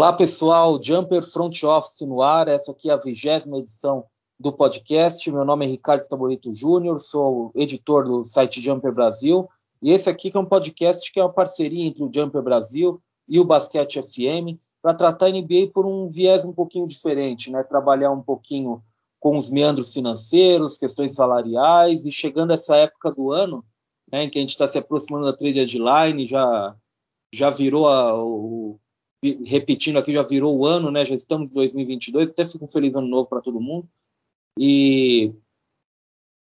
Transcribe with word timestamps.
Olá 0.00 0.14
pessoal, 0.14 0.82
Jumper 0.82 1.22
Front 1.22 1.62
Office 1.62 2.00
no 2.08 2.22
ar, 2.22 2.48
essa 2.48 2.72
aqui 2.72 2.88
é 2.88 2.94
a 2.94 2.96
vigésima 2.96 3.58
edição 3.58 4.06
do 4.38 4.50
podcast. 4.50 5.30
Meu 5.30 5.44
nome 5.44 5.66
é 5.66 5.68
Ricardo 5.68 6.00
Stabolito 6.00 6.50
Júnior, 6.54 6.98
sou 6.98 7.52
editor 7.54 8.04
do 8.04 8.24
site 8.24 8.62
Jumper 8.62 8.94
Brasil 8.94 9.46
e 9.82 9.92
esse 9.92 10.08
aqui 10.08 10.32
é 10.34 10.38
um 10.38 10.46
podcast 10.46 11.12
que 11.12 11.20
é 11.20 11.22
uma 11.22 11.30
parceria 11.30 11.84
entre 11.84 12.02
o 12.02 12.10
Jumper 12.10 12.40
Brasil 12.40 12.98
e 13.28 13.38
o 13.38 13.44
Basquete 13.44 14.00
FM 14.00 14.58
para 14.80 14.94
tratar 14.94 15.26
a 15.26 15.30
NBA 15.32 15.68
por 15.70 15.84
um 15.84 16.08
viés 16.08 16.46
um 16.46 16.52
pouquinho 16.54 16.88
diferente, 16.88 17.52
né? 17.52 17.62
Trabalhar 17.62 18.10
um 18.10 18.22
pouquinho 18.22 18.82
com 19.18 19.36
os 19.36 19.50
meandros 19.50 19.92
financeiros, 19.92 20.78
questões 20.78 21.14
salariais 21.14 22.06
e 22.06 22.10
chegando 22.10 22.54
essa 22.54 22.74
época 22.74 23.10
do 23.12 23.32
ano, 23.32 23.62
né, 24.10 24.22
em 24.22 24.30
que 24.30 24.38
a 24.38 24.40
gente 24.40 24.48
está 24.48 24.66
se 24.66 24.78
aproximando 24.78 25.26
da 25.26 25.36
trade 25.36 25.52
deadline, 25.56 26.26
já 26.26 26.74
já 27.30 27.50
virou 27.50 27.86
a, 27.86 28.14
o, 28.18 28.80
repetindo 29.22 29.98
aqui, 29.98 30.12
já 30.12 30.22
virou 30.22 30.56
o 30.56 30.66
ano, 30.66 30.90
né? 30.90 31.04
Já 31.04 31.14
estamos 31.14 31.50
em 31.50 31.54
2022, 31.54 32.32
até 32.32 32.44
fico 32.44 32.64
um 32.64 32.70
feliz 32.70 32.94
ano 32.94 33.06
novo 33.06 33.28
para 33.28 33.40
todo 33.40 33.60
mundo. 33.60 33.88
E 34.58 35.32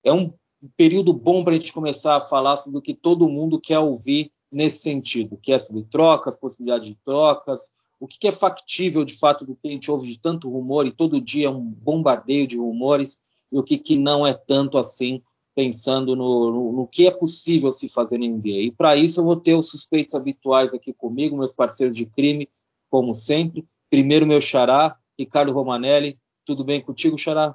é 0.05 0.13
um 0.13 0.33
período 0.77 1.13
bom 1.13 1.43
para 1.43 1.55
a 1.55 1.57
gente 1.57 1.73
começar 1.73 2.17
a 2.17 2.21
falar 2.21 2.57
sobre 2.57 2.79
o 2.79 2.83
que 2.83 2.95
todo 2.95 3.29
mundo 3.29 3.61
quer 3.61 3.79
ouvir 3.79 4.31
nesse 4.53 4.83
sentido, 4.83 5.39
que 5.39 5.53
é 5.53 5.59
sobre 5.59 5.85
trocas, 5.85 6.39
possibilidade 6.39 6.87
de 6.87 6.95
trocas, 6.97 7.71
o 7.99 8.09
que 8.09 8.27
é 8.27 8.33
factível 8.33 9.05
de 9.05 9.17
fato 9.17 9.45
do 9.45 9.55
que 9.55 9.69
a 9.69 9.71
gente 9.71 9.91
ouve 9.91 10.11
de 10.11 10.19
tanto 10.19 10.51
rumor 10.51 10.87
e 10.87 10.93
todo 10.93 11.21
dia 11.21 11.47
é 11.47 11.51
um 11.51 11.63
bombardeio 11.63 12.47
de 12.47 12.57
rumores 12.57 13.21
e 13.53 13.59
o 13.59 13.63
que, 13.63 13.77
que 13.77 13.97
não 13.97 14.27
é 14.27 14.33
tanto 14.33 14.79
assim, 14.79 15.23
pensando 15.55 16.15
no, 16.15 16.51
no, 16.51 16.73
no 16.73 16.87
que 16.87 17.07
é 17.07 17.11
possível 17.11 17.73
se 17.73 17.89
fazer 17.89 18.19
na 18.19 18.27
NBA. 18.27 18.49
E 18.49 18.71
para 18.71 18.97
isso 18.97 19.21
eu 19.21 19.25
vou 19.25 19.37
ter 19.37 19.55
os 19.55 19.71
suspeitos 19.71 20.15
habituais 20.15 20.73
aqui 20.73 20.93
comigo, 20.93 21.37
meus 21.37 21.53
parceiros 21.53 21.97
de 21.97 22.07
crime, 22.07 22.49
como 22.89 23.13
sempre. 23.15 23.67
Primeiro 23.89 24.27
meu 24.27 24.41
xará, 24.41 24.97
Ricardo 25.19 25.53
Romanelli. 25.53 26.19
Tudo 26.45 26.65
bem 26.65 26.81
contigo, 26.81 27.19
xará? 27.19 27.55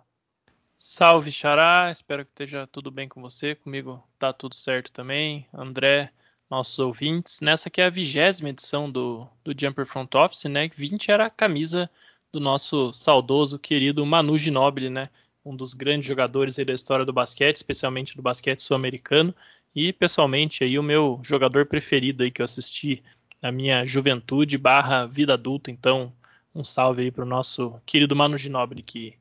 Salve, 0.78 1.32
xará. 1.32 1.90
Espero 1.90 2.26
que 2.26 2.32
esteja 2.32 2.68
tudo 2.68 2.92
bem 2.92 3.08
com 3.08 3.22
você. 3.22 3.56
Comigo 3.56 4.04
tá 4.20 4.32
tudo 4.32 4.56
certo 4.56 4.92
também. 4.92 5.48
André, 5.54 6.12
nossos 6.50 6.78
ouvintes. 6.80 7.42
Nessa 7.42 7.70
aqui 7.70 7.82
é 7.82 7.86
a 7.86 7.90
vigésima 7.90 8.50
edição 8.50 8.92
do, 8.92 9.28
do 9.44 9.54
Jumper 9.60 9.86
Front 9.86 10.14
Office, 10.16 10.46
né? 10.46 10.70
20 10.70 11.10
era 11.10 11.26
a 11.26 11.30
camisa 11.30 11.90
do 12.32 12.40
nosso 12.40 12.92
saudoso, 12.94 13.58
querido 13.58 14.06
Manu 14.06 14.38
Ginóbili, 14.38 14.90
né? 14.90 15.10
Um 15.46 15.56
dos 15.56 15.74
grandes 15.74 16.08
jogadores 16.08 16.56
da 16.58 16.74
história 16.74 17.06
do 17.06 17.14
basquete, 17.14 17.58
especialmente 17.58 18.16
do 18.16 18.22
basquete 18.22 18.60
sul-americano. 18.60 19.34
E, 19.76 19.94
pessoalmente, 19.94 20.64
aí 20.64 20.80
o 20.80 20.84
meu 20.84 21.20
jogador 21.24 21.66
preferido 21.66 22.24
aí 22.24 22.32
que 22.32 22.42
eu 22.42 22.46
assisti 22.46 23.04
na 23.42 23.52
minha 23.52 23.86
juventude 23.86 24.58
barra 24.58 25.06
vida 25.06 25.34
adulta. 25.34 25.70
Então, 25.70 26.12
um 26.56 26.64
salve 26.64 27.04
aí 27.04 27.12
para 27.12 27.24
o 27.24 27.28
nosso 27.28 27.80
querido 27.86 28.16
Manu 28.16 28.38
Ginóbili, 28.38 28.82
que 28.82 29.16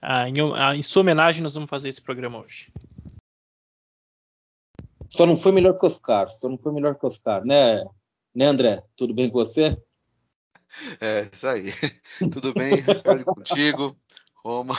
ah, 0.00 0.28
em, 0.28 0.34
ah, 0.54 0.76
em 0.76 0.82
sua 0.82 1.02
homenagem 1.02 1.42
nós 1.42 1.54
vamos 1.54 1.68
fazer 1.68 1.88
esse 1.88 2.00
programa 2.00 2.38
hoje. 2.38 2.70
Só 5.10 5.26
não 5.26 5.36
foi 5.36 5.52
melhor 5.52 5.78
que 5.78 5.86
Oscar, 5.86 6.30
só 6.30 6.48
não 6.48 6.58
foi 6.58 6.72
melhor 6.72 6.94
que 6.94 7.06
Oscar, 7.06 7.44
né, 7.44 7.84
né 8.34 8.46
André? 8.46 8.82
Tudo 8.96 9.12
bem 9.12 9.28
com 9.28 9.38
você? 9.38 9.76
É, 11.00 11.28
isso 11.32 11.46
aí. 11.46 11.72
Tudo 12.32 12.52
bem, 12.52 12.74
Ricardo, 12.74 13.24
contigo, 13.24 13.96
Roma, 14.44 14.74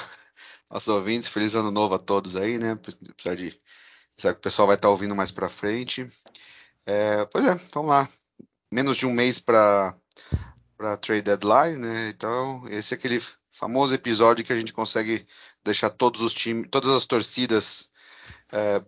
nossos 0.69 0.87
ouvintes, 0.87 1.29
feliz 1.29 1.55
ano 1.55 1.71
novo 1.71 1.95
a 1.95 1.99
todos 1.99 2.35
aí, 2.35 2.57
né? 2.57 2.71
Apesar 2.71 3.35
de 3.35 3.59
sabe 4.17 4.35
que 4.35 4.39
o 4.39 4.43
pessoal 4.43 4.67
vai 4.67 4.75
estar 4.75 4.89
ouvindo 4.89 5.15
mais 5.15 5.31
para 5.31 5.49
frente. 5.49 6.09
É, 6.85 7.25
pois 7.25 7.45
é, 7.45 7.55
vamos 7.73 7.89
lá. 7.89 8.09
Menos 8.71 8.97
de 8.97 9.05
um 9.05 9.13
mês 9.13 9.39
para 9.39 9.95
para 10.77 10.97
trade 10.97 11.23
deadline, 11.23 11.77
né? 11.77 12.09
Então, 12.09 12.63
esse 12.69 12.93
é 12.93 12.97
aquele 12.97 13.21
famoso 13.51 13.95
episódio 13.95 14.45
que 14.45 14.53
a 14.53 14.59
gente 14.59 14.71
consegue 14.71 15.25
deixar 15.65 15.89
todos 15.89 16.21
os 16.21 16.33
times, 16.33 16.67
todas 16.69 16.89
as 16.89 17.05
torcidas 17.05 17.89
é, 18.51 18.83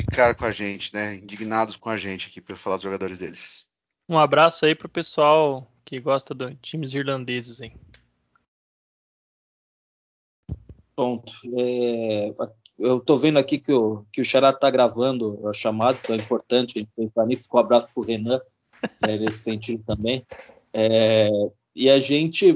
ficar 0.00 0.34
com 0.34 0.44
a 0.44 0.50
gente, 0.50 0.92
né? 0.92 1.14
Indignados 1.14 1.76
com 1.76 1.88
a 1.88 1.96
gente 1.96 2.28
aqui 2.28 2.40
por 2.40 2.56
falar 2.56 2.76
dos 2.76 2.82
jogadores 2.82 3.18
deles. 3.18 3.66
Um 4.08 4.18
abraço 4.18 4.66
aí 4.66 4.74
pro 4.74 4.88
pessoal 4.88 5.70
que 5.84 6.00
gosta 6.00 6.34
de 6.34 6.56
times 6.56 6.92
irlandeses, 6.92 7.60
hein? 7.60 7.78
Pronto. 10.98 11.32
É, 11.56 12.34
eu 12.76 12.98
tô 12.98 13.16
vendo 13.16 13.38
aqui 13.38 13.56
que 13.56 13.72
o, 13.72 14.04
que 14.12 14.20
o 14.20 14.24
Xará 14.24 14.52
tá 14.52 14.68
gravando 14.68 15.46
a 15.46 15.52
chamada, 15.52 15.96
então 16.02 16.16
é 16.16 16.18
importante 16.18 16.76
a 16.76 16.80
gente 16.80 16.90
pensar 16.96 17.24
nisso. 17.24 17.48
Com 17.48 17.56
um 17.56 17.60
abraço 17.60 17.88
pro 17.94 18.02
Renan, 18.02 18.40
né, 19.06 19.16
nesse 19.16 19.38
sentido 19.38 19.84
também. 19.86 20.26
É, 20.72 21.30
e 21.72 21.88
a 21.88 22.00
gente, 22.00 22.52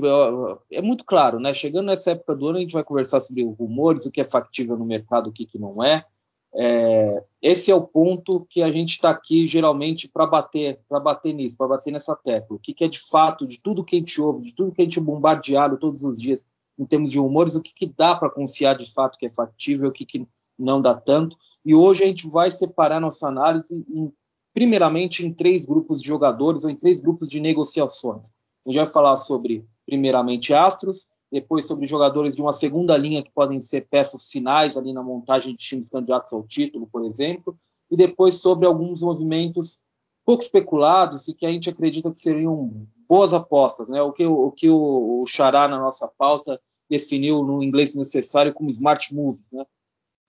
é 0.73 0.83
muito 0.83 1.05
claro, 1.05 1.39
né? 1.39 1.55
Chegando 1.55 1.87
nessa 1.87 2.11
época 2.11 2.35
do 2.35 2.49
ano, 2.49 2.59
a 2.59 2.61
gente 2.63 2.73
vai 2.73 2.83
conversar 2.83 3.21
sobre 3.21 3.45
rumores, 3.45 4.07
o 4.07 4.11
que 4.11 4.21
é 4.21 4.25
factível 4.25 4.77
no 4.77 4.85
mercado, 4.85 5.31
o 5.31 5.33
que, 5.33 5.47
que 5.47 5.57
não 5.57 5.81
é. 5.81 6.05
É, 6.53 7.23
esse 7.41 7.71
é 7.71 7.75
o 7.77 7.87
ponto 7.87 8.45
que 8.51 8.61
a 8.61 8.73
gente 8.73 8.91
está 8.91 9.11
aqui 9.11 9.47
geralmente 9.47 10.09
para 10.09 10.27
bater, 10.27 10.81
para 10.89 10.99
bater 10.99 11.33
nisso, 11.33 11.57
para 11.57 11.69
bater 11.69 11.93
nessa 11.93 12.17
tecla. 12.17 12.57
O 12.57 12.59
que, 12.59 12.75
que, 12.75 12.83
é 12.83 12.89
de 12.89 12.99
fato, 12.99 13.47
de 13.47 13.61
tudo 13.61 13.85
que 13.85 13.95
a 13.95 13.99
gente 14.01 14.21
ouve, 14.21 14.47
de 14.47 14.53
tudo 14.53 14.73
que 14.73 14.83
a 14.83 14.85
gente 14.85 14.99
bombardeado 14.99 15.79
todos 15.79 16.03
os 16.03 16.21
dias 16.21 16.45
em 16.79 16.85
termos 16.87 17.11
de 17.11 17.19
rumores, 17.19 17.55
o 17.55 17.63
que, 17.63 17.73
que 17.75 17.87
dá 17.87 18.15
para 18.15 18.31
confiar 18.31 18.77
de 18.77 18.93
fato 18.93 19.19
que 19.19 19.27
é 19.27 19.31
factível, 19.31 19.89
o 19.89 19.93
que, 19.93 20.07
que 20.07 20.27
não 20.59 20.81
dá 20.81 20.95
tanto. 20.95 21.37
E 21.65 21.75
hoje 21.75 22.05
a 22.05 22.07
gente 22.07 22.29
vai 22.29 22.51
separar 22.51 23.01
nossa 23.01 23.29
análise 23.29 23.85
em, 23.89 24.13
primeiramente 24.55 25.25
em 25.25 25.33
três 25.33 25.65
grupos 25.65 26.01
de 26.01 26.09
jogadores 26.09 26.65
ou 26.65 26.71
em 26.71 26.77
três 26.77 27.01
grupos 27.01 27.29
de 27.29 27.41
negociações. 27.41 28.31
A 28.67 28.71
gente 28.71 28.79
vai 28.79 28.87
falar 28.87 29.17
sobre, 29.17 29.65
primeiramente, 29.87 30.55
astros, 30.55 31.09
depois 31.31 31.67
sobre 31.67 31.87
jogadores 31.87 32.37
de 32.37 32.43
uma 32.43 32.53
segunda 32.53 32.97
linha 32.97 33.23
que 33.23 33.31
podem 33.31 33.59
ser 33.59 33.89
peças 33.89 34.31
finais 34.31 34.77
ali 34.77 34.93
na 34.93 35.03
montagem 35.03 35.53
de 35.53 35.59
times 35.59 35.89
candidatos 35.89 36.33
ao 36.33 36.43
título, 36.43 36.87
por 36.87 37.05
exemplo, 37.05 37.57
e 37.91 37.97
depois 37.97 38.35
sobre 38.35 38.67
alguns 38.67 39.03
movimentos 39.03 39.81
pouco 40.25 40.43
especulados 40.43 41.29
e 41.29 41.35
que 41.35 41.47
a 41.47 41.51
gente 41.51 41.71
acredita 41.71 42.13
que 42.13 42.21
seriam 42.21 42.87
boas 43.13 43.35
apostas, 43.35 43.89
né? 43.89 44.01
O 44.01 44.11
que 44.11 44.25
o, 44.25 44.51
que 44.53 44.71
o, 44.71 45.21
o 45.21 45.27
Xará 45.27 45.69
na 45.69 45.79
nossa 45.79 46.09
pauta 46.09 46.59
definiu 46.89 47.45
no 47.45 47.63
inglês 47.63 47.95
necessário 47.95 48.55
como 48.55 48.71
smart 48.71 49.15
moves, 49.15 49.53
né? 49.53 49.67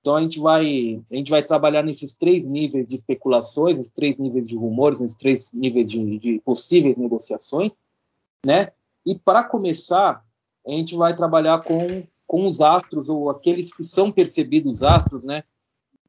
Então 0.01 0.17
a 0.17 0.21
gente 0.21 0.37
vai 0.37 1.01
a 1.09 1.15
gente 1.15 1.31
vai 1.31 1.41
trabalhar 1.41 1.81
nesses 1.81 2.13
três 2.13 2.43
níveis 2.43 2.89
de 2.89 2.95
especulações, 2.95 3.79
esses 3.79 3.89
três 3.89 4.17
níveis 4.17 4.49
de 4.49 4.57
rumores, 4.57 4.99
esses 4.99 5.15
três 5.15 5.53
níveis 5.53 5.89
de, 5.89 6.19
de 6.19 6.39
possíveis 6.41 6.97
negociações, 6.97 7.81
né? 8.45 8.73
E 9.05 9.17
para 9.17 9.45
começar 9.45 10.21
a 10.67 10.71
gente 10.71 10.93
vai 10.93 11.15
trabalhar 11.15 11.63
com, 11.63 12.03
com 12.27 12.45
os 12.45 12.59
astros, 12.59 13.07
ou 13.07 13.29
aqueles 13.29 13.73
que 13.73 13.85
são 13.85 14.11
percebidos 14.11 14.83
astros, 14.83 15.23
né? 15.23 15.45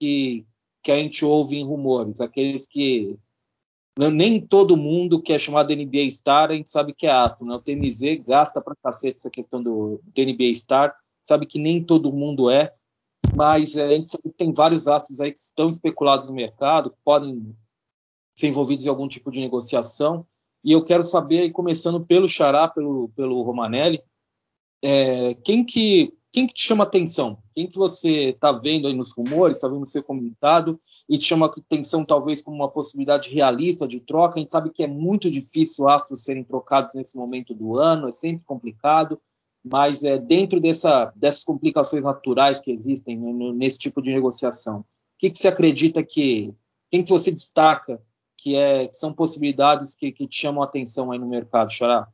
Que, 0.01 0.45
que 0.83 0.91
a 0.91 0.97
gente 0.97 1.25
ouve 1.25 1.57
em 1.57 1.65
rumores, 1.65 2.21
aqueles 2.21 2.67
que 2.67 3.17
nem 3.99 4.41
todo 4.41 4.77
mundo 4.77 5.23
que 5.23 5.33
é 5.33 5.39
chamado 5.39 5.75
NBA 5.75 6.11
Star 6.11 6.51
a 6.51 6.55
gente 6.55 6.69
sabe 6.69 6.93
que 6.93 7.07
é 7.07 7.13
astro, 7.13 7.47
né? 7.47 7.55
O 7.55 7.61
TMZ 7.61 8.23
gasta 8.27 8.61
pra 8.61 8.75
cacete 8.83 9.19
essa 9.19 9.31
questão 9.31 9.63
do, 9.63 10.01
do 10.03 10.23
NBA 10.23 10.55
Star, 10.55 10.97
sabe 11.23 11.47
que 11.47 11.59
nem 11.59 11.83
todo 11.83 12.13
mundo 12.13 12.51
é, 12.51 12.75
mas 13.35 13.75
é, 13.77 13.85
a 13.85 13.91
gente 13.91 14.09
sabe 14.09 14.25
que 14.25 14.37
tem 14.37 14.53
vários 14.53 14.89
astros 14.89 15.21
aí 15.21 15.33
que 15.33 15.39
estão 15.39 15.69
especulados 15.69 16.29
no 16.29 16.35
mercado, 16.35 16.91
que 16.91 16.99
podem 17.05 17.57
ser 18.37 18.49
envolvidos 18.49 18.85
em 18.85 18.89
algum 18.89 19.09
tipo 19.09 19.31
de 19.31 19.41
negociação. 19.41 20.27
E 20.63 20.73
eu 20.73 20.85
quero 20.85 21.03
saber, 21.03 21.53
começando 21.53 22.05
pelo 22.05 22.29
Xará, 22.29 22.67
pelo, 22.69 23.11
pelo 23.11 23.43
Romanelli, 23.43 24.03
é, 24.83 25.35
quem 25.35 25.65
que 25.65 26.13
quem 26.35 26.49
que 26.49 26.55
te 26.55 26.63
chama 26.63 26.83
atenção? 26.83 27.39
Quem 27.55 27.71
que 27.71 27.79
você 27.79 28.31
está 28.31 28.51
vendo 28.51 28.89
aí 28.89 28.93
nos 28.93 29.13
rumores, 29.13 29.55
está 29.55 29.69
vendo 29.69 29.87
ser 29.87 30.03
comentado 30.03 30.81
e 31.09 31.17
te 31.17 31.27
chama 31.27 31.47
atenção 31.47 32.05
talvez 32.05 32.43
como 32.43 32.57
uma 32.57 32.69
possibilidade 32.69 33.33
realista 33.33 33.87
de 33.87 34.01
troca? 34.01 34.35
A 34.35 34.41
gente 34.41 34.51
sabe 34.51 34.71
que 34.71 34.83
é 34.83 34.87
muito 34.89 35.31
difícil 35.31 35.89
astros 35.89 36.25
serem 36.25 36.43
trocados 36.43 36.93
nesse 36.93 37.17
momento 37.17 37.55
do 37.55 37.79
ano, 37.79 38.09
é 38.09 38.11
sempre 38.11 38.45
complicado, 38.45 39.21
mas 39.65 40.03
é 40.03 40.19
dentro 40.19 40.59
dessa, 40.59 41.13
dessas 41.15 41.45
complicações 41.45 42.03
naturais 42.03 42.59
que 42.59 42.73
existem 42.73 43.17
né, 43.17 43.53
nesse 43.53 43.79
tipo 43.79 44.03
de 44.03 44.13
negociação. 44.13 44.81
O 44.81 44.85
que, 45.21 45.31
que 45.31 45.39
você 45.39 45.47
acredita 45.47 46.03
que 46.03 46.53
quem 46.91 47.05
que 47.05 47.11
você 47.11 47.31
destaca 47.31 48.03
que, 48.37 48.57
é, 48.57 48.89
que 48.89 48.97
são 48.97 49.15
possibilidades 49.15 49.95
que, 49.95 50.11
que 50.11 50.27
te 50.27 50.41
chamam 50.41 50.65
atenção 50.65 51.13
aí 51.13 51.19
no 51.19 51.29
mercado, 51.29 51.73
Xará? 51.73 52.09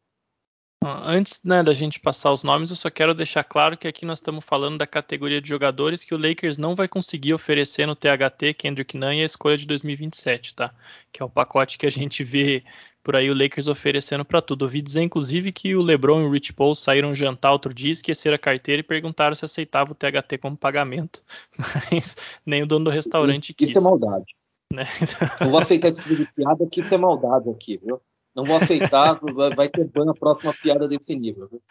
Antes 0.82 1.43
né, 1.44 1.62
da 1.62 1.75
gente 1.75 2.00
passar 2.00 2.32
os 2.32 2.43
nomes, 2.43 2.71
eu 2.71 2.77
só 2.77 2.88
quero 2.88 3.12
deixar 3.12 3.44
claro 3.44 3.77
que 3.77 3.87
aqui 3.87 4.06
nós 4.06 4.19
estamos 4.19 4.43
falando 4.43 4.79
da 4.79 4.87
categoria 4.87 5.38
de 5.38 5.47
jogadores 5.47 6.03
que 6.03 6.15
o 6.15 6.19
Lakers 6.19 6.56
não 6.56 6.75
vai 6.75 6.88
conseguir 6.88 7.35
oferecer 7.35 7.87
no 7.87 7.94
THT, 7.94 8.55
Kendrick 8.56 8.97
Nunn 8.97 9.12
e 9.12 9.21
a 9.21 9.27
escolha 9.27 9.59
de 9.59 9.67
2027, 9.67 10.55
tá? 10.55 10.73
Que 11.12 11.23
é 11.23 11.25
o 11.25 11.29
pacote 11.29 11.77
que 11.77 11.85
a 11.85 11.91
gente 11.91 12.25
vê 12.25 12.65
por 13.05 13.15
aí 13.15 13.31
o 13.31 13.35
Lakers 13.35 13.69
oferecendo 13.69 14.25
para 14.25 14.41
tudo. 14.41 14.62
Ouvi 14.62 14.81
dizer, 14.81 15.03
inclusive, 15.03 15.53
que 15.53 15.77
o 15.77 15.82
LeBron 15.82 16.23
e 16.23 16.25
o 16.25 16.31
Rich 16.31 16.55
Paul 16.55 16.75
saíram 16.75 17.15
jantar 17.15 17.53
outro 17.53 17.75
dia, 17.75 17.93
esqueceram 17.93 18.37
a 18.37 18.38
carteira 18.38 18.81
e 18.81 18.83
perguntaram 18.83 19.35
se 19.35 19.44
aceitava 19.44 19.93
o 19.93 19.94
THT 19.94 20.38
como 20.41 20.56
pagamento. 20.56 21.23
Mas 21.93 22.17
nem 22.44 22.62
o 22.62 22.67
dono 22.67 22.87
do 22.87 22.91
restaurante 22.91 23.53
quis. 23.53 23.69
Isso 23.69 23.79
é 23.79 23.83
maldade. 23.83 24.35
Né? 24.73 24.85
Não 25.43 25.50
vou 25.50 25.61
aceitar 25.61 25.88
esse 25.88 26.03
tipo 26.03 26.17
de 26.17 26.33
piada 26.33 26.67
que 26.67 26.81
isso 26.81 26.94
é 26.94 26.99
maldade 26.99 27.50
aqui, 27.50 27.76
viu? 27.76 28.00
Não 28.35 28.44
vou 28.44 28.56
aceitar, 28.56 29.19
vai, 29.21 29.50
vai 29.50 29.69
ter 29.69 29.85
ban 29.85 30.11
a 30.11 30.15
próxima 30.15 30.55
piada 30.55 30.87
desse 30.87 31.15
nível. 31.17 31.49
Viu? 31.49 31.62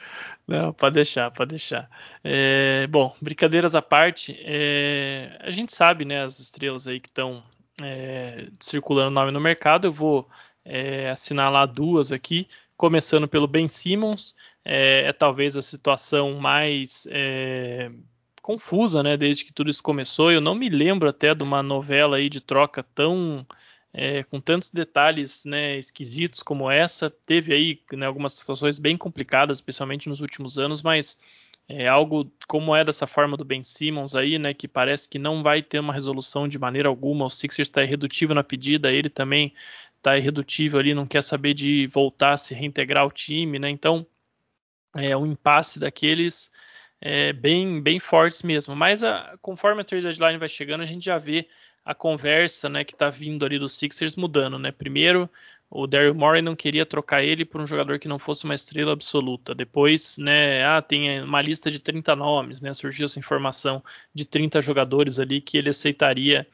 Não, 0.48 0.74
pode 0.74 0.96
deixar, 0.96 1.32
pode 1.32 1.52
deixar. 1.52 1.90
É, 2.24 2.86
bom, 2.88 3.16
brincadeiras 3.22 3.76
à 3.76 3.82
parte, 3.82 4.38
é, 4.42 5.38
a 5.42 5.50
gente 5.50 5.74
sabe, 5.74 6.06
né, 6.06 6.24
as 6.24 6.40
estrelas 6.40 6.88
aí 6.88 7.00
que 7.00 7.08
estão 7.08 7.42
é, 7.82 8.48
circulando 8.60 9.12
nome 9.12 9.32
no 9.32 9.40
mercado. 9.40 9.88
Eu 9.88 9.94
vou 9.94 10.28
é, 10.66 11.10
assinalar 11.10 11.68
duas 11.68 12.12
aqui, 12.12 12.48
começando 12.76 13.28
pelo 13.28 13.48
Ben 13.48 13.68
Simmons. 13.68 14.36
É, 14.66 15.06
é 15.08 15.14
talvez 15.14 15.56
a 15.56 15.62
situação 15.62 16.36
mais 16.36 17.08
é, 17.10 17.90
confusa, 18.42 19.02
né, 19.02 19.16
desde 19.16 19.46
que 19.46 19.54
tudo 19.54 19.70
isso 19.70 19.82
começou. 19.82 20.32
Eu 20.32 20.42
não 20.42 20.56
me 20.56 20.70
lembro 20.70 21.08
até 21.08 21.34
de 21.34 21.44
uma 21.44 21.64
novela 21.64 22.18
aí 22.18 22.30
de 22.30 22.42
troca 22.42 22.84
tão 22.84 23.46
é, 23.94 24.24
com 24.24 24.40
tantos 24.40 24.72
detalhes 24.72 25.46
né, 25.46 25.78
esquisitos 25.78 26.44
como 26.44 26.70
essa. 26.70 27.10
Teve 27.10 27.54
aí 27.54 27.82
né, 27.94 28.06
algumas 28.06 28.34
situações 28.34 28.80
bem 28.80 28.98
complicadas, 28.98 29.58
especialmente 29.58 30.08
nos 30.08 30.22
últimos 30.22 30.58
anos, 30.58 30.82
mas 30.82 31.20
é 31.68 31.88
algo 31.88 32.32
como 32.48 32.76
é 32.76 32.84
dessa 32.84 33.06
forma 33.06 33.38
do 33.38 33.46
Ben 33.46 33.64
Simmons 33.64 34.16
aí, 34.16 34.40
né, 34.40 34.54
que 34.54 34.68
parece 34.68 35.08
que 35.08 35.20
não 35.20 35.44
vai 35.44 35.62
ter 35.62 35.80
uma 35.80 35.94
resolução 35.94 36.48
de 36.48 36.58
maneira 36.58 36.90
alguma. 36.90 37.26
O 37.26 37.30
Sixers 37.30 37.68
está 37.68 37.84
irredutível 37.84 38.36
na 38.36 38.44
pedida, 38.44 38.92
ele 38.92 39.10
também 39.10 39.54
está 39.98 40.18
irredutível 40.18 40.80
ali, 40.80 40.94
não 40.94 41.06
quer 41.06 41.22
saber 41.22 41.54
de 41.54 41.88
voltar, 41.88 42.38
se 42.38 42.56
reintegrar 42.56 43.04
ao 43.04 43.12
time, 43.12 43.60
né? 43.60 43.70
Então 43.70 44.06
é 44.96 45.16
um 45.16 45.26
impasse 45.26 45.80
daqueles 45.80 46.52
é, 47.02 47.34
bem 47.34 47.82
bem 47.82 48.00
fortes 48.00 48.42
mesmo. 48.42 48.76
Mas 48.76 49.04
a, 49.04 49.38
conforme 49.42 49.82
a 49.82 49.86
trade 49.86 50.04
deadline 50.04 50.40
vai 50.40 50.50
chegando, 50.50 50.82
a 50.82 50.86
gente 50.86 51.06
já 51.06 51.18
vê 51.18 51.48
a 51.84 51.96
conversa 51.96 52.70
né, 52.70 52.84
que 52.84 52.94
está 52.94 53.10
vindo 53.10 53.46
ali 53.46 53.58
dos 53.58 53.74
Sixers 53.74 54.16
mudando. 54.16 54.60
Né? 54.60 54.72
Primeiro, 54.72 55.30
o 55.70 55.86
Daryl 55.86 56.16
Morey 56.16 56.42
não 56.42 56.56
queria 56.56 56.86
trocar 56.86 57.24
ele 57.24 57.46
por 57.46 57.62
um 57.62 57.68
jogador 57.68 58.00
que 58.00 58.08
não 58.08 58.18
fosse 58.18 58.46
uma 58.46 58.56
estrela 58.56 58.94
absoluta. 58.94 59.54
Depois, 59.54 60.18
né, 60.18 60.66
ah, 60.66 60.82
tem 60.82 61.22
uma 61.22 61.42
lista 61.42 61.70
de 61.70 61.80
30 61.80 62.16
nomes, 62.16 62.62
né, 62.62 62.74
surgiu 62.74 63.06
essa 63.06 63.20
informação 63.20 63.84
de 64.14 64.26
30 64.26 64.62
jogadores 64.62 65.20
ali 65.20 65.42
que 65.42 65.58
ele 65.58 65.70
aceitaria 65.70 66.48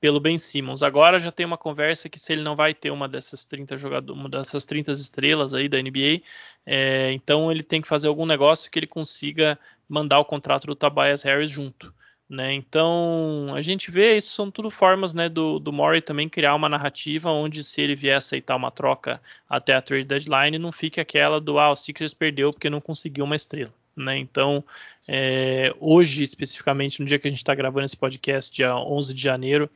pelo 0.00 0.18
Ben 0.18 0.38
Simmons. 0.38 0.82
Agora 0.82 1.20
já 1.20 1.30
tem 1.30 1.44
uma 1.44 1.58
conversa 1.58 2.08
que 2.08 2.18
se 2.18 2.32
ele 2.32 2.42
não 2.42 2.56
vai 2.56 2.72
ter 2.72 2.90
uma 2.90 3.08
dessas 3.08 3.44
30 3.44 3.76
jogadores, 3.76 4.18
uma 4.18 4.30
dessas 4.30 4.64
30 4.64 4.92
estrelas 4.92 5.52
aí 5.52 5.68
da 5.68 5.80
NBA, 5.80 6.22
é, 6.64 7.12
então 7.12 7.52
ele 7.52 7.62
tem 7.62 7.82
que 7.82 7.88
fazer 7.88 8.08
algum 8.08 8.24
negócio 8.24 8.70
que 8.70 8.78
ele 8.78 8.86
consiga 8.86 9.58
mandar 9.88 10.20
o 10.20 10.24
contrato 10.24 10.66
do 10.66 10.74
Tobias 10.74 11.22
Harris 11.22 11.50
junto. 11.50 11.92
Né? 12.30 12.54
Então 12.54 13.52
a 13.56 13.60
gente 13.60 13.90
vê 13.90 14.16
isso 14.16 14.30
são 14.30 14.52
tudo 14.52 14.70
formas 14.70 15.12
né, 15.12 15.28
do, 15.28 15.58
do 15.58 15.72
Murray 15.72 16.00
também 16.00 16.28
criar 16.28 16.54
uma 16.54 16.68
narrativa 16.68 17.28
onde 17.28 17.64
se 17.64 17.80
ele 17.80 17.96
vier 17.96 18.16
aceitar 18.16 18.54
uma 18.54 18.70
troca 18.70 19.20
até 19.48 19.74
a 19.74 19.82
trade 19.82 20.04
deadline 20.04 20.56
não 20.56 20.70
fique 20.70 21.00
aquela 21.00 21.40
do 21.40 21.58
ah 21.58 21.72
o 21.72 21.76
Sixers 21.76 22.14
perdeu 22.14 22.52
porque 22.52 22.70
não 22.70 22.80
conseguiu 22.80 23.24
uma 23.24 23.34
estrela. 23.34 23.74
Né? 23.96 24.16
Então 24.16 24.62
é, 25.08 25.74
hoje 25.80 26.22
especificamente 26.22 27.00
no 27.00 27.06
dia 27.06 27.18
que 27.18 27.26
a 27.26 27.30
gente 27.32 27.40
está 27.40 27.52
gravando 27.52 27.86
esse 27.86 27.96
podcast 27.96 28.54
dia 28.54 28.76
11 28.76 29.12
de 29.12 29.20
janeiro 29.20 29.68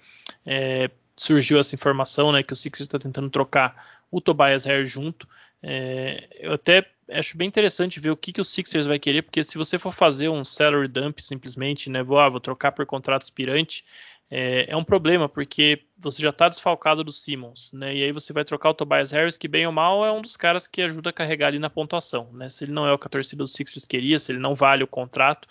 é, 0.46 0.88
surgiu 1.16 1.58
essa 1.58 1.74
informação 1.74 2.30
né, 2.30 2.44
que 2.44 2.52
o 2.52 2.56
Sixers 2.56 2.86
está 2.86 3.00
tentando 3.00 3.30
trocar 3.30 4.00
o 4.12 4.20
Tobias 4.20 4.64
Harris 4.64 4.92
junto. 4.92 5.28
É, 5.60 6.28
eu 6.38 6.52
até 6.52 6.86
acho 7.10 7.36
bem 7.36 7.48
interessante 7.48 8.00
ver 8.00 8.10
o 8.10 8.16
que, 8.16 8.32
que 8.32 8.40
o 8.40 8.44
Sixers 8.44 8.86
vai 8.86 8.98
querer, 8.98 9.22
porque 9.22 9.42
se 9.42 9.58
você 9.58 9.78
for 9.78 9.92
fazer 9.92 10.28
um 10.28 10.44
salary 10.44 10.88
dump 10.88 11.20
simplesmente, 11.20 11.90
né, 11.90 12.02
vou, 12.02 12.18
ah, 12.18 12.28
vou 12.28 12.40
trocar 12.40 12.72
por 12.72 12.86
contrato 12.86 13.22
aspirante, 13.22 13.84
é, 14.30 14.70
é 14.70 14.76
um 14.76 14.84
problema, 14.84 15.28
porque 15.28 15.84
você 15.98 16.22
já 16.22 16.30
está 16.30 16.48
desfalcado 16.48 17.04
do 17.04 17.12
Simmons, 17.12 17.72
né, 17.72 17.94
e 17.94 18.02
aí 18.04 18.12
você 18.12 18.32
vai 18.32 18.44
trocar 18.44 18.70
o 18.70 18.74
Tobias 18.74 19.10
Harris, 19.10 19.36
que 19.36 19.48
bem 19.48 19.66
ou 19.66 19.72
mal 19.72 20.04
é 20.04 20.10
um 20.10 20.22
dos 20.22 20.36
caras 20.36 20.66
que 20.66 20.82
ajuda 20.82 21.10
a 21.10 21.12
carregar 21.12 21.48
ali 21.48 21.58
na 21.58 21.70
pontuação, 21.70 22.32
né, 22.32 22.48
se 22.48 22.64
ele 22.64 22.72
não 22.72 22.86
é 22.86 22.92
o 22.92 22.98
que 22.98 23.06
a 23.06 23.10
torcida 23.10 23.44
do 23.44 23.48
Sixers 23.48 23.86
queria, 23.86 24.18
se 24.18 24.32
ele 24.32 24.38
não 24.38 24.54
vale 24.54 24.82
o 24.82 24.88
contrato, 24.88 25.48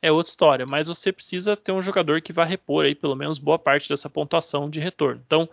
é 0.00 0.12
outra 0.12 0.30
história, 0.30 0.66
mas 0.66 0.88
você 0.88 1.12
precisa 1.12 1.56
ter 1.56 1.72
um 1.72 1.82
jogador 1.82 2.20
que 2.20 2.32
vá 2.32 2.44
repor 2.44 2.84
aí 2.84 2.94
pelo 2.94 3.16
menos 3.16 3.38
boa 3.38 3.58
parte 3.58 3.88
dessa 3.88 4.10
pontuação 4.10 4.68
de 4.68 4.78
retorno. 4.78 5.22
Então, 5.26 5.48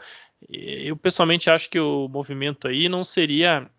eu 0.49 0.97
pessoalmente 0.97 1.49
acho 1.49 1.69
que 1.69 1.79
o 1.79 2.07
movimento 2.09 2.67
aí 2.67 2.89
não 2.89 3.03
seria 3.03 3.69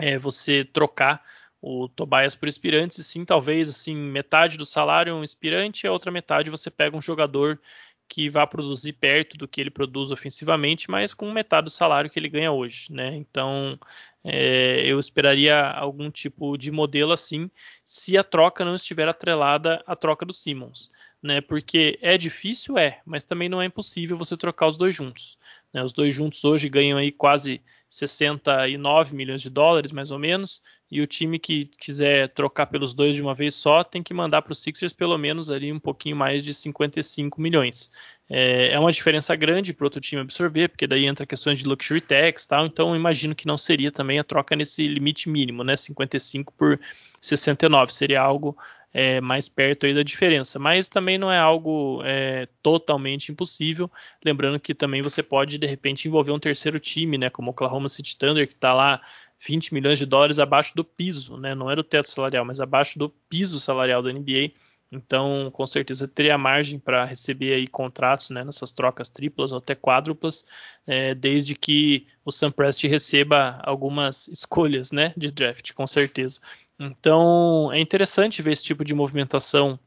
é, 0.00 0.18
você 0.18 0.64
trocar 0.64 1.22
o 1.60 1.88
Tobias 1.88 2.34
por 2.34 2.48
Espirantes, 2.48 3.04
sim, 3.04 3.24
talvez 3.24 3.68
assim, 3.68 3.96
metade 3.96 4.56
do 4.56 4.64
salário 4.64 5.14
um 5.14 5.24
Espirante 5.24 5.84
e 5.84 5.88
a 5.88 5.92
outra 5.92 6.10
metade 6.10 6.50
você 6.50 6.70
pega 6.70 6.96
um 6.96 7.00
jogador 7.00 7.60
que 8.08 8.30
vá 8.30 8.46
produzir 8.46 8.94
perto 8.94 9.36
do 9.36 9.46
que 9.46 9.60
ele 9.60 9.70
produz 9.70 10.10
ofensivamente, 10.10 10.90
mas 10.90 11.12
com 11.12 11.30
metade 11.30 11.66
do 11.66 11.70
salário 11.70 12.08
que 12.08 12.18
ele 12.18 12.28
ganha 12.28 12.50
hoje, 12.50 12.90
né? 12.90 13.14
Então 13.16 13.78
é, 14.24 14.82
eu 14.86 14.98
esperaria 14.98 15.60
algum 15.60 16.10
tipo 16.10 16.56
de 16.56 16.70
modelo 16.70 17.12
assim, 17.12 17.50
se 17.84 18.16
a 18.16 18.24
troca 18.24 18.64
não 18.64 18.74
estiver 18.74 19.08
atrelada 19.08 19.82
à 19.86 19.94
troca 19.94 20.24
do 20.24 20.32
Simmons, 20.32 20.90
né? 21.22 21.40
Porque 21.42 21.98
é 22.00 22.16
difícil, 22.16 22.78
é, 22.78 23.00
mas 23.04 23.24
também 23.24 23.48
não 23.48 23.60
é 23.60 23.66
impossível 23.66 24.16
você 24.16 24.36
trocar 24.36 24.68
os 24.68 24.78
dois 24.78 24.94
juntos. 24.94 25.38
Né? 25.72 25.82
Os 25.82 25.92
dois 25.92 26.14
juntos 26.14 26.44
hoje 26.44 26.68
ganham 26.68 26.98
aí 26.98 27.12
quase 27.12 27.60
69 27.88 29.14
milhões 29.14 29.40
de 29.40 29.48
dólares, 29.48 29.92
mais 29.92 30.10
ou 30.10 30.18
menos, 30.18 30.62
e 30.90 31.00
o 31.00 31.06
time 31.06 31.38
que 31.38 31.70
quiser 31.80 32.28
trocar 32.30 32.66
pelos 32.66 32.92
dois 32.92 33.14
de 33.14 33.22
uma 33.22 33.34
vez 33.34 33.54
só 33.54 33.82
tem 33.82 34.02
que 34.02 34.12
mandar 34.12 34.42
para 34.42 34.52
os 34.52 34.62
Sixers 34.62 34.92
pelo 34.92 35.16
menos 35.16 35.50
ali 35.50 35.72
um 35.72 35.78
pouquinho 35.78 36.14
mais 36.14 36.44
de 36.44 36.52
55 36.52 37.40
milhões. 37.40 37.90
É, 38.28 38.72
é 38.72 38.78
uma 38.78 38.92
diferença 38.92 39.34
grande 39.34 39.72
para 39.72 39.86
outro 39.86 40.00
time 40.00 40.20
absorver, 40.20 40.68
porque 40.68 40.86
daí 40.86 41.06
entra 41.06 41.24
questões 41.24 41.58
de 41.58 41.66
luxury 41.66 42.02
tax 42.02 42.44
tal, 42.44 42.66
então 42.66 42.94
imagino 42.94 43.34
que 43.34 43.46
não 43.46 43.56
seria 43.56 43.90
também 43.90 44.18
a 44.18 44.24
troca 44.24 44.54
nesse 44.54 44.86
limite 44.86 45.30
mínimo, 45.30 45.64
né? 45.64 45.76
55 45.76 46.52
por 46.52 46.78
69, 47.20 47.92
seria 47.92 48.20
algo 48.20 48.56
é, 48.92 49.20
mais 49.20 49.48
perto 49.48 49.86
aí 49.86 49.94
da 49.94 50.02
diferença, 50.02 50.58
mas 50.58 50.88
também 50.88 51.18
não 51.18 51.30
é 51.30 51.38
algo 51.38 52.02
é, 52.04 52.48
totalmente 52.62 53.30
impossível, 53.30 53.90
lembrando 54.24 54.58
que 54.58 54.74
também 54.74 55.02
você 55.02 55.22
pode 55.22 55.58
de 55.58 55.66
repente 55.66 56.08
envolver 56.08 56.32
um 56.32 56.38
terceiro 56.38 56.80
time, 56.80 57.18
né, 57.18 57.30
como 57.30 57.48
o 57.48 57.50
Oklahoma 57.50 57.88
City 57.88 58.16
Thunder, 58.16 58.46
que 58.46 58.54
está 58.54 58.72
lá 58.72 59.00
20 59.46 59.74
milhões 59.74 59.98
de 59.98 60.06
dólares 60.06 60.38
abaixo 60.38 60.74
do 60.74 60.84
piso, 60.84 61.36
né, 61.36 61.54
não 61.54 61.70
era 61.70 61.80
o 61.80 61.84
teto 61.84 62.08
salarial, 62.08 62.44
mas 62.44 62.60
abaixo 62.60 62.98
do 62.98 63.10
piso 63.28 63.60
salarial 63.60 64.02
da 64.02 64.12
NBA, 64.12 64.52
então, 64.90 65.50
com 65.52 65.66
certeza 65.66 66.08
teria 66.08 66.38
margem 66.38 66.78
para 66.78 67.04
receber 67.04 67.52
aí 67.52 67.66
contratos 67.66 68.30
né, 68.30 68.42
nessas 68.42 68.72
trocas 68.72 69.10
triplas 69.10 69.52
ou 69.52 69.58
até 69.58 69.74
quádruplas, 69.74 70.46
é, 70.86 71.14
desde 71.14 71.54
que 71.54 72.06
o 72.24 72.32
Sam 72.32 72.50
Prest 72.50 72.84
receba 72.84 73.60
algumas 73.62 74.28
escolhas 74.32 74.90
né, 74.90 75.12
de 75.16 75.30
draft, 75.30 75.72
com 75.74 75.86
certeza. 75.86 76.40
Então, 76.78 77.72
é 77.72 77.80
interessante 77.80 78.42
ver 78.42 78.52
esse 78.52 78.64
tipo 78.64 78.84
de 78.84 78.94
movimentação 78.94 79.78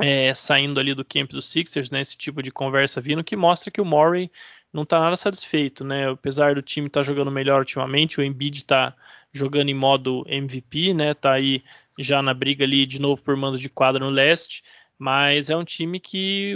é, 0.00 0.32
saindo 0.34 0.78
ali 0.78 0.94
do 0.94 1.04
camp 1.04 1.30
dos 1.30 1.48
Sixers, 1.48 1.90
né, 1.90 2.00
esse 2.00 2.16
tipo 2.16 2.42
de 2.42 2.50
conversa 2.50 3.00
vindo, 3.00 3.24
que 3.24 3.34
mostra 3.34 3.70
que 3.70 3.80
o 3.80 3.84
Murray 3.84 4.30
não 4.72 4.82
está 4.82 5.00
nada 5.00 5.16
satisfeito, 5.16 5.82
né? 5.84 6.10
Apesar 6.10 6.54
do 6.54 6.62
time 6.62 6.86
estar 6.86 7.00
tá 7.00 7.04
jogando 7.04 7.30
melhor 7.30 7.60
ultimamente, 7.60 8.20
o 8.20 8.22
Embiid 8.22 8.58
está 8.58 8.94
jogando 9.32 9.70
em 9.70 9.74
modo 9.74 10.24
MVP, 10.28 10.92
né? 10.92 11.14
Tá 11.14 11.32
aí 11.34 11.64
já 11.98 12.20
na 12.22 12.34
briga 12.34 12.64
ali 12.64 12.84
de 12.84 13.00
novo 13.00 13.22
por 13.22 13.34
mando 13.36 13.58
de 13.58 13.70
quadra 13.70 14.04
no 14.04 14.10
leste, 14.10 14.62
mas 14.98 15.48
é 15.48 15.56
um 15.56 15.64
time 15.64 15.98
que 15.98 16.54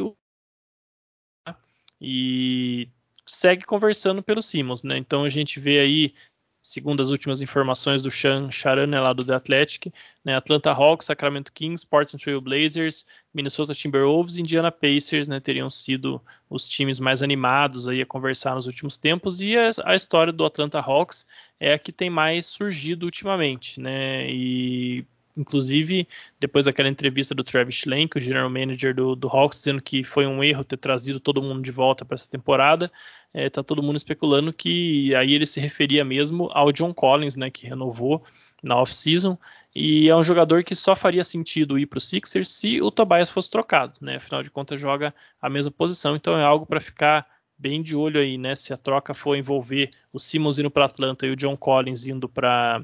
e 2.00 2.88
segue 3.26 3.64
conversando 3.64 4.22
pelo 4.22 4.42
Simmons, 4.42 4.82
né? 4.82 4.96
Então 4.98 5.24
a 5.24 5.28
gente 5.28 5.60
vê 5.60 5.80
aí, 5.80 6.14
segundo 6.62 7.00
as 7.00 7.10
últimas 7.10 7.40
informações 7.40 8.02
do 8.02 8.10
Sean 8.10 8.50
Charan, 8.50 9.00
lá 9.00 9.12
do 9.12 9.32
Athletic, 9.32 9.92
né, 10.24 10.36
Atlanta 10.36 10.70
Hawks, 10.70 11.06
Sacramento 11.06 11.52
Kings, 11.52 11.86
Portland 11.86 12.22
Trail 12.22 12.40
Blazers, 12.40 13.06
Minnesota 13.32 13.74
Timberwolves 13.74 14.36
Indiana 14.36 14.70
Pacers, 14.70 15.26
né, 15.26 15.40
teriam 15.40 15.70
sido 15.70 16.20
os 16.48 16.68
times 16.68 17.00
mais 17.00 17.22
animados 17.22 17.88
aí 17.88 18.02
a 18.02 18.06
conversar 18.06 18.54
nos 18.54 18.66
últimos 18.66 18.96
tempos 18.96 19.40
e 19.40 19.56
a, 19.56 19.70
a 19.84 19.96
história 19.96 20.32
do 20.32 20.44
Atlanta 20.44 20.80
Hawks 20.80 21.26
é 21.58 21.74
a 21.74 21.78
que 21.78 21.92
tem 21.92 22.08
mais 22.08 22.46
surgido 22.46 23.04
ultimamente, 23.04 23.78
né? 23.78 24.30
E 24.30 25.06
Inclusive, 25.40 26.06
depois 26.38 26.66
daquela 26.66 26.88
entrevista 26.88 27.34
do 27.34 27.42
Travis 27.42 27.76
Schlenk, 27.76 28.18
o 28.18 28.20
general 28.20 28.50
manager 28.50 28.94
do, 28.94 29.16
do 29.16 29.26
Hawks, 29.26 29.58
dizendo 29.58 29.80
que 29.80 30.04
foi 30.04 30.26
um 30.26 30.44
erro 30.44 30.62
ter 30.62 30.76
trazido 30.76 31.18
todo 31.18 31.40
mundo 31.40 31.62
de 31.62 31.72
volta 31.72 32.04
para 32.04 32.14
essa 32.14 32.28
temporada, 32.28 32.92
é, 33.32 33.48
tá 33.48 33.62
todo 33.62 33.82
mundo 33.82 33.96
especulando 33.96 34.52
que 34.52 35.14
aí 35.14 35.32
ele 35.32 35.46
se 35.46 35.58
referia 35.58 36.04
mesmo 36.04 36.50
ao 36.52 36.70
John 36.72 36.92
Collins, 36.92 37.36
né, 37.36 37.50
que 37.50 37.66
renovou 37.66 38.22
na 38.62 38.76
off-season, 38.76 39.38
e 39.74 40.10
é 40.10 40.14
um 40.14 40.22
jogador 40.22 40.62
que 40.62 40.74
só 40.74 40.94
faria 40.94 41.24
sentido 41.24 41.78
ir 41.78 41.86
para 41.86 41.96
o 41.96 42.00
Sixers 42.00 42.50
se 42.50 42.82
o 42.82 42.90
Tobias 42.90 43.30
fosse 43.30 43.48
trocado, 43.48 43.96
né? 43.98 44.16
Afinal 44.16 44.42
de 44.42 44.50
contas, 44.50 44.78
joga 44.78 45.14
a 45.40 45.48
mesma 45.48 45.72
posição, 45.72 46.14
então 46.14 46.36
é 46.36 46.44
algo 46.44 46.66
para 46.66 46.80
ficar 46.80 47.26
bem 47.56 47.82
de 47.82 47.96
olho 47.96 48.20
aí, 48.20 48.36
né? 48.36 48.54
Se 48.54 48.74
a 48.74 48.76
troca 48.76 49.14
for 49.14 49.36
envolver 49.36 49.88
o 50.12 50.18
Simmons 50.18 50.58
indo 50.58 50.70
para 50.70 50.84
Atlanta 50.84 51.26
e 51.26 51.30
o 51.30 51.36
John 51.36 51.56
Collins 51.56 52.06
indo 52.06 52.28
para 52.28 52.82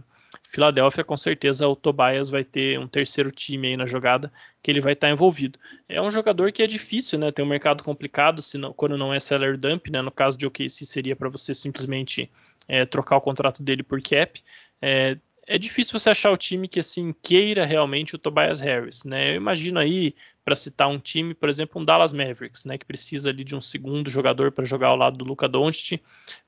Filadélfia, 0.56 1.04
com 1.04 1.18
certeza 1.18 1.68
o 1.68 1.76
Tobias 1.76 2.30
vai 2.30 2.42
ter 2.42 2.78
um 2.78 2.88
terceiro 2.88 3.30
time 3.30 3.68
aí 3.68 3.76
na 3.76 3.84
jogada 3.84 4.32
que 4.62 4.70
ele 4.70 4.80
vai 4.80 4.94
estar 4.94 5.10
envolvido. 5.10 5.58
É 5.86 6.00
um 6.00 6.10
jogador 6.10 6.50
que 6.50 6.62
é 6.62 6.66
difícil, 6.66 7.18
né? 7.18 7.30
Tem 7.30 7.44
um 7.44 7.48
mercado 7.48 7.84
complicado 7.84 8.40
não, 8.54 8.72
quando 8.72 8.96
não 8.96 9.12
é 9.12 9.20
seller 9.20 9.58
dump, 9.58 9.90
né? 9.90 10.00
No 10.00 10.10
caso 10.10 10.38
de 10.38 10.46
OKC 10.46 10.86
seria 10.86 11.14
para 11.14 11.28
você 11.28 11.54
simplesmente 11.54 12.30
é, 12.66 12.86
trocar 12.86 13.18
o 13.18 13.20
contrato 13.20 13.62
dele 13.62 13.82
por 13.82 14.00
cap. 14.00 14.42
É, 14.80 15.18
é 15.46 15.58
difícil 15.58 15.98
você 16.00 16.08
achar 16.08 16.30
o 16.30 16.38
time 16.38 16.66
que 16.66 16.80
assim 16.80 17.14
queira 17.22 17.66
realmente 17.66 18.14
o 18.14 18.18
Tobias 18.18 18.58
Harris, 18.58 19.04
né? 19.04 19.32
Eu 19.32 19.36
imagino 19.36 19.78
aí, 19.78 20.14
para 20.42 20.56
citar 20.56 20.88
um 20.88 20.98
time, 20.98 21.34
por 21.34 21.50
exemplo, 21.50 21.82
um 21.82 21.84
Dallas 21.84 22.14
Mavericks, 22.14 22.64
né, 22.64 22.78
que 22.78 22.86
precisa 22.86 23.28
ali 23.28 23.44
de 23.44 23.54
um 23.54 23.60
segundo 23.60 24.08
jogador 24.08 24.52
para 24.52 24.64
jogar 24.64 24.88
ao 24.88 24.96
lado 24.96 25.18
do 25.18 25.24
Luca 25.24 25.46
Doncic, 25.46 26.00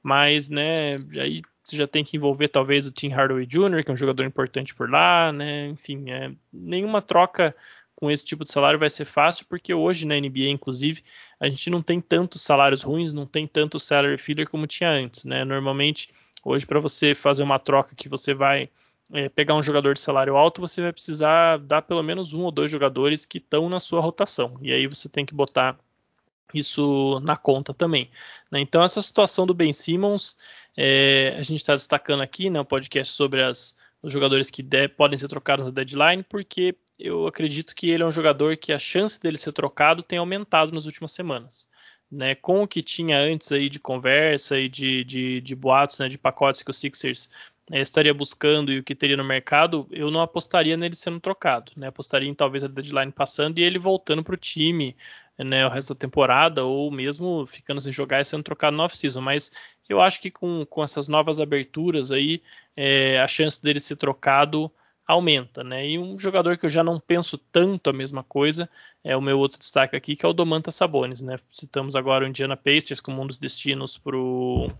mas, 0.03 0.49
né, 0.49 0.97
aí 1.21 1.43
você 1.69 1.77
já 1.77 1.87
tem 1.87 2.03
que 2.03 2.17
envolver 2.17 2.49
talvez 2.49 2.87
o 2.87 2.93
Tim 2.93 3.09
Hardaway 3.09 3.45
Jr., 3.45 3.85
que 3.85 3.91
é 3.91 3.93
um 3.93 3.97
jogador 3.97 4.25
importante 4.25 4.75
por 4.75 4.91
lá, 4.91 5.31
né? 5.33 5.69
Enfim, 5.69 6.11
é, 6.11 6.33
nenhuma 6.53 7.03
troca 7.03 7.55
com 7.95 8.11
esse 8.11 8.25
tipo 8.25 8.45
de 8.45 8.51
salário 8.51 8.79
vai 8.79 8.89
ser 8.89 9.05
fácil, 9.05 9.45
porque 9.49 9.75
hoje 9.75 10.07
na 10.07 10.15
NBA, 10.15 10.49
inclusive, 10.49 11.03
a 11.39 11.49
gente 11.49 11.69
não 11.69 11.83
tem 11.83 12.01
tantos 12.01 12.43
salários 12.43 12.83
ruins, 12.83 13.13
não 13.13 13.27
tem 13.27 13.47
tanto 13.47 13.79
salary 13.79 14.17
filler 14.17 14.49
como 14.49 14.67
tinha 14.67 14.91
antes, 14.91 15.25
né? 15.25 15.45
Normalmente, 15.45 16.11
hoje, 16.43 16.65
para 16.65 16.81
você 16.81 17.15
fazer 17.15 17.43
uma 17.43 17.59
troca 17.59 17.95
que 17.95 18.09
você 18.09 18.33
vai 18.33 18.71
é, 19.13 19.29
pegar 19.29 19.55
um 19.55 19.63
jogador 19.63 19.95
de 19.95 20.01
salário 20.01 20.37
alto, 20.37 20.61
você 20.61 20.81
vai 20.81 20.93
precisar 20.93 21.59
dar 21.59 21.83
pelo 21.83 22.03
menos 22.03 22.33
um 22.33 22.43
ou 22.43 22.53
dois 22.53 22.71
jogadores 22.71 23.27
que 23.27 23.39
estão 23.39 23.69
na 23.69 23.81
sua 23.81 24.01
rotação. 24.01 24.57
E 24.63 24.73
aí 24.73 24.87
você 24.87 25.09
tem 25.09 25.27
que 25.27 25.35
botar 25.35 25.79
isso 26.55 27.21
na 27.21 27.37
conta 27.37 27.75
também. 27.75 28.11
Né? 28.51 28.61
Então, 28.61 28.83
essa 28.83 29.03
situação 29.03 29.47
do 29.47 29.55
Ben 29.55 29.73
Simmons, 29.73 30.39
é, 30.80 31.35
a 31.37 31.42
gente 31.42 31.56
está 31.56 31.75
destacando 31.75 32.23
aqui 32.23 32.49
né, 32.49 32.62
podcast 32.62 33.12
sobre 33.12 33.42
as, 33.42 33.76
os 34.00 34.12
jogadores 34.12 34.49
que 34.49 34.62
de, 34.62 34.87
podem 34.87 35.18
ser 35.18 35.26
trocados 35.26 35.64
na 35.64 35.73
deadline, 35.73 36.23
porque 36.23 36.76
eu 36.97 37.26
acredito 37.26 37.75
que 37.75 37.90
ele 37.90 38.04
é 38.04 38.06
um 38.06 38.12
jogador 38.12 38.56
que 38.56 38.73
a 38.73 38.78
chance 38.78 39.20
dele 39.20 39.37
ser 39.37 39.50
trocado 39.52 40.04
tem 40.04 40.20
aumentado 40.20 40.70
nas 40.70 40.85
últimas 40.85 41.11
semanas. 41.11 41.66
Né, 42.11 42.35
com 42.37 42.62
o 42.62 42.68
que 42.68 42.80
tinha 42.80 43.18
antes 43.18 43.52
aí 43.52 43.68
de 43.68 43.78
conversa 43.78 44.58
e 44.58 44.66
de, 44.66 45.04
de, 45.04 45.40
de 45.42 45.54
boatos, 45.54 45.99
né, 45.99 46.08
de 46.08 46.16
pacotes 46.16 46.62
que 46.62 46.70
os 46.70 46.78
Sixers 46.78 47.28
é, 47.70 47.82
estaria 47.82 48.14
buscando 48.14 48.73
e 48.73 48.78
o 48.78 48.85
que 48.85 48.94
teria 48.94 49.16
no 49.16 49.25
mercado, 49.25 49.87
eu 49.90 50.12
não 50.12 50.23
apostaria 50.23 50.76
nele 50.76 50.94
sendo 50.94 51.18
trocado. 51.18 51.73
Né? 51.76 51.88
Apostaria 51.88 52.28
em 52.28 52.35
talvez 52.35 52.62
a 52.62 52.68
deadline 52.68 53.11
passando 53.11 53.58
e 53.58 53.64
ele 53.64 53.80
voltando 53.80 54.23
para 54.23 54.35
o 54.35 54.38
time 54.38 54.97
né, 55.38 55.66
o 55.66 55.71
resto 55.71 55.95
da 55.95 55.99
temporada, 55.99 56.64
ou 56.64 56.90
mesmo 56.90 57.47
ficando 57.47 57.80
sem 57.80 57.92
jogar 57.92 58.21
e 58.21 58.25
sendo 58.25 58.42
trocado 58.42 58.76
no 58.76 58.83
off-season. 58.83 59.21
Mas 59.21 59.52
eu 59.88 60.00
acho 60.00 60.21
que 60.21 60.30
com, 60.30 60.66
com 60.66 60.83
essas 60.83 61.09
novas 61.09 61.40
aberturas 61.40 62.11
aí, 62.11 62.42
é, 62.76 63.21
a 63.21 63.28
chance 63.28 63.62
dele 63.62 63.80
ser 63.80 63.97
trocado 63.97 64.71
aumenta, 65.07 65.64
né? 65.64 65.88
E 65.88 65.99
um 65.99 66.18
jogador 66.18 66.59
que 66.59 66.66
eu 66.66 66.71
já 66.71 66.85
não 66.85 67.00
penso 67.00 67.38
tanto 67.38 67.88
a 67.88 67.95
mesma 67.95 68.23
coisa 68.23 68.68
é 69.02 69.16
o 69.16 69.23
meu 69.23 69.38
outro 69.38 69.59
destaque 69.59 69.97
aqui, 69.97 70.14
que 70.14 70.26
é 70.26 70.28
o 70.28 70.35
Domantas 70.35 70.75
Sabonis, 70.75 71.23
né? 71.23 71.38
Citamos 71.50 71.97
agora 71.97 72.25
o 72.25 72.28
Indiana 72.28 72.57
Pacers 72.59 73.00
como 73.00 73.23
um 73.23 73.26
dos 73.26 73.38
destinos 73.38 73.97
para 73.97 74.18
o 74.18 74.71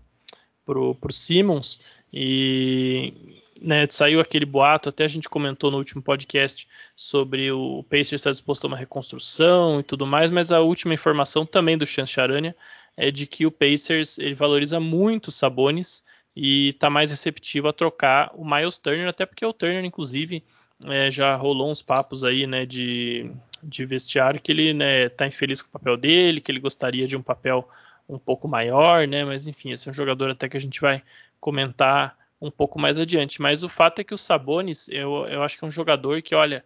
Simmons, 1.09 1.81
e 2.13 3.41
né, 3.61 3.85
saiu 3.89 4.19
aquele 4.19 4.45
boato, 4.45 4.89
até 4.89 5.03
a 5.03 5.07
gente 5.07 5.27
comentou 5.27 5.69
no 5.69 5.77
último 5.77 6.01
podcast 6.01 6.67
sobre 6.95 7.51
o 7.51 7.83
Pacers 7.83 8.13
estar 8.13 8.31
disposto 8.31 8.65
a 8.65 8.67
uma 8.67 8.77
reconstrução 8.77 9.79
e 9.79 9.83
tudo 9.83 10.05
mais, 10.05 10.31
mas 10.31 10.51
a 10.51 10.59
última 10.61 10.93
informação 10.93 11.45
também 11.45 11.77
do 11.77 11.85
Chance 11.85 12.13
Charania 12.13 12.55
é 12.95 13.11
de 13.11 13.27
que 13.27 13.45
o 13.45 13.51
Pacers 13.51 14.17
ele 14.17 14.33
valoriza 14.33 14.79
muito 14.79 15.27
os 15.27 15.35
Sabonis 15.35 16.03
e 16.35 16.69
está 16.69 16.89
mais 16.89 17.09
receptivo 17.09 17.67
a 17.67 17.73
trocar 17.73 18.31
o 18.33 18.45
Miles 18.45 18.77
Turner, 18.77 19.07
até 19.07 19.25
porque 19.25 19.45
o 19.45 19.53
Turner, 19.53 19.83
inclusive, 19.83 20.43
é, 20.85 21.11
já 21.11 21.35
rolou 21.35 21.71
uns 21.71 21.81
papos 21.81 22.23
aí, 22.23 22.47
né, 22.47 22.65
de, 22.65 23.31
de 23.61 23.85
vestiário 23.85 24.39
que 24.39 24.51
ele 24.51 24.73
né, 24.73 25.09
tá 25.09 25.27
infeliz 25.27 25.61
com 25.61 25.69
o 25.69 25.71
papel 25.71 25.97
dele, 25.97 26.39
que 26.39 26.51
ele 26.51 26.59
gostaria 26.59 27.07
de 27.07 27.17
um 27.17 27.21
papel 27.21 27.67
um 28.07 28.17
pouco 28.17 28.47
maior, 28.47 29.07
né, 29.07 29.23
mas 29.23 29.47
enfim, 29.47 29.71
esse 29.71 29.87
é 29.87 29.91
um 29.91 29.93
jogador 29.93 30.31
até 30.31 30.47
que 30.47 30.57
a 30.57 30.61
gente 30.61 30.79
vai 30.79 31.03
comentar 31.39 32.18
um 32.41 32.51
pouco 32.51 32.79
mais 32.79 32.97
adiante. 32.97 33.41
Mas 33.41 33.63
o 33.63 33.69
fato 33.69 33.99
é 33.99 34.03
que 34.03 34.13
o 34.13 34.17
Sabonis, 34.17 34.87
eu, 34.89 35.27
eu 35.27 35.43
acho 35.43 35.57
que 35.57 35.65
é 35.65 35.67
um 35.67 35.71
jogador 35.71 36.21
que, 36.21 36.35
olha, 36.35 36.63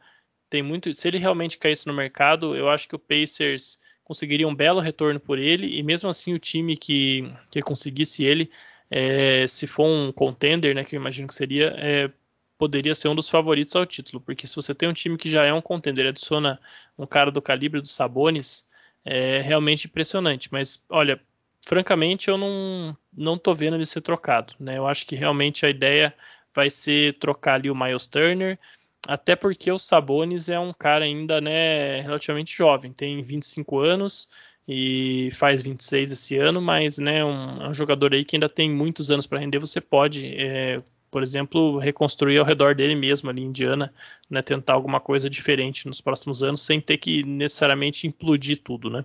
tem 0.50 0.62
muito. 0.62 0.94
Se 0.94 1.08
ele 1.08 1.18
realmente 1.18 1.58
caísse 1.58 1.88
no 1.88 1.94
mercado, 1.94 2.56
eu 2.56 2.70
acho 2.70 2.88
que 2.88 2.96
o 2.96 3.00
Pacers 3.00 3.80
conseguiria 4.03 4.48
um 4.48 4.56
belo 4.56 4.80
retorno 4.80 5.20
por 5.20 5.39
ele, 5.39 5.77
e 5.77 5.82
mesmo 5.82 6.10
assim 6.10 6.34
o 6.34 6.39
time 6.39 6.75
que, 6.75 7.32
que 7.50 7.62
conseguisse 7.62 8.24
ele, 8.24 8.51
é, 8.92 9.48
se 9.48 9.65
for 9.65 9.88
um 9.88 10.12
contender, 10.12 10.75
né, 10.75 10.84
que 10.84 10.96
eu 10.96 11.00
imagino 11.00 11.27
que 11.27 11.34
seria, 11.34 11.74
é, 11.77 12.12
poderia 12.58 12.94
ser 12.94 13.08
um 13.08 13.15
dos 13.15 13.30
favoritos 13.30 13.75
ao 13.75 13.86
título, 13.86 14.22
porque 14.22 14.46
se 14.46 14.56
você 14.56 14.75
tem 14.75 14.89
um 14.89 14.94
time 14.94 15.18
que 15.18 15.30
já 15.30 15.44
é 15.46 15.53
um 15.53 15.62
contender, 15.62 16.06
adiciona 16.08 16.60
um 16.98 17.06
cara 17.08 17.32
do 17.32 17.42
calibre 17.42 17.82
do 17.82 17.88
Sabonis, 17.88 18.68
é 19.06 19.42
realmente 19.42 19.88
impressionante. 19.88 20.50
Mas 20.51 20.84
olha, 20.89 21.20
francamente, 21.63 22.27
eu 22.27 22.38
não, 22.38 22.96
não 23.15 23.38
tô 23.38 23.55
vendo 23.55 23.75
ele 23.75 23.86
ser 23.86 24.01
trocado. 24.01 24.53
Né? 24.60 24.77
Eu 24.77 24.86
acho 24.86 25.05
que 25.08 25.15
realmente 25.15 25.65
a 25.65 25.70
ideia 25.70 26.13
vai 26.53 26.70
ser 26.70 27.17
trocar 27.17 27.55
ali 27.55 27.72
o 27.72 27.75
Miles 27.75 28.05
Turner, 28.05 28.60
até 29.08 29.36
porque 29.36 29.72
o 29.72 29.79
Sabonis 29.79 30.50
é 30.50 30.60
um 30.60 30.72
cara 30.72 31.05
ainda 31.05 31.41
né, 31.41 32.01
relativamente 32.01 32.55
jovem, 32.55 32.93
tem 32.93 33.22
25 33.24 33.79
anos 33.79 34.29
e 34.67 35.29
faz 35.34 35.62
26 35.62 36.12
esse 36.12 36.38
ano, 36.38 36.62
mas 36.62 36.98
né, 36.98 37.24
um, 37.25 37.63
é 37.63 37.70
um 37.70 37.74
jogador 37.74 38.13
aí 38.13 38.24
que 38.24 38.36
ainda 38.36 38.48
tem 38.48 38.72
muitos 38.72 39.10
anos 39.12 39.25
para 39.25 39.39
render. 39.39 39.60
Você 39.60 39.82
pode, 39.82 40.27
é, 40.38 40.77
por 41.12 41.24
exemplo, 41.24 41.79
reconstruir 41.79 42.38
ao 42.38 42.46
redor 42.46 42.75
dele 42.75 42.96
mesmo 42.96 43.29
ali 43.29 43.41
em 43.41 43.48
Indiana, 43.48 43.93
né, 44.29 44.41
tentar 44.41 44.74
alguma 44.74 45.01
coisa 45.01 45.29
diferente 45.29 45.88
nos 45.88 46.00
próximos 46.00 46.43
anos, 46.43 46.62
sem 46.62 46.79
ter 46.79 46.98
que 46.98 47.24
necessariamente 47.24 48.08
implodir 48.08 48.62
tudo, 48.63 48.89
né? 48.89 49.03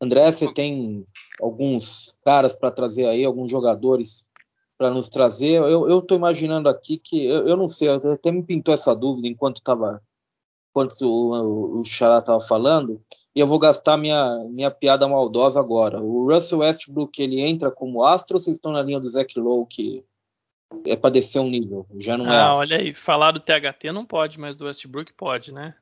André, 0.00 0.32
você 0.32 0.52
tem 0.52 1.06
alguns 1.40 2.18
caras 2.24 2.56
para 2.56 2.70
trazer 2.70 3.06
aí, 3.06 3.24
alguns 3.24 3.50
jogadores 3.50 4.24
para 4.78 4.90
nos 4.90 5.10
trazer. 5.10 5.60
Eu 5.60 5.98
estou 5.98 6.16
imaginando 6.16 6.66
aqui 6.68 6.96
que, 6.96 7.26
eu, 7.26 7.46
eu, 7.46 7.56
não 7.56 7.68
sei, 7.68 7.90
até 7.90 8.32
me 8.32 8.42
pintou 8.42 8.72
essa 8.72 8.96
dúvida 8.96 9.28
enquanto 9.28 9.58
estava, 9.58 10.02
enquanto 10.70 11.02
o, 11.02 11.80
o, 11.80 11.84
Xará 11.84 12.20
estava 12.20 12.40
falando, 12.40 12.98
e 13.36 13.40
eu 13.40 13.46
vou 13.46 13.58
gastar 13.58 13.98
minha, 13.98 14.42
minha 14.48 14.70
piada 14.70 15.06
maldosa 15.06 15.60
agora. 15.60 16.00
O 16.00 16.32
Russell 16.32 16.60
Westbrook, 16.60 17.20
ele 17.22 17.42
entra 17.42 17.70
como 17.70 18.02
astro 18.02 18.36
ou 18.36 18.40
vocês 18.40 18.56
estão 18.56 18.72
na 18.72 18.82
linha 18.82 18.98
do 18.98 19.08
Zach 19.08 19.38
Lowe, 19.38 19.66
que 19.68 20.02
é 20.86 20.96
para 20.96 21.10
descer 21.10 21.40
um 21.40 21.50
nível, 21.50 21.86
já 21.98 22.16
não 22.16 22.26
é 22.26 22.30
ah, 22.30 22.34
é 22.34 22.42
astro? 22.44 22.60
olha 22.60 22.76
aí, 22.78 22.94
falar 22.94 23.32
do 23.32 23.40
THT 23.40 23.92
não 23.92 24.06
pode, 24.06 24.40
mas 24.40 24.56
do 24.56 24.64
Westbrook 24.64 25.12
pode, 25.12 25.52
né? 25.52 25.74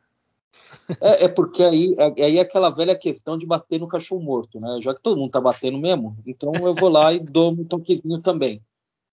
É, 1.01 1.25
é, 1.25 1.29
porque 1.29 1.63
aí, 1.63 1.95
é, 1.99 2.25
aí 2.25 2.39
é 2.39 2.41
aquela 2.41 2.71
velha 2.71 2.97
questão 2.97 3.39
de 3.39 3.47
bater 3.47 3.79
no 3.79 3.89
cachorro 3.89 4.23
morto, 4.23 4.61
né? 4.61 4.79
Já 4.83 4.95
que 4.95 5.03
todo 5.03 5.19
mundo 5.19 5.31
tá 5.31 5.41
batendo 5.41 5.79
mesmo, 5.79 6.17
então 6.27 6.53
eu 6.55 6.75
vou 6.75 6.89
lá 6.89 7.13
e 7.13 7.21
dou 7.21 7.53
um 7.53 7.65
toquezinho 7.65 8.21
também. 8.21 8.63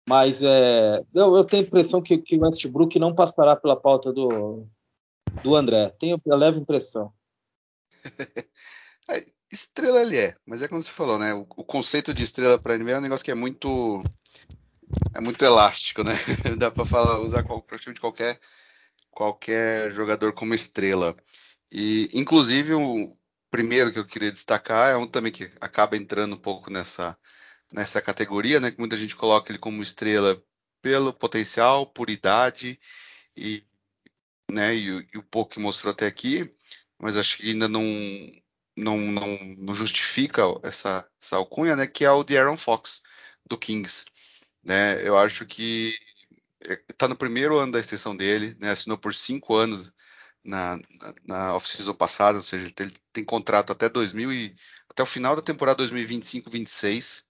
Mas 0.09 0.43
é, 0.43 1.03
eu, 1.15 1.37
eu 1.37 1.45
tenho 1.45 1.63
a 1.63 1.67
impressão 1.67 2.03
que, 2.03 2.19
que 2.19 2.37
o 2.37 2.43
Westbrook 2.43 2.99
não 2.99 3.15
passará 3.15 3.55
pela 3.55 3.77
pauta 3.77 4.13
do, 4.13 4.67
do 5.43 5.55
André. 5.55 5.91
Tenho 5.99 6.21
a 6.31 6.35
leve 6.35 6.59
impressão. 6.59 7.13
É, 9.11 9.21
estrela 9.51 10.01
ele 10.01 10.17
é, 10.17 10.33
mas 10.47 10.63
é 10.63 10.69
como 10.69 10.81
você 10.81 10.89
falou, 10.89 11.19
né? 11.19 11.35
O, 11.35 11.41
o 11.41 11.65
conceito 11.65 12.15
de 12.15 12.23
estrela 12.23 12.57
para 12.57 12.79
NBA 12.79 12.93
é 12.93 12.99
um 12.99 13.03
negócio 13.03 13.25
que 13.25 13.33
é 13.33 13.35
muito 13.35 14.01
é 15.15 15.21
muito 15.21 15.45
elástico, 15.45 16.05
né? 16.05 16.13
Dá 16.57 16.71
para 16.71 16.85
falar 16.85 17.19
usar 17.19 17.43
praticamente 17.43 18.01
qualquer 18.01 18.39
qualquer 19.13 19.93
jogador 19.93 20.33
como 20.33 20.55
estrela. 20.55 21.17
E, 21.71 22.11
inclusive, 22.15 22.75
o 22.75 23.17
primeiro 23.51 23.93
que 23.93 23.99
eu 23.99 24.07
queria 24.07 24.33
destacar 24.33 24.91
é 24.91 24.97
um 24.97 25.07
também 25.07 25.31
que 25.31 25.51
acaba 25.61 25.97
entrando 25.97 26.35
um 26.35 26.39
pouco 26.39 26.71
nessa, 26.71 27.17
nessa 27.73 28.03
categoria, 28.03 28.59
né? 28.61 28.71
Que 28.71 28.81
muita 28.81 28.97
gente 28.97 29.15
coloca 29.15 29.53
ele 29.53 29.59
como 29.59 29.83
estrela 29.83 30.43
pelo 30.83 31.13
potencial, 31.13 31.87
por 31.87 32.11
idade 32.11 32.81
e, 33.37 33.65
né, 34.51 34.75
e, 34.75 35.09
e 35.15 35.19
o 35.19 35.23
pouco 35.23 35.53
que 35.53 35.61
mostrou 35.61 35.93
até 35.93 36.07
aqui, 36.07 36.53
mas 36.99 37.17
acho 37.17 37.39
que 37.39 37.51
ainda 37.51 37.69
não, 37.69 37.83
não, 38.77 38.99
não, 38.99 39.39
não 39.59 39.75
justifica 39.75 40.43
essa, 40.63 41.07
essa 41.21 41.37
alcunha, 41.37 41.77
né? 41.77 41.87
Que 41.87 42.05
é 42.05 42.11
o 42.11 42.25
de 42.25 42.37
Aaron 42.37 42.57
Fox, 42.57 43.03
do 43.47 43.59
Kings. 43.59 44.07
Né? 44.65 45.07
Eu 45.07 45.19
acho 45.19 45.47
que 45.47 45.95
está 46.89 47.09
no 47.09 47.17
primeiro 47.17 47.59
ano 47.59 47.73
da 47.73 47.81
extensão 47.81 48.17
dele, 48.17 48.57
né? 48.61 48.71
Assinou 48.71 48.99
por 48.99 49.15
cinco 49.15 49.55
anos 49.55 49.93
na, 50.45 50.77
na, 50.77 51.15
na 51.27 51.57
off-season 51.57 51.95
passada, 51.95 52.39
ou 52.39 52.45
seja, 52.45 52.67
ele 52.67 52.73
tem, 52.73 52.93
tem, 53.13 53.25
contrato 53.25 53.73
até 53.73 53.89
2000 53.89 54.33
e, 54.33 54.57
até 54.89 55.03
o 55.03 55.07
final 55.07 55.37
da 55.37 55.43
temporada 55.43 55.83
2025-26. 55.85 57.25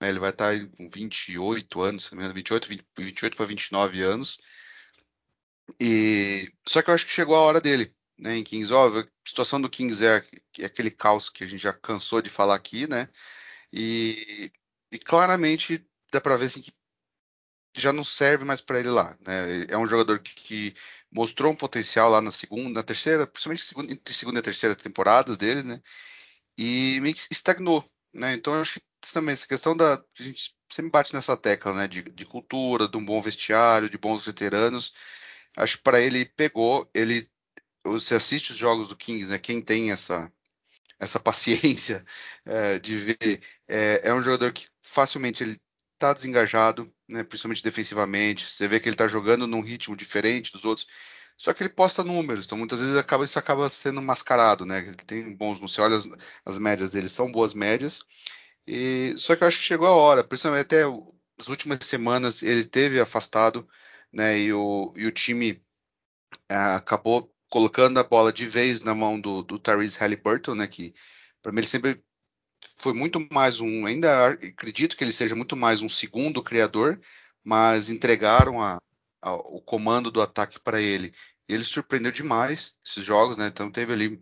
Né, 0.00 0.08
ele 0.08 0.18
vai 0.18 0.30
estar 0.30 0.54
com 0.76 0.88
28 0.88 1.80
anos, 1.80 2.10
28, 2.12 2.68
20, 2.68 2.84
28 2.98 3.36
para 3.36 3.46
29 3.46 4.02
anos. 4.02 4.38
E 5.80 6.52
só 6.66 6.82
que 6.82 6.90
eu 6.90 6.94
acho 6.94 7.06
que 7.06 7.12
chegou 7.12 7.34
a 7.36 7.40
hora 7.40 7.60
dele, 7.60 7.94
né? 8.18 8.36
Em 8.36 8.44
Kings, 8.44 8.72
ó, 8.72 8.88
a 9.00 9.06
situação 9.26 9.60
do 9.60 9.70
Kings 9.70 10.04
é, 10.04 10.24
é 10.60 10.66
aquele 10.66 10.90
caos 10.90 11.28
que 11.28 11.44
a 11.44 11.46
gente 11.46 11.62
já 11.62 11.72
cansou 11.72 12.20
de 12.22 12.30
falar 12.30 12.54
aqui, 12.56 12.88
né? 12.88 13.08
E, 13.72 14.52
e 14.92 14.98
claramente 14.98 15.86
dá 16.12 16.20
para 16.20 16.36
ver 16.36 16.46
assim, 16.46 16.60
que 16.62 16.72
já 17.76 17.92
não 17.92 18.04
serve 18.04 18.44
mais 18.44 18.60
para 18.60 18.80
ele 18.80 18.90
lá. 18.90 19.16
Né? 19.26 19.66
É 19.68 19.78
um 19.78 19.86
jogador 19.86 20.18
que, 20.20 20.74
mostrou 21.12 21.52
um 21.52 21.56
potencial 21.56 22.10
lá 22.10 22.20
na 22.20 22.30
segunda, 22.30 22.80
na 22.80 22.82
terceira, 22.82 23.26
principalmente 23.26 23.64
segunda, 23.64 23.92
entre 23.92 24.14
segunda 24.14 24.38
e 24.40 24.42
terceira 24.42 24.74
temporadas 24.74 25.36
dele, 25.36 25.62
né? 25.62 25.80
E 26.58 26.98
meio 27.02 27.14
que 27.14 27.20
estagnou, 27.30 27.84
né? 28.12 28.34
Então 28.34 28.54
acho 28.60 28.80
que 29.00 29.12
também 29.12 29.32
essa 29.34 29.46
questão 29.46 29.76
da 29.76 29.94
a 30.18 30.22
gente 30.22 30.54
sempre 30.70 30.90
bate 30.90 31.14
nessa 31.14 31.36
tecla, 31.36 31.74
né? 31.74 31.88
De, 31.88 32.02
de 32.02 32.24
cultura, 32.24 32.88
de 32.88 32.96
um 32.96 33.04
bom 33.04 33.20
vestiário, 33.20 33.90
de 33.90 33.98
bons 33.98 34.24
veteranos. 34.24 34.92
Acho 35.56 35.76
que 35.78 35.82
para 35.84 36.00
ele 36.00 36.24
pegou, 36.24 36.90
ele 36.94 37.28
você 37.84 38.14
assiste 38.14 38.52
os 38.52 38.58
jogos 38.58 38.88
do 38.88 38.96
Kings, 38.96 39.30
né? 39.30 39.38
Quem 39.38 39.60
tem 39.62 39.92
essa 39.92 40.32
essa 40.98 41.20
paciência 41.20 42.04
é, 42.44 42.78
de 42.78 42.96
ver 42.96 43.42
é, 43.68 44.08
é, 44.08 44.14
um 44.14 44.22
jogador 44.22 44.52
que 44.52 44.68
facilmente 44.82 45.42
ele 45.42 45.60
está 46.02 46.12
desengajado, 46.12 46.92
né? 47.08 47.22
Principalmente 47.22 47.62
defensivamente. 47.62 48.46
Você 48.50 48.66
vê 48.68 48.80
que 48.80 48.88
ele 48.88 48.94
está 48.94 49.06
jogando 49.06 49.46
num 49.46 49.60
ritmo 49.60 49.96
diferente 49.96 50.52
dos 50.52 50.64
outros. 50.64 50.86
Só 51.36 51.52
que 51.52 51.62
ele 51.62 51.70
posta 51.70 52.04
números, 52.04 52.44
então 52.46 52.58
muitas 52.58 52.80
vezes 52.80 52.94
acaba, 52.96 53.24
isso 53.24 53.38
acaba 53.38 53.68
sendo 53.68 54.02
mascarado, 54.02 54.66
né? 54.66 54.80
Ele 54.80 54.94
tem 54.96 55.34
bons, 55.34 55.58
você 55.58 55.80
olha 55.80 55.96
as, 55.96 56.06
as 56.44 56.58
médias 56.58 56.90
dele, 56.92 57.08
são 57.08 57.30
boas 57.32 57.54
médias. 57.54 58.00
E 58.66 59.14
só 59.16 59.34
que 59.34 59.42
eu 59.42 59.48
acho 59.48 59.58
que 59.58 59.64
chegou 59.64 59.86
a 59.88 59.92
hora, 59.92 60.22
principalmente 60.24 60.66
até 60.66 60.84
as 60.84 61.48
últimas 61.48 61.84
semanas 61.84 62.42
ele 62.42 62.64
teve 62.64 63.00
afastado, 63.00 63.68
né? 64.12 64.38
E 64.38 64.52
o, 64.52 64.92
e 64.96 65.06
o 65.06 65.12
time 65.12 65.62
é, 66.48 66.54
acabou 66.56 67.32
colocando 67.50 67.98
a 67.98 68.04
bola 68.04 68.32
de 68.32 68.46
vez 68.46 68.80
na 68.82 68.94
mão 68.94 69.20
do, 69.20 69.42
do 69.42 69.60
Halliburton, 69.98 70.54
né? 70.54 70.66
Que 70.66 70.94
para 71.42 71.52
mim 71.52 71.58
ele 71.58 71.66
sempre 71.66 72.02
foi 72.82 72.92
muito 72.92 73.24
mais 73.32 73.60
um, 73.60 73.86
ainda 73.86 74.28
acredito 74.30 74.96
que 74.96 75.04
ele 75.04 75.12
seja 75.12 75.36
muito 75.36 75.56
mais 75.56 75.82
um 75.82 75.88
segundo 75.88 76.42
criador, 76.42 77.00
mas 77.44 77.88
entregaram 77.88 78.60
a, 78.60 78.78
a, 79.20 79.34
o 79.34 79.62
comando 79.62 80.10
do 80.10 80.20
ataque 80.20 80.60
para 80.60 80.80
ele. 80.80 81.14
Ele 81.48 81.64
surpreendeu 81.64 82.10
demais 82.10 82.76
esses 82.84 83.04
jogos, 83.04 83.36
né? 83.36 83.46
Então 83.46 83.70
teve 83.70 83.92
ali 83.92 84.20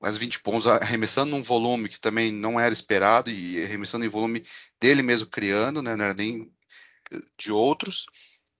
mais 0.00 0.16
20 0.18 0.40
pontos 0.40 0.66
arremessando 0.66 1.30
num 1.30 1.42
volume 1.42 1.88
que 1.88 2.00
também 2.00 2.30
não 2.30 2.60
era 2.60 2.72
esperado 2.72 3.30
e 3.30 3.62
arremessando 3.64 4.04
em 4.04 4.08
volume 4.08 4.44
dele 4.80 5.02
mesmo 5.02 5.28
criando, 5.28 5.82
né? 5.82 5.96
Não 5.96 6.04
era 6.04 6.14
nem 6.14 6.52
de 7.38 7.50
outros. 7.50 8.06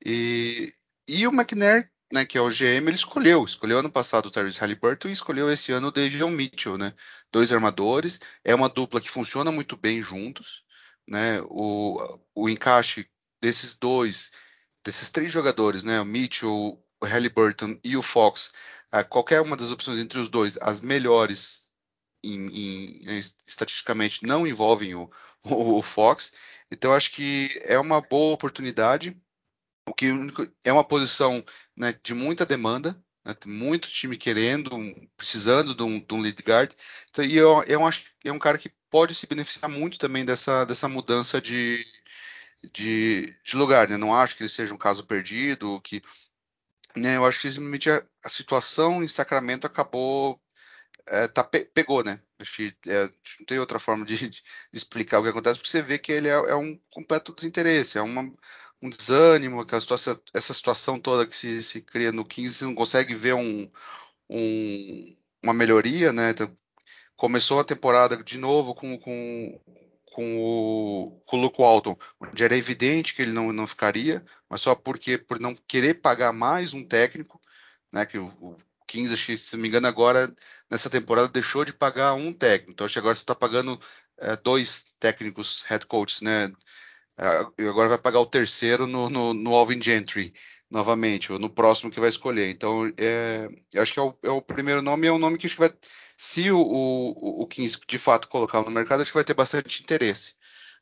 E, 0.05 0.73
e 1.07 1.27
o 1.27 1.33
McNair 1.33 1.91
né, 2.13 2.25
que 2.25 2.39
é 2.39 2.41
o 2.41 2.49
GM, 2.49 2.87
ele 2.89 2.95
escolheu. 2.95 3.45
Escolheu 3.45 3.79
ano 3.79 3.91
passado 3.91 4.27
o 4.27 4.31
Tyrese 4.31 4.59
Halliburton 4.59 5.09
e 5.09 5.13
escolheu 5.13 5.51
esse 5.51 5.73
ano 5.73 5.89
o 5.89 5.93
Davion 5.93 6.31
Mitchell, 6.31 6.79
né? 6.79 6.95
Dois 7.31 7.53
armadores. 7.53 8.21
É 8.45 8.55
uma 8.55 8.69
dupla 8.69 9.01
que 9.01 9.11
funciona 9.11 9.53
muito 9.53 9.77
bem 9.77 10.03
juntos, 10.03 10.65
né? 11.07 11.41
O, 11.43 12.19
o 12.35 12.49
encaixe 12.49 13.09
desses 13.41 13.77
dois, 13.77 14.31
desses 14.85 15.11
três 15.11 15.33
jogadores, 15.33 15.83
né? 15.83 16.01
O 16.01 16.05
Mitchell, 16.07 16.51
o 17.01 17.07
Halliburton 17.07 17.79
e 17.85 17.97
o 17.97 18.03
Fox, 18.03 18.53
qualquer 19.09 19.41
uma 19.41 19.57
das 19.57 19.71
opções 19.71 19.99
entre 19.99 20.19
os 20.19 20.29
dois, 20.29 20.59
as 20.61 20.81
melhores 20.81 21.69
em, 22.23 22.49
em, 22.49 23.01
estatisticamente 23.47 24.27
não 24.27 24.47
envolvem 24.47 24.95
o, 24.95 25.11
o, 25.45 25.79
o 25.79 25.83
Fox. 25.83 26.33
Então 26.71 26.93
acho 26.93 27.13
que 27.13 27.51
é 27.65 27.79
uma 27.79 28.01
boa 28.01 28.35
oportunidade 28.35 29.17
o 29.89 29.95
que 29.95 30.07
é 30.65 30.73
uma 30.73 30.85
posição 30.85 31.45
né, 31.77 31.95
de 32.03 32.15
muita 32.15 32.47
demanda, 32.47 33.01
né, 33.25 33.35
muito 33.47 33.89
time 33.89 34.17
querendo, 34.17 34.71
precisando 35.17 35.75
de 35.75 35.83
um, 35.83 36.01
de 36.01 36.15
um 36.15 36.21
lead 36.21 36.43
guard. 36.43 36.73
Então, 37.11 37.25
e 37.25 37.37
eu, 37.37 37.63
eu 37.67 37.87
acho 37.87 38.05
que 38.21 38.29
é 38.29 38.33
um 38.33 38.39
cara 38.39 38.59
que 38.59 38.73
pode 38.91 39.15
se 39.15 39.27
beneficiar 39.27 39.69
muito 39.71 39.99
também 39.99 40.25
dessa, 40.25 40.65
dessa 40.65 40.89
mudança 40.89 41.41
de, 41.41 41.85
de, 42.73 43.35
de 43.45 43.57
lugar. 43.57 43.89
Né? 43.89 43.97
Não 43.97 44.15
acho 44.15 44.37
que 44.37 44.43
ele 44.43 44.49
seja 44.49 44.75
um 44.75 44.79
caso 44.79 45.05
perdido, 45.07 45.81
que 45.83 46.03
né, 46.97 47.17
eu 47.17 47.25
acho 47.27 47.41
que 47.41 47.51
simplesmente 47.51 47.91
a, 47.91 48.03
a 48.25 48.29
situação 48.29 49.03
em 49.03 49.09
Sacramento 49.09 49.67
acabou 49.67 50.41
é, 51.11 51.29
tá, 51.29 51.45
pegou, 51.45 52.05
né? 52.05 52.21
Acho 52.39 52.57
que 52.57 52.77
é, 52.87 53.05
não 53.39 53.47
tem 53.47 53.59
outra 53.59 53.79
forma 53.79 54.05
de, 54.05 54.29
de, 54.29 54.43
explicar 54.73 55.19
o 55.19 55.23
que 55.23 55.29
acontece, 55.31 55.59
porque 55.59 55.71
você 55.71 55.83
vê 55.83 55.99
que 55.99 56.13
ele 56.13 56.29
é, 56.29 56.33
é 56.33 56.55
um 56.55 56.79
completo 56.91 57.35
desinteresse, 57.35 57.99
é 57.99 58.03
uma, 58.03 58.31
um 58.83 58.89
desânimo, 58.91 59.61
aquela 59.61 59.81
situação, 59.81 60.21
essa 60.35 60.55
situação 60.55 61.01
toda 61.01 61.27
que 61.27 61.37
se, 61.37 61.63
se 61.63 61.83
cria 61.83 62.13
no 62.13 62.25
15, 62.25 62.55
você 62.55 62.65
não 62.65 62.75
consegue 62.75 63.15
ver 63.15 63.35
um, 63.35 63.71
um, 64.29 65.17
uma 65.43 65.55
melhoria, 65.55 66.13
né? 66.13 66.31
Então, 66.31 66.57
começou 67.17 67.61
a 67.61 67.65
temporada 67.65 68.23
de 68.23 68.39
novo 68.39 68.75
com, 68.75 68.99
com, 68.99 69.61
com, 70.13 70.39
o, 70.39 71.21
com 71.27 71.37
o 71.37 71.41
Luke 71.41 71.61
Walton, 71.61 71.97
onde 72.21 72.45
era 72.45 72.57
evidente 72.57 73.15
que 73.15 73.23
ele 73.23 73.33
não, 73.33 73.53
não 73.53 73.67
ficaria, 73.67 74.25
mas 74.49 74.61
só 74.61 74.75
porque 74.75 75.19
por 75.19 75.41
não 75.41 75.55
querer 75.55 75.95
pagar 75.95 76.33
mais 76.33 76.73
um 76.75 76.85
técnico, 76.85 77.41
né? 77.93 78.07
Que 78.07 78.19
o, 78.19 78.27
o 78.41 78.57
15, 78.87 79.15
acho 79.15 79.27
que, 79.27 79.39
se 79.39 79.55
não 79.55 79.63
me 79.63 79.69
engano, 79.69 79.87
agora 79.87 80.33
nessa 80.71 80.89
temporada 80.91 81.29
deixou 81.29 81.65
de 81.65 81.73
pagar 81.73 82.15
um 82.15 82.33
técnico. 82.33 82.73
Então 82.73 82.85
acho 82.87 82.95
que 82.95 82.99
agora 82.99 83.15
você 83.15 83.23
está 83.23 83.35
pagando 83.35 83.79
é, 84.19 84.37
dois 84.37 84.95
técnicos 84.99 85.63
head 85.69 85.87
coaches, 85.87 86.23
né? 86.23 86.53
E 87.59 87.69
agora 87.69 87.89
vai 87.89 87.99
pagar 87.99 88.21
o 88.21 88.27
terceiro 88.27 88.87
no, 88.87 89.11
no, 89.11 89.35
no, 89.35 89.55
Alvin 89.55 89.83
Gentry 89.83 90.33
novamente, 90.71 91.33
ou 91.33 91.39
no 91.39 91.51
próximo 91.51 91.91
que 91.91 91.99
vai 92.01 92.09
escolher. 92.09 92.49
Então, 92.51 92.93
é, 92.97 93.49
acho 93.77 93.93
que 93.93 93.99
é 93.99 94.03
o, 94.03 94.15
é 94.23 94.31
o, 94.31 94.43
primeiro 94.43 94.83
nome 94.83 95.07
é 95.07 95.13
um 95.13 95.19
nome 95.19 95.39
que 95.39 95.47
acho 95.47 95.57
que 95.57 95.61
vai. 95.61 95.73
Se 96.17 96.51
o, 96.51 96.59
o, 96.59 97.43
o 97.43 97.47
Kings 97.47 97.81
de 97.87 97.99
fato 97.99 98.29
colocar 98.29 98.63
no 98.63 98.71
mercado, 98.71 99.01
acho 99.01 99.11
que 99.11 99.17
vai 99.17 99.25
ter 99.25 99.35
bastante 99.35 99.83
interesse. 99.83 100.35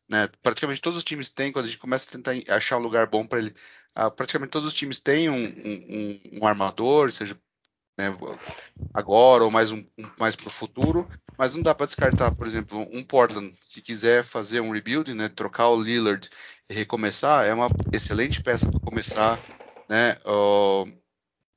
Né? 0.08 0.28
Praticamente 0.42 0.80
todos 0.80 0.98
os 0.98 1.04
times 1.04 1.30
têm, 1.30 1.52
quando 1.52 1.66
a 1.66 1.68
gente 1.68 1.78
começa 1.78 2.08
a 2.08 2.12
tentar 2.12 2.54
achar 2.54 2.78
um 2.78 2.82
lugar 2.82 3.06
bom 3.06 3.26
para 3.26 3.38
ele, 3.38 3.54
ah, 3.94 4.10
praticamente 4.10 4.50
todos 4.50 4.68
os 4.68 4.74
times 4.74 5.00
têm 5.00 5.28
um, 5.30 5.46
um, 5.46 6.20
um 6.40 6.46
armador, 6.46 7.10
seja 7.12 7.38
né, 7.96 8.14
agora 8.92 9.44
ou 9.44 9.50
mais 9.50 9.70
um, 9.70 9.84
um 9.98 10.10
mais 10.18 10.36
para 10.36 10.48
o 10.48 10.50
futuro, 10.50 11.08
mas 11.38 11.54
não 11.54 11.62
dá 11.62 11.74
para 11.74 11.86
descartar, 11.86 12.34
por 12.34 12.46
exemplo, 12.46 12.86
um 12.92 13.02
Portland, 13.02 13.56
se 13.60 13.80
quiser 13.80 14.22
fazer 14.22 14.60
um 14.60 14.70
rebuild, 14.70 15.12
né, 15.14 15.28
trocar 15.28 15.68
o 15.68 15.80
Lillard 15.80 16.28
e 16.68 16.74
recomeçar, 16.74 17.46
é 17.46 17.54
uma 17.54 17.68
excelente 17.92 18.42
peça 18.42 18.70
para 18.70 18.80
começar, 18.80 19.40
né, 19.88 20.18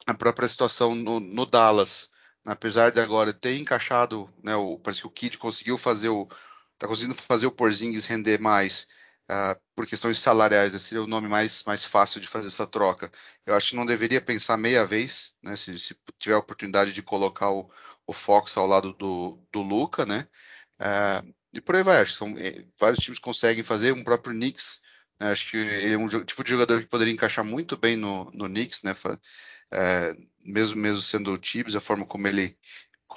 a 0.07 0.13
própria 0.13 0.47
situação 0.47 0.95
no, 0.95 1.19
no, 1.19 1.45
Dallas, 1.45 2.09
apesar 2.45 2.91
de 2.91 3.01
agora 3.01 3.33
ter 3.33 3.57
encaixado, 3.57 4.29
né, 4.41 4.55
o, 4.55 4.79
parece 4.79 5.01
que 5.01 5.07
o 5.07 5.11
Kid 5.11 5.37
conseguiu 5.37 5.77
fazer 5.77 6.09
o, 6.09 6.27
tá 6.77 6.87
conseguindo 6.87 7.15
fazer 7.15 7.47
o 7.47 7.51
Porzingis 7.51 8.05
render 8.05 8.39
mais, 8.39 8.87
Uh, 9.29 9.59
por 9.75 9.85
questões 9.85 10.17
salariais, 10.17 10.73
esse 10.73 10.85
seria 10.85 11.03
o 11.03 11.07
nome 11.07 11.27
mais, 11.27 11.63
mais 11.63 11.85
fácil 11.85 12.19
de 12.19 12.27
fazer 12.27 12.47
essa 12.47 12.65
troca. 12.65 13.11
Eu 13.45 13.53
acho 13.53 13.69
que 13.69 13.75
não 13.75 13.85
deveria 13.85 14.19
pensar 14.19 14.57
meia 14.57 14.83
vez, 14.87 15.33
né, 15.43 15.55
se, 15.55 15.77
se 15.77 15.95
tiver 16.17 16.33
a 16.33 16.39
oportunidade 16.39 16.91
de 16.91 17.03
colocar 17.03 17.51
o, 17.51 17.69
o 18.07 18.11
Fox 18.11 18.57
ao 18.57 18.65
lado 18.65 18.91
do, 18.93 19.39
do 19.51 19.61
Luca, 19.61 20.03
né, 20.03 20.27
uh, 20.81 21.33
e 21.53 21.61
por 21.61 21.75
aí 21.75 21.83
vai, 21.83 22.01
acho 22.01 22.13
que 22.13 22.17
são, 22.17 22.33
eh, 22.37 22.65
vários 22.79 23.03
times 23.03 23.19
conseguem 23.19 23.63
fazer, 23.63 23.91
um 23.91 24.03
próprio 24.03 24.33
Knicks, 24.33 24.81
né, 25.19 25.31
acho 25.31 25.51
que 25.51 25.57
ele 25.57 25.93
é 25.93 25.97
um 25.97 26.07
tipo 26.07 26.43
de 26.43 26.49
jogador 26.49 26.79
que 26.81 26.87
poderia 26.87 27.13
encaixar 27.13 27.45
muito 27.45 27.77
bem 27.77 27.95
no, 27.95 28.31
no 28.33 28.47
Knicks, 28.47 28.81
né, 28.81 28.93
uh, 28.93 30.27
mesmo, 30.43 30.75
mesmo 30.81 31.01
sendo 31.03 31.31
o 31.31 31.37
Tibbs, 31.37 31.75
a 31.75 31.79
forma 31.79 32.05
como 32.05 32.27
ele, 32.27 32.57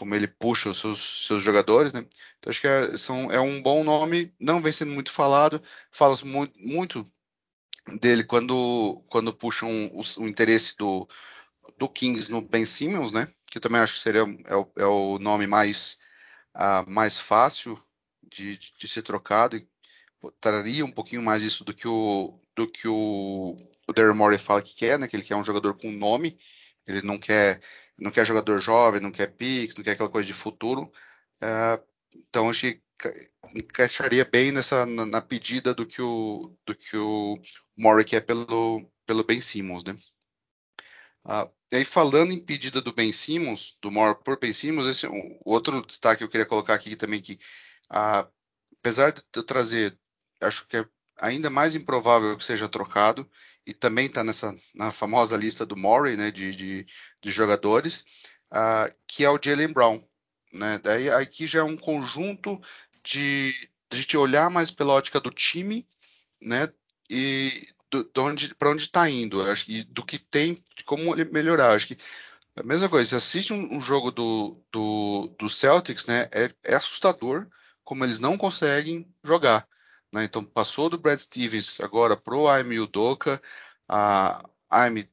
como 0.03 0.17
ele 0.17 0.27
puxa 0.27 0.69
os 0.69 0.81
seus, 0.81 1.27
seus 1.29 1.45
jogadores, 1.45 1.93
né? 1.93 2.05
Então 2.37 2.51
acho 2.51 2.61
que 2.61 2.67
é, 2.67 2.99
são, 2.99 3.31
é 3.31 3.38
um 3.38 3.62
bom 3.62 3.85
nome, 3.85 4.35
não 4.41 4.61
vem 4.61 4.73
sendo 4.73 4.91
muito 4.91 5.12
falado, 5.12 5.62
falam-se 5.93 6.27
muito, 6.27 6.59
muito, 6.59 7.09
dele 8.01 8.25
quando, 8.25 9.01
quando 9.09 9.33
puxam 9.33 9.87
o, 9.93 10.03
o, 10.23 10.27
interesse 10.29 10.77
do, 10.77 11.07
do 11.79 11.88
Kings 11.88 12.33
no 12.33 12.43
Ben 12.43 12.67
Simmons, 12.67 13.12
né? 13.12 13.29
Que 13.47 13.61
também 13.61 13.81
acho 13.81 13.95
que 13.95 14.01
seria 14.01 14.23
é 14.47 14.57
o, 14.57 14.73
é 14.77 14.85
o 14.85 15.21
nome 15.21 15.47
mais, 15.47 15.99
uh, 16.57 16.91
mais 16.91 17.17
fácil 17.17 17.81
de, 18.25 18.57
de, 18.57 18.73
de, 18.77 18.88
ser 18.88 19.03
trocado 19.03 19.57
e 19.57 19.69
traria 20.41 20.85
um 20.85 20.91
pouquinho 20.91 21.23
mais 21.23 21.45
isso 21.45 21.65
do 21.65 21.73
que 21.73 21.87
o 21.87 22.41
do 22.57 22.69
que 22.69 22.88
o, 22.88 23.57
o 23.87 23.93
Daryl 23.93 24.17
Morey 24.17 24.38
fala 24.38 24.62
que 24.62 24.75
quer, 24.75 24.99
né? 24.99 25.07
Que 25.07 25.15
ele 25.15 25.23
quer 25.23 25.37
um 25.37 25.45
jogador 25.45 25.75
com 25.79 25.93
nome, 25.93 26.37
ele 26.88 27.03
não 27.03 27.21
quer 27.21 27.61
não 28.03 28.11
quer 28.11 28.27
jogador 28.27 28.61
jovem, 28.61 29.01
não 29.01 29.12
quer 29.12 29.29
Pix, 29.29 29.75
não 29.75 29.85
quer 29.85 29.93
aquela 29.93 30.11
coisa 30.11 30.27
de 30.27 30.35
futuro. 30.35 30.93
É, 31.43 31.81
então 32.15 32.51
acho 32.51 32.61
que 32.73 32.83
encaixaria 33.55 34.25
bem 34.25 34.53
nessa 34.53 34.87
na, 34.87 35.07
na, 35.07 35.21
pedida 35.23 35.75
do 35.75 35.87
que 35.87 36.01
o 36.03 36.57
do 36.67 36.75
que 36.75 36.97
o 36.97 37.37
Murray 37.77 38.05
quer 38.05 38.21
pelo 38.23 38.88
pelo 39.07 39.25
Ben 39.25 39.41
Simmons, 39.41 39.85
né? 39.85 39.97
Ah, 41.25 41.49
e 41.73 41.77
aí 41.77 41.85
falando 41.85 42.33
em 42.33 42.45
pedida 42.45 42.81
do 42.81 42.93
Ben 42.93 43.12
Simmons, 43.12 43.77
do 43.81 43.91
Murray 43.91 44.17
por 44.25 44.38
Ben 44.38 44.53
Simmons, 44.53 44.87
esse 44.87 45.07
é 45.07 45.11
um, 45.11 45.38
outro 45.45 45.85
destaque 45.87 46.19
que 46.19 46.25
eu 46.25 46.29
queria 46.29 46.47
colocar 46.47 46.75
aqui 46.75 46.97
também 46.97 47.21
que 47.21 47.38
ah, 47.91 48.29
apesar 48.79 49.12
de 49.12 49.23
eu 49.35 49.45
trazer, 49.45 49.97
acho 50.41 50.67
que 50.67 50.77
é 50.77 50.88
ainda 51.23 51.49
mais 51.49 51.77
improvável 51.77 52.37
que 52.37 52.45
seja 52.45 52.69
trocado 52.69 53.29
e 53.65 53.73
também 53.73 54.07
está 54.07 54.25
nessa 54.25 54.55
na 54.75 54.91
famosa 54.91 55.37
lista 55.37 55.65
do 55.65 55.77
Murray, 55.77 56.17
né, 56.17 56.31
de, 56.31 56.55
de, 56.55 56.87
de 57.23 57.31
jogadores, 57.31 58.05
uh, 58.53 58.93
que 59.07 59.25
é 59.25 59.31
o 59.31 59.39
Jalen 59.43 59.73
Brown, 59.73 60.03
né? 60.53 60.81
Daí 60.83 61.09
aqui 61.09 61.47
já 61.47 61.61
é 61.61 61.63
um 61.63 61.77
conjunto 61.77 62.61
de, 63.05 63.55
de 63.89 63.99
gente 63.99 64.17
olhar 64.17 64.51
mais 64.51 64.71
pela 64.71 64.93
ótica 64.93 65.21
do 65.21 65.31
time, 65.31 65.87
né, 66.41 66.69
e 67.09 67.69
onde, 68.19 68.55
para 68.55 68.71
onde 68.71 68.83
está 68.83 69.09
indo, 69.09 69.43
acho 69.43 69.67
do 69.91 70.05
que 70.05 70.19
tem, 70.19 70.55
de 70.77 70.83
como 70.85 71.15
melhorar. 71.31 71.75
Acho 71.75 71.87
que 71.87 71.99
a 72.57 72.63
mesma 72.63 72.89
coisa, 72.89 73.11
você 73.11 73.17
assiste 73.17 73.53
um, 73.53 73.77
um 73.77 73.81
jogo 73.81 74.11
do, 74.11 74.61
do, 74.73 75.35
do, 75.39 75.49
Celtics, 75.49 76.07
né? 76.07 76.29
É, 76.33 76.51
é, 76.65 76.75
assustador 76.75 77.47
como 77.85 78.05
eles 78.05 78.19
não 78.19 78.37
conseguem 78.37 79.07
jogar. 79.23 79.67
Né? 80.12 80.25
Então 80.25 80.44
passou 80.44 80.90
do 80.90 80.98
Brad 80.98 81.18
Stevens 81.18 81.81
agora 81.81 82.16
pro 82.16 82.48
Aime 82.48 82.79
Udoka, 82.79 83.40
a 83.88 84.44
Aime 84.70 85.09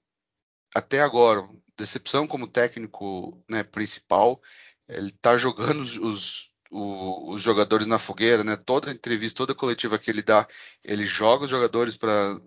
até 0.75 1.01
agora 1.01 1.47
decepção 1.79 2.27
como 2.27 2.47
técnico 2.47 3.41
né, 3.49 3.63
principal. 3.63 4.41
Ele 4.87 5.09
está 5.09 5.37
jogando 5.37 5.79
os, 5.79 5.97
os, 5.97 6.51
os, 6.71 7.41
jogadores 7.41 7.87
na 7.87 7.97
fogueira, 7.97 8.43
né? 8.43 8.57
Toda 8.57 8.91
entrevista, 8.91 9.37
toda 9.37 9.55
coletiva 9.55 9.97
que 9.97 10.11
ele 10.11 10.21
dá, 10.21 10.47
ele 10.83 11.05
joga 11.05 11.45
os 11.45 11.49
jogadores 11.49 11.95
para 11.95 12.41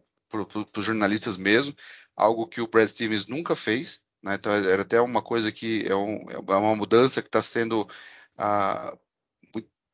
os 0.76 0.84
jornalistas 0.84 1.36
mesmo, 1.36 1.74
algo 2.16 2.46
que 2.46 2.60
o 2.60 2.66
Brad 2.66 2.88
Stevens 2.88 3.26
nunca 3.26 3.56
fez. 3.56 4.02
Né? 4.22 4.34
Então 4.34 4.52
era 4.52 4.82
até 4.82 5.00
uma 5.00 5.22
coisa 5.22 5.50
que 5.50 5.84
é, 5.86 5.94
um, 5.94 6.26
é 6.30 6.56
uma 6.56 6.76
mudança 6.76 7.22
que 7.22 7.28
está 7.28 7.42
sendo 7.42 7.88
ah, 8.36 8.96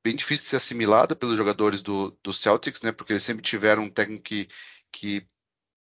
bem 0.08 0.16
difícil 0.16 0.44
de 0.44 0.48
ser 0.48 0.56
assimilada 0.56 1.14
pelos 1.14 1.36
jogadores 1.36 1.82
do, 1.82 2.16
do 2.22 2.32
Celtics, 2.32 2.80
né? 2.80 2.92
Porque 2.92 3.12
eles 3.12 3.22
sempre 3.22 3.42
tiveram 3.42 3.84
um 3.84 3.90
técnico 3.90 4.22
que, 4.22 4.48
que 4.90 5.26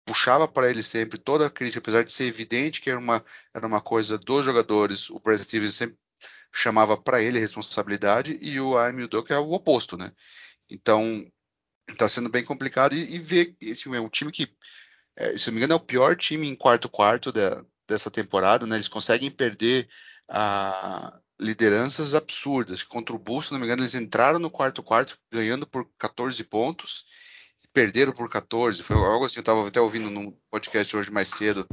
puxava 0.04 0.46
para 0.46 0.68
ele 0.68 0.82
sempre 0.82 1.18
toda 1.18 1.46
a 1.46 1.50
crítica, 1.50 1.78
apesar 1.78 2.04
de 2.04 2.12
ser 2.12 2.24
evidente 2.24 2.82
que 2.82 2.90
era 2.90 2.98
uma, 2.98 3.24
era 3.54 3.66
uma 3.66 3.80
coisa 3.80 4.18
dos 4.18 4.44
jogadores, 4.44 5.08
o 5.08 5.18
Brad 5.18 5.38
Stevens 5.38 5.74
sempre 5.74 5.96
chamava 6.52 6.96
para 6.96 7.22
ele 7.22 7.38
a 7.38 7.40
responsabilidade 7.40 8.38
e 8.42 8.60
o 8.60 8.76
Amy 8.76 9.04
Udoka 9.04 9.32
é 9.32 9.38
o 9.38 9.52
oposto, 9.52 9.96
né? 9.96 10.12
Então 10.70 11.26
está 11.88 12.06
sendo 12.06 12.28
bem 12.28 12.44
complicado 12.44 12.94
e, 12.94 13.16
e 13.16 13.18
ver 13.18 13.56
esse 13.62 13.88
é 13.88 14.00
um 14.00 14.10
time 14.10 14.30
que, 14.30 14.46
é, 15.16 15.38
se 15.38 15.46
não 15.46 15.54
me 15.54 15.60
engano, 15.60 15.72
é 15.72 15.76
o 15.76 15.80
pior 15.80 16.14
time 16.16 16.46
em 16.46 16.54
quarto 16.54 16.86
quarto 16.88 17.32
da, 17.32 17.64
dessa 17.88 18.10
temporada, 18.10 18.66
né? 18.66 18.76
Eles 18.76 18.88
conseguem 18.88 19.30
perder 19.30 19.88
a 20.28 21.18
lideranças 21.40 22.14
absurdas. 22.14 22.82
Contra 22.82 23.14
o 23.14 23.18
Bulls, 23.18 23.46
se 23.46 23.52
não 23.52 23.58
me 23.58 23.66
engano, 23.66 23.82
eles 23.82 23.94
entraram 23.94 24.38
no 24.38 24.50
quarto 24.50 24.82
quarto 24.82 25.18
ganhando 25.30 25.66
por 25.66 25.88
14 25.98 26.42
pontos 26.44 27.06
e 27.62 27.68
perderam 27.68 28.12
por 28.12 28.28
14. 28.28 28.82
Foi 28.82 28.96
algo 28.96 29.24
assim, 29.24 29.38
eu 29.38 29.42
estava 29.42 29.66
até 29.66 29.80
ouvindo 29.80 30.10
num 30.10 30.32
podcast 30.50 30.96
hoje 30.96 31.10
mais 31.10 31.28
cedo. 31.28 31.66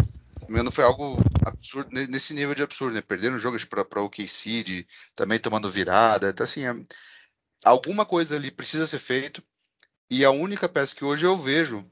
Não 0.47 0.71
foi 0.71 0.83
algo 0.83 1.17
absurdo, 1.45 1.89
nesse 1.91 2.33
nível 2.33 2.53
de 2.53 2.61
absurdo, 2.61 2.93
né? 2.93 3.01
Perderam 3.01 3.39
jogos 3.39 3.65
para 3.65 4.01
o 4.01 4.09
KC, 4.09 4.63
de, 4.63 4.87
também 5.15 5.39
tomando 5.39 5.71
virada. 5.71 6.29
Então, 6.29 6.43
assim, 6.43 6.65
é, 6.65 6.73
alguma 7.63 8.05
coisa 8.05 8.35
ali 8.35 8.51
precisa 8.51 8.85
ser 8.85 8.99
feito. 8.99 9.43
E 10.09 10.23
a 10.23 10.29
única 10.29 10.69
peça 10.69 10.95
que 10.95 11.03
hoje 11.03 11.25
eu 11.25 11.35
vejo 11.35 11.89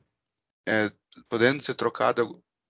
é, 0.67 0.91
podendo 1.27 1.63
ser 1.63 1.73
trocada 1.73 2.23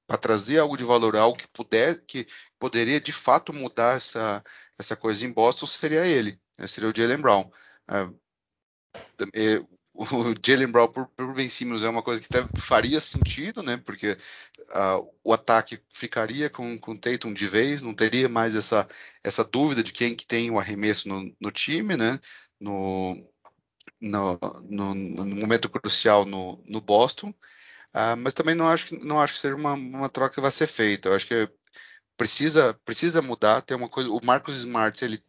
para 0.08 0.18
trazer 0.18 0.60
algo 0.60 0.78
de 0.78 0.84
valor, 0.84 1.16
algo 1.16 1.38
que 1.38 1.48
puder, 1.48 2.02
que 2.06 2.28
poderia 2.60 3.00
de 3.00 3.12
fato 3.12 3.54
mudar 3.54 3.98
essa, 3.98 4.44
essa 4.80 4.96
coisa 4.96 5.26
em 5.26 5.32
Boston, 5.32 5.66
seria 5.66 6.06
ele, 6.06 6.40
né? 6.58 6.68
seria 6.68 6.90
o 6.90 6.94
Jalen 6.96 7.22
Brown. 7.22 7.52
É, 7.90 9.64
o 9.94 10.06
Jalen 10.46 10.72
Brown 10.72 10.88
por, 10.88 11.08
por 11.08 11.34
Ben 11.34 11.48
Simmons 11.48 11.84
é 11.84 11.90
uma 11.90 12.02
coisa 12.02 12.22
que 12.22 12.28
até 12.36 12.48
faria 12.60 13.00
sentido, 13.00 13.62
né? 13.62 13.78
Porque 13.78 14.18
uh, 14.70 15.14
o 15.24 15.34
ataque 15.34 15.80
ficaria 15.90 16.50
com, 16.50 16.78
com 16.80 16.98
Tatum 16.98 17.34
de 17.34 17.48
vez, 17.48 17.82
não 17.82 17.94
teria 17.94 18.28
mais 18.28 18.56
essa, 18.56 18.88
essa 19.24 19.44
dúvida 19.44 19.84
de 19.84 19.94
quem 19.94 20.16
que 20.16 20.26
tem 20.26 20.50
o 20.50 20.60
arremesso 20.60 21.08
no, 21.08 21.36
no 21.40 21.52
time, 21.52 21.96
né? 21.96 22.20
No, 22.60 23.16
no, 24.02 24.40
no, 24.70 24.96
no, 24.96 25.36
momento 25.36 25.70
crucial 25.70 26.26
no, 26.26 26.62
no 26.66 26.82
Boston. 26.82 27.30
Uh, 27.94 28.18
mas 28.18 28.34
também 28.34 28.56
não 28.56 28.68
acho, 28.68 28.96
não 29.06 29.22
acho 29.22 29.36
que 29.36 29.40
seja 29.42 29.56
uma, 29.56 29.74
uma 29.74 30.10
troca 30.10 30.36
que 30.36 30.42
vai 30.42 30.52
ser 30.52 30.68
feita. 30.68 31.10
Eu 31.10 31.16
acho 31.16 31.28
que 31.28 31.50
precisa, 32.18 32.74
precisa 32.86 33.22
mudar. 33.22 33.62
Tem 33.62 33.76
uma 33.76 33.90
coisa. 33.90 34.10
O 34.10 34.20
Marcos 34.24 34.56
Smart 34.58 35.04
ele, 35.04 35.24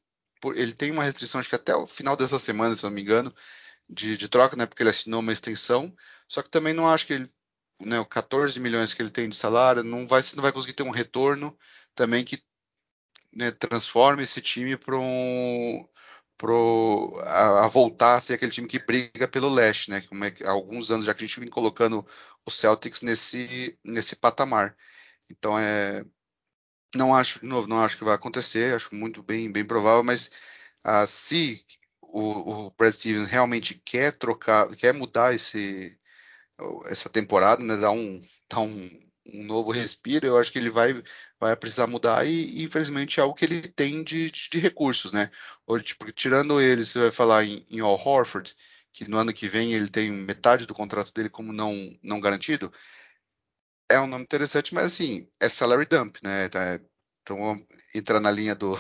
ele 0.55 0.75
tem 0.75 0.91
uma 0.91 1.05
restrição, 1.05 1.41
acho 1.41 1.49
que 1.49 1.57
até 1.57 1.75
o 1.75 1.87
final 1.87 2.17
dessa 2.17 2.39
semana, 2.39 2.75
se 2.75 2.85
não 2.85 2.91
me 2.91 3.03
engano, 3.03 3.35
de, 3.89 4.17
de 4.17 4.29
troca, 4.29 4.57
né? 4.57 4.67
Porque 4.67 4.83
ele 4.83 4.91
assinou 4.91 5.21
uma 5.21 5.33
extensão. 5.33 5.95
Só 6.29 6.43
que 6.43 6.51
também 6.51 6.75
não 6.75 6.89
acho 6.91 7.07
que 7.07 7.15
ele, 7.15 7.29
né, 7.81 8.05
14 8.05 8.59
milhões 8.61 8.95
que 8.95 9.03
ele 9.03 9.11
tem 9.11 9.29
de 9.29 9.37
salário, 9.37 9.83
não 9.85 10.07
vai, 10.07 10.23
não 10.35 10.43
vai 10.43 10.53
conseguir 10.53 10.75
ter 10.75 10.83
um 10.83 10.91
retorno 10.91 11.57
também 11.95 12.25
que 12.25 12.43
né, 13.35 13.51
transforme 13.51 14.23
esse 14.23 14.41
time 14.41 14.77
para 14.77 14.99
um 14.99 15.87
pro, 16.37 17.17
a, 17.25 17.65
a, 17.65 17.69
voltar 17.69 18.15
a 18.15 18.21
ser 18.21 18.35
aquele 18.35 18.53
time 18.53 18.69
que 18.69 18.79
briga 18.79 19.29
pelo 19.29 19.49
leste, 19.49 19.91
né? 19.91 20.01
Como 20.03 20.25
é 20.25 20.31
que, 20.31 20.45
há 20.45 20.51
alguns 20.51 20.91
anos 20.91 21.05
já 21.07 21.15
que 21.15 21.25
a 21.25 21.27
gente 21.27 21.41
vem 21.41 21.49
colocando 21.49 22.07
o 22.45 22.51
Celtics 22.51 23.03
nesse, 23.03 23.79
nesse 23.85 24.17
patamar. 24.17 24.77
Então 25.31 25.59
é 25.59 26.05
não 26.97 27.15
acho, 27.15 27.41
de 27.41 27.47
novo, 27.47 27.69
não 27.69 27.83
acho 27.83 27.97
que 27.99 28.05
vai 28.05 28.15
acontecer, 28.15 28.75
acho 28.75 28.95
muito 28.95 29.23
bem, 29.23 29.51
bem 29.51 29.65
provável, 29.65 30.05
mas 30.05 30.31
uh, 30.85 31.07
se 31.07 31.65
o, 32.01 32.67
o 32.67 32.71
Brad 32.71 32.93
Stevens 32.93 33.29
realmente 33.29 33.75
quer 33.85 34.13
trocar, 34.13 34.69
quer 34.77 34.95
mudar 34.95 35.35
esse, 35.35 35.99
essa 36.87 37.09
temporada, 37.09 37.63
né, 37.63 37.77
dar 37.77 37.91
um, 37.91 38.23
dar 38.49 38.61
um, 38.61 38.91
um 39.27 39.45
novo 39.45 39.71
respiro, 39.71 40.27
eu 40.27 40.39
acho 40.39 40.53
que 40.53 40.59
ele 40.59 40.71
vai, 40.71 41.03
vai 41.41 41.57
precisar 41.57 41.87
mudar 41.87 42.27
e, 42.27 42.61
e 42.61 42.65
infelizmente 42.65 43.19
é 43.19 43.23
algo 43.23 43.35
que 43.35 43.45
ele 43.45 43.63
tem 43.63 44.05
de, 44.05 44.31
de, 44.31 44.51
de 44.51 44.59
recursos, 44.59 45.13
né? 45.13 45.31
Hoje, 45.67 45.85
tipo, 45.85 46.11
tirando 46.13 46.61
ele, 46.61 46.85
você 46.85 46.99
vai 47.01 47.11
falar 47.11 47.45
em, 47.45 47.65
em 47.71 47.81
Al 47.81 47.95
Horford, 47.95 48.55
que 48.93 49.09
no 49.09 49.17
ano 49.17 49.33
que 49.33 49.49
vem 49.49 49.73
ele 49.73 49.89
tem 49.89 50.11
metade 50.11 50.67
do 50.67 50.75
contrato 50.75 51.13
dele 51.13 51.29
como 51.29 51.53
não, 51.53 51.75
não 52.03 52.21
garantido, 52.21 52.73
é 53.91 54.01
um 54.01 54.07
nome 54.07 54.25
interessante, 54.25 54.75
mas 54.75 54.87
assim, 54.87 55.29
é 55.41 55.49
salary 55.49 55.87
dump, 55.87 56.19
né? 56.23 56.49
Tá, 56.49 56.81
então 57.23 57.39
entra 57.95 58.21
na 58.21 58.31
linha 58.31 58.55
do, 58.55 58.73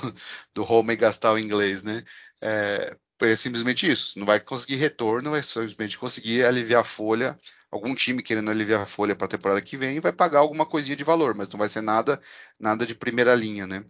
do 0.54 0.64
home 0.70 0.92
e 0.94 0.96
gastar 0.96 1.32
o 1.32 1.38
inglês, 1.38 1.82
né? 1.82 2.02
É, 2.42 2.96
é 3.22 3.36
simplesmente 3.36 3.90
isso. 3.90 4.18
Não 4.18 4.26
vai 4.26 4.40
conseguir 4.40 4.76
retorno, 4.76 5.30
vai 5.30 5.42
simplesmente 5.42 5.98
conseguir 5.98 6.44
aliviar 6.44 6.82
a 6.82 6.84
folha 6.84 7.38
algum 7.74 7.94
time 7.94 8.22
querendo 8.22 8.50
aliviar 8.50 8.82
a 8.82 8.86
folha 8.86 9.16
para 9.16 9.26
a 9.26 9.28
temporada 9.28 9.60
que 9.60 9.76
vem 9.76 10.00
vai 10.00 10.12
pagar 10.12 10.38
alguma 10.40 10.64
coisinha 10.64 10.96
de 10.96 11.02
valor, 11.04 11.34
mas 11.34 11.48
não 11.48 11.58
vai 11.58 11.68
ser 11.68 11.80
nada 11.82 12.20
nada 12.58 12.86
de 12.86 12.94
primeira 12.94 13.34
linha, 13.34 13.66
né? 13.66 13.84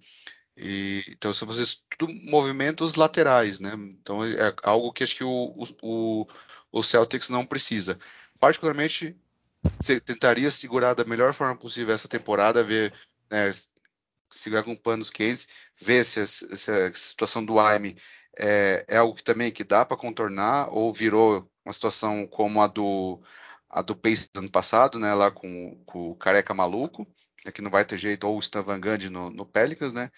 E, 0.56 1.04
então 1.08 1.34
são 1.34 1.46
vocês 1.48 1.82
tudo 1.98 2.12
movimentos 2.30 2.94
laterais, 2.96 3.60
né? 3.60 3.72
Então 4.00 4.24
é 4.24 4.54
algo 4.62 4.92
que 4.92 5.04
acho 5.04 5.16
que 5.16 5.24
o, 5.24 5.54
o, 5.82 6.26
o 6.72 6.82
Celtics 6.82 7.28
não 7.28 7.44
precisa. 7.46 7.98
Particularmente, 8.40 9.16
você 9.80 10.00
tentaria 10.00 10.50
segurar 10.50 10.94
da 10.94 11.04
melhor 11.04 11.32
forma 11.34 11.56
possível 11.56 11.94
essa 11.94 12.08
temporada, 12.08 12.62
ver 12.62 12.92
né, 13.30 13.50
segurar 14.30 14.62
com 14.62 14.76
panos 14.76 15.10
quentes, 15.10 15.48
ver 15.80 16.04
se, 16.04 16.26
se 16.26 16.70
a 16.70 16.92
situação 16.94 17.44
do 17.44 17.58
Aime 17.58 17.96
é, 18.38 18.84
é 18.88 18.96
algo 18.96 19.14
que 19.14 19.22
também 19.22 19.52
que 19.52 19.64
dá 19.64 19.84
para 19.84 19.96
contornar 19.96 20.68
ou 20.72 20.92
virou 20.92 21.48
uma 21.64 21.72
situação 21.72 22.26
como 22.26 22.60
a 22.60 22.66
do 22.66 23.20
a 23.70 23.82
do 23.82 23.98
ano 24.36 24.50
passado, 24.50 25.00
né, 25.00 25.12
lá 25.14 25.32
com, 25.32 25.82
com 25.84 26.10
o 26.10 26.16
Careca 26.16 26.54
Maluco, 26.54 27.06
né, 27.44 27.50
que 27.50 27.60
não 27.60 27.70
vai 27.70 27.84
ter 27.84 27.98
jeito, 27.98 28.24
ou 28.26 28.36
o 28.36 28.40
Stan 28.40 28.62
Van 28.62 28.80
Gundy 28.80 29.10
no, 29.10 29.30
no 29.30 29.44
Pelicans, 29.44 29.92
né, 29.92 30.10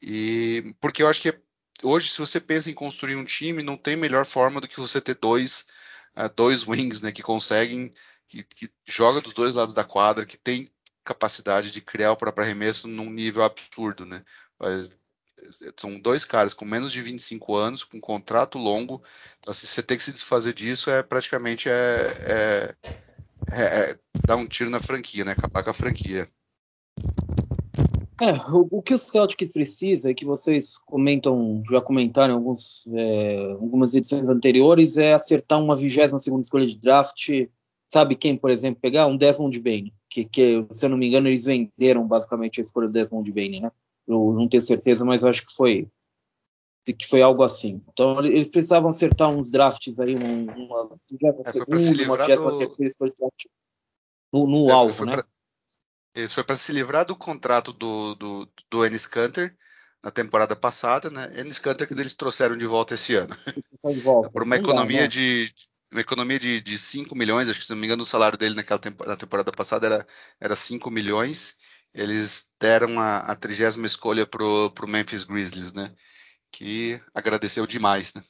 e 0.00 0.74
porque 0.80 1.02
eu 1.02 1.08
acho 1.08 1.20
que 1.20 1.38
hoje, 1.82 2.10
se 2.10 2.18
você 2.18 2.40
pensa 2.40 2.70
em 2.70 2.74
construir 2.74 3.16
um 3.16 3.24
time, 3.24 3.62
não 3.62 3.76
tem 3.76 3.96
melhor 3.96 4.24
forma 4.24 4.60
do 4.60 4.68
que 4.68 4.80
você 4.80 5.00
ter 5.00 5.16
dois, 5.16 5.66
uh, 6.16 6.32
dois 6.34 6.66
wings, 6.66 7.02
né, 7.02 7.12
que 7.12 7.22
conseguem, 7.22 7.92
que, 8.42 8.68
que 8.68 8.72
joga 8.86 9.20
dos 9.20 9.32
dois 9.32 9.54
lados 9.54 9.74
da 9.74 9.84
quadra, 9.84 10.26
que 10.26 10.36
tem 10.36 10.68
capacidade 11.04 11.70
de 11.70 11.80
criar 11.80 12.12
o 12.12 12.16
próprio 12.16 12.44
arremesso 12.44 12.88
num 12.88 13.10
nível 13.10 13.42
absurdo, 13.42 14.06
né, 14.06 14.24
são 15.76 15.98
dois 15.98 16.24
caras 16.24 16.54
com 16.54 16.64
menos 16.64 16.92
de 16.92 17.02
25 17.02 17.54
anos, 17.54 17.84
com 17.84 17.98
um 17.98 18.00
contrato 18.00 18.58
longo. 18.58 19.02
Então, 19.38 19.52
se 19.52 19.66
você 19.66 19.82
tem 19.82 19.96
que 19.96 20.02
se 20.02 20.12
desfazer 20.12 20.54
disso, 20.54 20.90
é 20.90 21.02
praticamente 21.02 21.68
é, 21.68 21.72
é, 21.72 22.74
é, 23.52 23.90
é 23.90 23.98
dar 24.26 24.36
um 24.36 24.46
tiro 24.46 24.70
na 24.70 24.80
franquia, 24.80 25.24
né? 25.24 25.32
Acabar 25.32 25.62
com 25.62 25.70
a 25.70 25.74
franquia. 25.74 26.28
É, 28.20 28.32
o, 28.50 28.68
o, 28.70 28.82
que 28.82 28.94
o 28.94 28.98
Celtics 28.98 29.52
precisa, 29.52 30.10
é 30.10 30.14
que 30.14 30.24
vocês 30.24 30.78
comentam, 30.78 31.62
já 31.68 31.80
comentaram 31.80 32.34
em 32.34 32.36
alguns, 32.36 32.86
é, 32.86 33.52
algumas 33.52 33.92
edições 33.92 34.28
anteriores, 34.28 34.96
é 34.96 35.14
acertar 35.14 35.60
uma 35.60 35.76
22 35.76 36.22
segunda 36.22 36.42
escolha 36.42 36.66
de 36.66 36.78
draft. 36.78 37.28
Sabe 37.94 38.16
quem, 38.16 38.36
por 38.36 38.50
exemplo, 38.50 38.80
pegar? 38.80 39.06
Um 39.06 39.16
Desmond 39.16 39.56
Bain, 39.60 39.92
que, 40.10 40.24
que, 40.24 40.66
se 40.72 40.84
eu 40.84 40.90
não 40.90 40.96
me 40.96 41.06
engano, 41.06 41.28
eles 41.28 41.44
venderam 41.44 42.04
basicamente 42.04 42.58
a 42.58 42.62
escolha 42.62 42.88
do 42.88 42.92
Desmond 42.92 43.30
Bain, 43.30 43.60
né? 43.60 43.70
eu 44.08 44.32
não 44.32 44.48
tenho 44.48 44.64
certeza, 44.64 45.04
mas 45.04 45.22
eu 45.22 45.28
acho 45.28 45.46
que 45.46 45.54
foi 45.54 45.88
que 46.98 47.06
foi 47.06 47.22
algo 47.22 47.44
assim. 47.44 47.80
Então 47.92 48.18
eles 48.18 48.50
precisavam 48.50 48.90
acertar 48.90 49.28
uns 49.30 49.48
drafts 49.48 50.00
aí, 50.00 50.16
uma, 50.16 50.26
uma 50.26 50.98
é, 51.38 51.52
segunda, 51.52 52.40
uma 52.40 52.50
do... 52.50 52.66
terceira 52.66 53.14
no, 54.32 54.46
no 54.48 54.68
é, 54.68 54.72
alvo, 54.72 55.04
né? 55.04 55.12
Pra... 55.12 55.24
Isso 56.16 56.34
foi 56.34 56.42
para 56.42 56.56
se 56.56 56.72
livrar 56.72 57.06
do 57.06 57.14
contrato 57.14 57.72
do, 57.72 58.16
do, 58.16 58.48
do 58.68 58.84
Ennis 58.84 59.06
Canter 59.06 59.56
na 60.02 60.10
temporada 60.10 60.56
passada, 60.56 61.10
né? 61.10 61.32
Ennis 61.40 61.60
Canter 61.60 61.86
que 61.86 61.94
eles 61.94 62.12
trouxeram 62.12 62.58
de 62.58 62.66
volta 62.66 62.94
esse 62.94 63.14
ano. 63.14 63.36
Volta. 64.02 64.30
Por 64.34 64.42
uma 64.42 64.56
economia 64.56 65.02
né? 65.02 65.08
de 65.08 65.54
uma 65.94 66.00
economia 66.00 66.40
de, 66.40 66.60
de 66.60 66.76
5 66.76 67.14
milhões, 67.14 67.48
acho 67.48 67.60
que 67.60 67.66
se 67.66 67.70
não 67.70 67.78
me 67.78 67.86
engano 67.86 68.02
o 68.02 68.06
salário 68.06 68.36
dele 68.36 68.56
naquela 68.56 68.80
tempo, 68.80 69.06
na 69.06 69.16
temporada 69.16 69.52
passada 69.52 69.86
era, 69.86 70.06
era 70.40 70.56
5 70.56 70.90
milhões. 70.90 71.56
Eles 71.94 72.52
deram 72.60 72.98
a, 72.98 73.18
a 73.18 73.36
trigésima 73.36 73.86
escolha 73.86 74.26
pro, 74.26 74.72
pro 74.72 74.88
Memphis 74.88 75.22
Grizzlies, 75.22 75.72
né? 75.72 75.94
Que 76.50 77.00
agradeceu 77.14 77.64
demais, 77.64 78.12
né? 78.12 78.22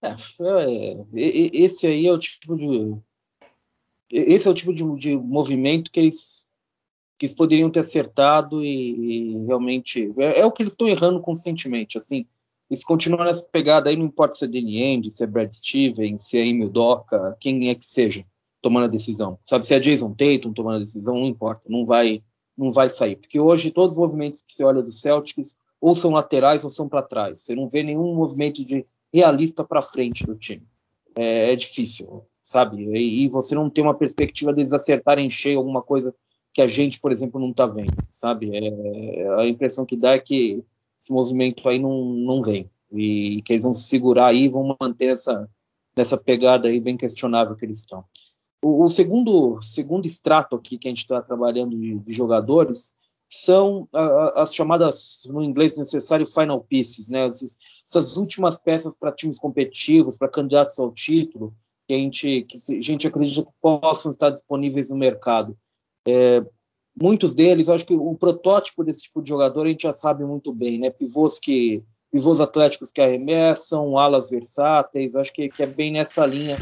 É, 0.00 0.10
é, 0.10 1.50
esse 1.52 1.86
aí 1.86 2.06
é 2.06 2.12
o 2.12 2.18
tipo 2.18 2.56
de 2.56 2.96
esse 4.10 4.48
é 4.48 4.50
o 4.50 4.54
tipo 4.54 4.72
de, 4.72 4.84
de 4.96 5.16
movimento 5.18 5.90
que 5.90 6.00
eles 6.00 6.46
que 7.18 7.26
eles 7.26 7.34
poderiam 7.34 7.68
ter 7.68 7.80
acertado 7.80 8.64
e, 8.64 9.34
e 9.34 9.46
realmente 9.46 10.14
é, 10.18 10.40
é, 10.40 10.46
o 10.46 10.52
que 10.52 10.62
eles 10.62 10.72
estão 10.72 10.88
errando 10.88 11.20
constantemente 11.20 11.98
assim 11.98 12.26
eles 12.70 12.84
continuam 12.84 13.24
nessa 13.24 13.44
pegada 13.44 13.90
aí 13.90 13.96
não 13.96 14.06
importa 14.06 14.36
se 14.36 14.44
é 14.44 14.48
Danny 14.48 14.82
End, 14.82 15.10
se 15.10 15.22
é 15.22 15.26
Brad 15.26 15.52
Stevens 15.52 16.24
se 16.24 16.38
é 16.38 16.46
Emil 16.46 16.68
Doca 16.70 17.36
quem 17.40 17.68
é 17.68 17.74
que 17.74 17.86
seja 17.86 18.24
tomando 18.62 18.84
a 18.84 18.88
decisão 18.88 19.38
sabe 19.44 19.66
se 19.66 19.74
é 19.74 19.80
Jason 19.80 20.14
Tatum 20.14 20.52
tomando 20.52 20.76
a 20.76 20.84
decisão 20.84 21.14
não 21.14 21.26
importa 21.26 21.62
não 21.68 21.84
vai 21.86 22.22
não 22.56 22.70
vai 22.70 22.88
sair 22.88 23.16
porque 23.16 23.38
hoje 23.38 23.70
todos 23.70 23.92
os 23.92 23.98
movimentos 23.98 24.42
que 24.42 24.52
você 24.52 24.64
olha 24.64 24.82
do 24.82 24.90
Celtics 24.90 25.58
ou 25.80 25.94
são 25.94 26.10
laterais 26.10 26.64
ou 26.64 26.70
são 26.70 26.88
para 26.88 27.02
trás 27.02 27.40
você 27.40 27.54
não 27.54 27.68
vê 27.68 27.82
nenhum 27.82 28.14
movimento 28.14 28.64
de 28.64 28.84
realista 29.12 29.64
para 29.64 29.82
frente 29.82 30.24
do 30.24 30.34
time. 30.34 30.66
É, 31.16 31.52
é 31.52 31.56
difícil, 31.56 32.24
sabe? 32.42 32.84
E, 32.96 33.24
e, 33.24 33.28
você 33.28 33.54
não 33.54 33.68
tem 33.68 33.82
uma 33.82 33.94
perspectiva 33.94 34.52
deles 34.52 34.72
acertarem 34.72 35.26
em 35.26 35.30
cheio 35.30 35.58
alguma 35.58 35.82
coisa 35.82 36.14
que 36.52 36.62
a 36.62 36.66
gente, 36.66 37.00
por 37.00 37.12
exemplo, 37.12 37.40
não 37.40 37.50
está 37.50 37.66
vendo, 37.66 37.92
sabe? 38.10 38.50
É, 38.54 39.40
a 39.40 39.46
impressão 39.46 39.84
que 39.84 39.96
dá 39.96 40.12
é 40.12 40.18
que 40.18 40.62
esse 41.08 41.12
movimento 41.12 41.66
aí 41.68 41.78
não, 41.78 42.04
não 42.04 42.42
vem 42.42 42.70
e 42.92 43.42
que 43.42 43.52
eles 43.52 43.64
vão 43.64 43.74
se 43.74 43.88
segurar 43.88 44.26
aí 44.26 44.44
e 44.44 44.48
vão 44.48 44.76
manter 44.80 45.08
essa, 45.08 45.48
essa 45.96 46.16
pegada 46.16 46.68
aí 46.68 46.80
bem 46.80 46.96
questionável 46.96 47.56
que 47.56 47.64
eles 47.64 47.80
estão. 47.80 48.04
O, 48.62 48.84
o 48.84 48.88
segundo, 48.88 49.60
segundo 49.60 50.06
extrato 50.06 50.56
aqui 50.56 50.78
que 50.78 50.88
a 50.88 50.90
gente 50.90 50.98
está 50.98 51.20
trabalhando 51.20 51.76
de, 51.76 51.98
de 51.98 52.12
jogadores 52.12 52.94
são 53.30 53.86
as 54.36 54.54
chamadas, 54.54 55.28
no 55.28 55.42
inglês 55.42 55.76
necessário, 55.76 56.24
final 56.24 56.64
pieces, 56.64 57.10
né? 57.10 57.26
Essas, 57.26 57.58
essas 57.86 58.16
últimas 58.16 58.58
peças 58.58 58.96
para 58.96 59.12
times 59.12 59.38
competitivos, 59.38 60.16
para 60.16 60.30
candidatos 60.30 60.78
ao 60.78 60.90
título, 60.90 61.54
que 61.86 61.92
a 61.92 61.98
gente, 61.98 62.42
que 62.44 62.56
a 62.56 62.80
gente 62.80 63.06
acredita 63.06 63.42
que 63.42 63.52
possam 63.60 64.10
estar 64.10 64.30
disponíveis 64.30 64.88
no 64.88 64.96
mercado. 64.96 65.54
É, 66.06 66.42
muitos 67.00 67.34
deles, 67.34 67.68
acho 67.68 67.86
que 67.86 67.94
o 67.94 68.14
protótipo 68.14 68.84
desse 68.84 69.02
tipo 69.02 69.22
de 69.22 69.28
jogador 69.28 69.66
a 69.66 69.70
gente 69.70 69.82
já 69.82 69.92
sabe 69.92 70.24
muito 70.24 70.52
bem, 70.52 70.78
né? 70.78 70.90
Pivôs 70.90 71.38
que 71.38 71.82
pivôs 72.10 72.40
atléticos 72.40 72.90
que 72.90 73.00
arremessam, 73.00 73.98
alas 73.98 74.30
versáteis, 74.30 75.14
acho 75.14 75.32
que, 75.32 75.48
que 75.48 75.62
é 75.62 75.66
bem 75.66 75.92
nessa 75.92 76.24
linha 76.24 76.58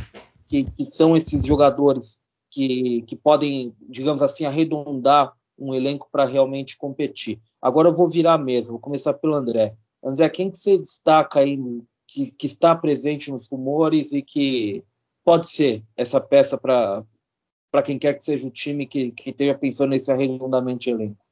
que, 0.48 0.64
que 0.64 0.84
são 0.84 1.16
esses 1.16 1.44
jogadores 1.44 2.18
que, 2.50 3.02
que 3.02 3.16
podem, 3.16 3.74
digamos 3.88 4.22
assim, 4.22 4.44
arredondar 4.44 5.32
um 5.58 5.74
elenco 5.74 6.08
para 6.10 6.24
realmente 6.24 6.76
competir. 6.76 7.40
Agora 7.60 7.88
eu 7.88 7.94
vou 7.94 8.08
virar 8.08 8.38
mesa, 8.38 8.72
vou 8.72 8.80
começar 8.80 9.14
pelo 9.14 9.34
André. 9.34 9.74
André, 10.04 10.28
quem 10.28 10.50
que 10.50 10.58
você 10.58 10.76
destaca 10.76 11.40
aí 11.40 11.58
que, 12.06 12.30
que 12.32 12.46
está 12.46 12.74
presente 12.74 13.30
nos 13.30 13.48
rumores 13.48 14.12
e 14.12 14.22
que 14.22 14.84
pode 15.24 15.50
ser 15.50 15.82
essa 15.96 16.20
peça 16.20 16.56
para 16.56 17.04
quem 17.84 17.98
quer 17.98 18.14
que 18.14 18.24
seja 18.24 18.46
o 18.46 18.50
time 18.50 18.86
que, 18.86 19.12
que 19.12 19.30
esteja 19.30 19.54
pensando 19.54 19.90
nesse 19.90 20.10
arredondamento 20.10 20.80
de 20.80 20.90
elenco? 20.90 21.24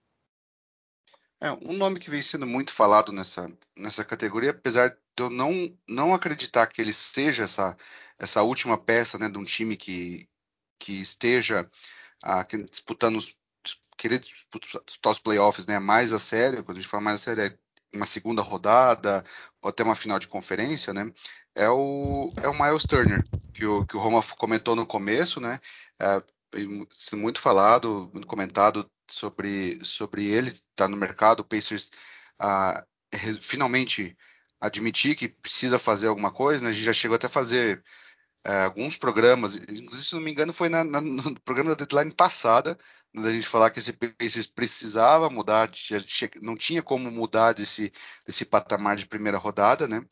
É, 1.41 1.51
um 1.53 1.73
nome 1.73 1.99
que 1.99 2.11
vem 2.11 2.23
sendo 2.23 2.47
muito 2.47 2.73
falado 2.73 3.13
nessa, 3.13 3.51
nessa 3.77 4.05
categoria, 4.05 4.51
apesar 4.51 4.91
de 4.91 5.23
eu 5.23 5.31
não, 5.31 5.53
não 5.89 6.15
acreditar 6.15 6.67
que 6.67 6.81
ele 6.81 6.93
seja 6.93 7.43
essa, 7.45 7.77
essa 8.19 8.43
última 8.43 8.79
peça 8.79 9.19
né, 9.19 9.29
de 9.29 9.39
um 9.39 9.45
time 9.45 9.77
que, 9.77 10.29
que 10.79 10.93
esteja 10.93 11.69
ah, 12.23 12.47
disputando 12.71 13.17
os 13.17 13.37
querer 13.97 14.19
disputar 14.19 15.13
os 15.13 15.19
playoffs 15.19 15.67
né, 15.67 15.79
mais 15.79 16.13
a 16.13 16.19
sério, 16.19 16.63
quando 16.65 16.79
a 16.79 16.81
gente 16.81 16.91
fala 16.91 17.03
mais 17.03 17.17
a 17.17 17.19
sério, 17.19 17.43
é 17.45 17.97
uma 17.97 18.07
segunda 18.07 18.43
rodada 18.43 19.25
ou 19.63 19.71
até 19.71 19.83
uma 19.83 19.95
final 19.95 20.19
de 20.19 20.29
conferência, 20.29 20.93
né? 20.93 21.13
É 21.55 21.69
o, 21.69 22.33
é 22.43 22.49
o 22.49 22.55
Miles 22.55 22.85
Turner, 22.85 23.23
que 23.53 23.65
o, 23.65 23.87
que 23.87 23.97
o 23.97 24.01
Roma 24.01 24.23
comentou 24.37 24.75
no 24.75 24.87
começo, 24.87 25.41
né? 25.41 25.61
É, 26.01 26.23
muito 27.17 27.41
falado, 27.41 28.11
muito 28.13 28.27
comentado 28.27 28.91
sobre, 29.09 29.79
sobre 29.85 30.27
ele 30.27 30.49
estar 30.49 30.65
tá 30.77 30.89
no 30.89 30.97
mercado. 30.97 31.41
O 31.41 31.45
Pacers 31.45 31.91
ah, 32.39 32.85
finalmente 33.41 34.17
admitir 34.61 35.15
que 35.15 35.29
precisa 35.29 35.79
fazer 35.79 36.09
alguma 36.09 36.33
coisa, 36.33 36.65
né? 36.65 36.71
A 36.71 36.73
gente 36.73 36.85
já 36.85 36.93
chegou 36.93 37.15
até 37.17 37.27
a 37.27 37.31
fazer 37.31 37.83
é, 38.45 38.65
alguns 38.65 38.97
programas, 38.97 39.55
inclusive, 39.57 40.05
se 40.05 40.15
não 40.15 40.21
me 40.21 40.31
engano, 40.31 40.53
foi 40.53 40.69
na, 40.69 40.85
na, 40.85 41.01
no 41.01 41.41
programa 41.41 41.71
da 41.75 41.85
deadline 41.85 42.13
passada, 42.15 42.77
da 43.15 43.31
gente 43.31 43.47
falar 43.47 43.71
que 43.71 43.79
esse 43.79 43.93
Pacers 43.93 44.47
precisava 44.47 45.31
mudar, 45.31 45.71
não 46.43 46.57
tinha 46.57 46.83
como 46.83 47.11
mudar 47.11 47.53
desse, 47.55 47.93
desse 48.27 48.45
patamar 48.45 48.97
de 48.97 49.07
primeira 49.07 49.39
rodada, 49.39 49.87
né? 49.87 50.05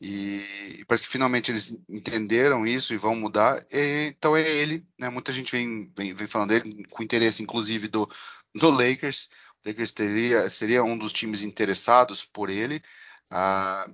E, 0.00 0.80
e, 0.80 0.84
parece 0.84 1.04
que 1.04 1.10
finalmente 1.10 1.50
eles 1.50 1.78
entenderam 1.88 2.66
isso 2.66 2.92
e 2.92 2.98
vão 2.98 3.16
mudar. 3.16 3.58
E, 3.72 4.08
então 4.08 4.36
é 4.36 4.42
ele, 4.48 4.86
né? 4.98 5.08
Muita 5.08 5.32
gente 5.32 5.52
vem, 5.52 5.92
vem, 5.96 6.12
vem, 6.12 6.26
falando 6.26 6.50
dele, 6.50 6.84
com 6.90 7.02
interesse 7.02 7.42
inclusive 7.42 7.88
do, 7.88 8.08
do 8.54 8.70
Lakers. 8.70 9.28
O 9.64 9.68
Lakers 9.68 9.92
teria, 9.92 10.48
seria 10.50 10.84
um 10.84 10.98
dos 10.98 11.12
times 11.12 11.42
interessados 11.42 12.24
por 12.24 12.50
ele. 12.50 12.82
Ah, 13.30 13.88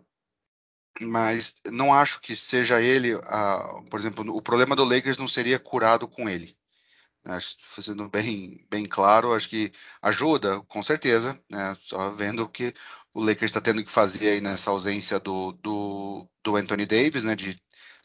mas 1.00 1.56
não 1.70 1.92
acho 1.94 2.20
que 2.20 2.36
seja 2.36 2.80
ele, 2.80 3.14
ah, 3.24 3.82
por 3.90 3.98
exemplo, 3.98 4.24
o 4.36 4.42
problema 4.42 4.76
do 4.76 4.84
Lakers 4.84 5.18
não 5.18 5.28
seria 5.28 5.58
curado 5.58 6.06
com 6.08 6.28
ele. 6.28 6.56
Acho, 7.24 7.56
fazendo 7.60 8.08
bem, 8.08 8.66
bem 8.68 8.84
claro, 8.84 9.32
acho 9.32 9.48
que 9.48 9.72
ajuda, 10.02 10.60
com 10.62 10.82
certeza, 10.82 11.40
né? 11.48 11.76
Só 11.80 12.10
vendo 12.10 12.48
que 12.48 12.74
o 13.14 13.20
Lakers 13.20 13.50
está 13.50 13.60
tendo 13.60 13.84
que 13.84 13.90
fazer 13.90 14.30
aí 14.30 14.40
nessa 14.40 14.70
ausência 14.70 15.20
do, 15.20 15.52
do, 15.52 16.28
do, 16.42 16.56
Anthony 16.56 16.86
Davis, 16.86 17.24
né? 17.24 17.36
De 17.36 17.60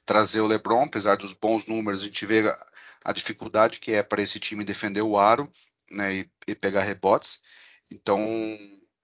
trazer 0.05 0.41
o 0.41 0.47
LeBron, 0.47 0.83
apesar 0.85 1.17
dos 1.17 1.33
bons 1.33 1.65
números, 1.65 2.01
a 2.01 2.05
gente 2.05 2.25
vê 2.25 2.47
a, 2.47 2.67
a 3.05 3.13
dificuldade 3.13 3.79
que 3.79 3.91
é 3.91 4.03
para 4.03 4.21
esse 4.21 4.39
time 4.39 4.63
defender 4.63 5.01
o 5.01 5.17
aro, 5.17 5.51
né? 5.91 6.15
E, 6.15 6.31
e 6.47 6.55
pegar 6.55 6.83
rebotes. 6.83 7.41
Então, 7.91 8.19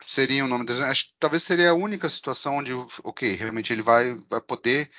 seria 0.06 0.44
o 0.44 0.48
nome 0.48 0.66
dele. 0.66 0.84
Acho, 0.84 1.13
talvez 1.20 1.44
seria 1.44 1.72
a 1.72 1.76
única 1.76 2.10
situação 2.10 2.58
onde, 2.58 2.74
ok, 3.04 3.36
realmente 3.36 3.72
ele 3.72 3.82
vai, 3.82 4.16
vai 4.30 4.42
poder 4.42 4.89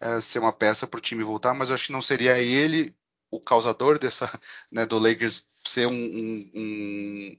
é, 0.00 0.20
ser 0.20 0.38
uma 0.38 0.52
peça 0.52 0.86
para 0.86 0.98
o 0.98 1.00
time 1.00 1.22
voltar, 1.22 1.54
mas 1.54 1.68
eu 1.68 1.74
acho 1.74 1.86
que 1.86 1.92
não 1.92 2.02
seria 2.02 2.38
ele 2.40 2.94
o 3.30 3.40
causador 3.40 3.98
dessa, 3.98 4.30
né, 4.70 4.84
do 4.86 4.98
Lakers 4.98 5.46
ser 5.64 5.86
um, 5.86 5.94
um, 6.54 7.38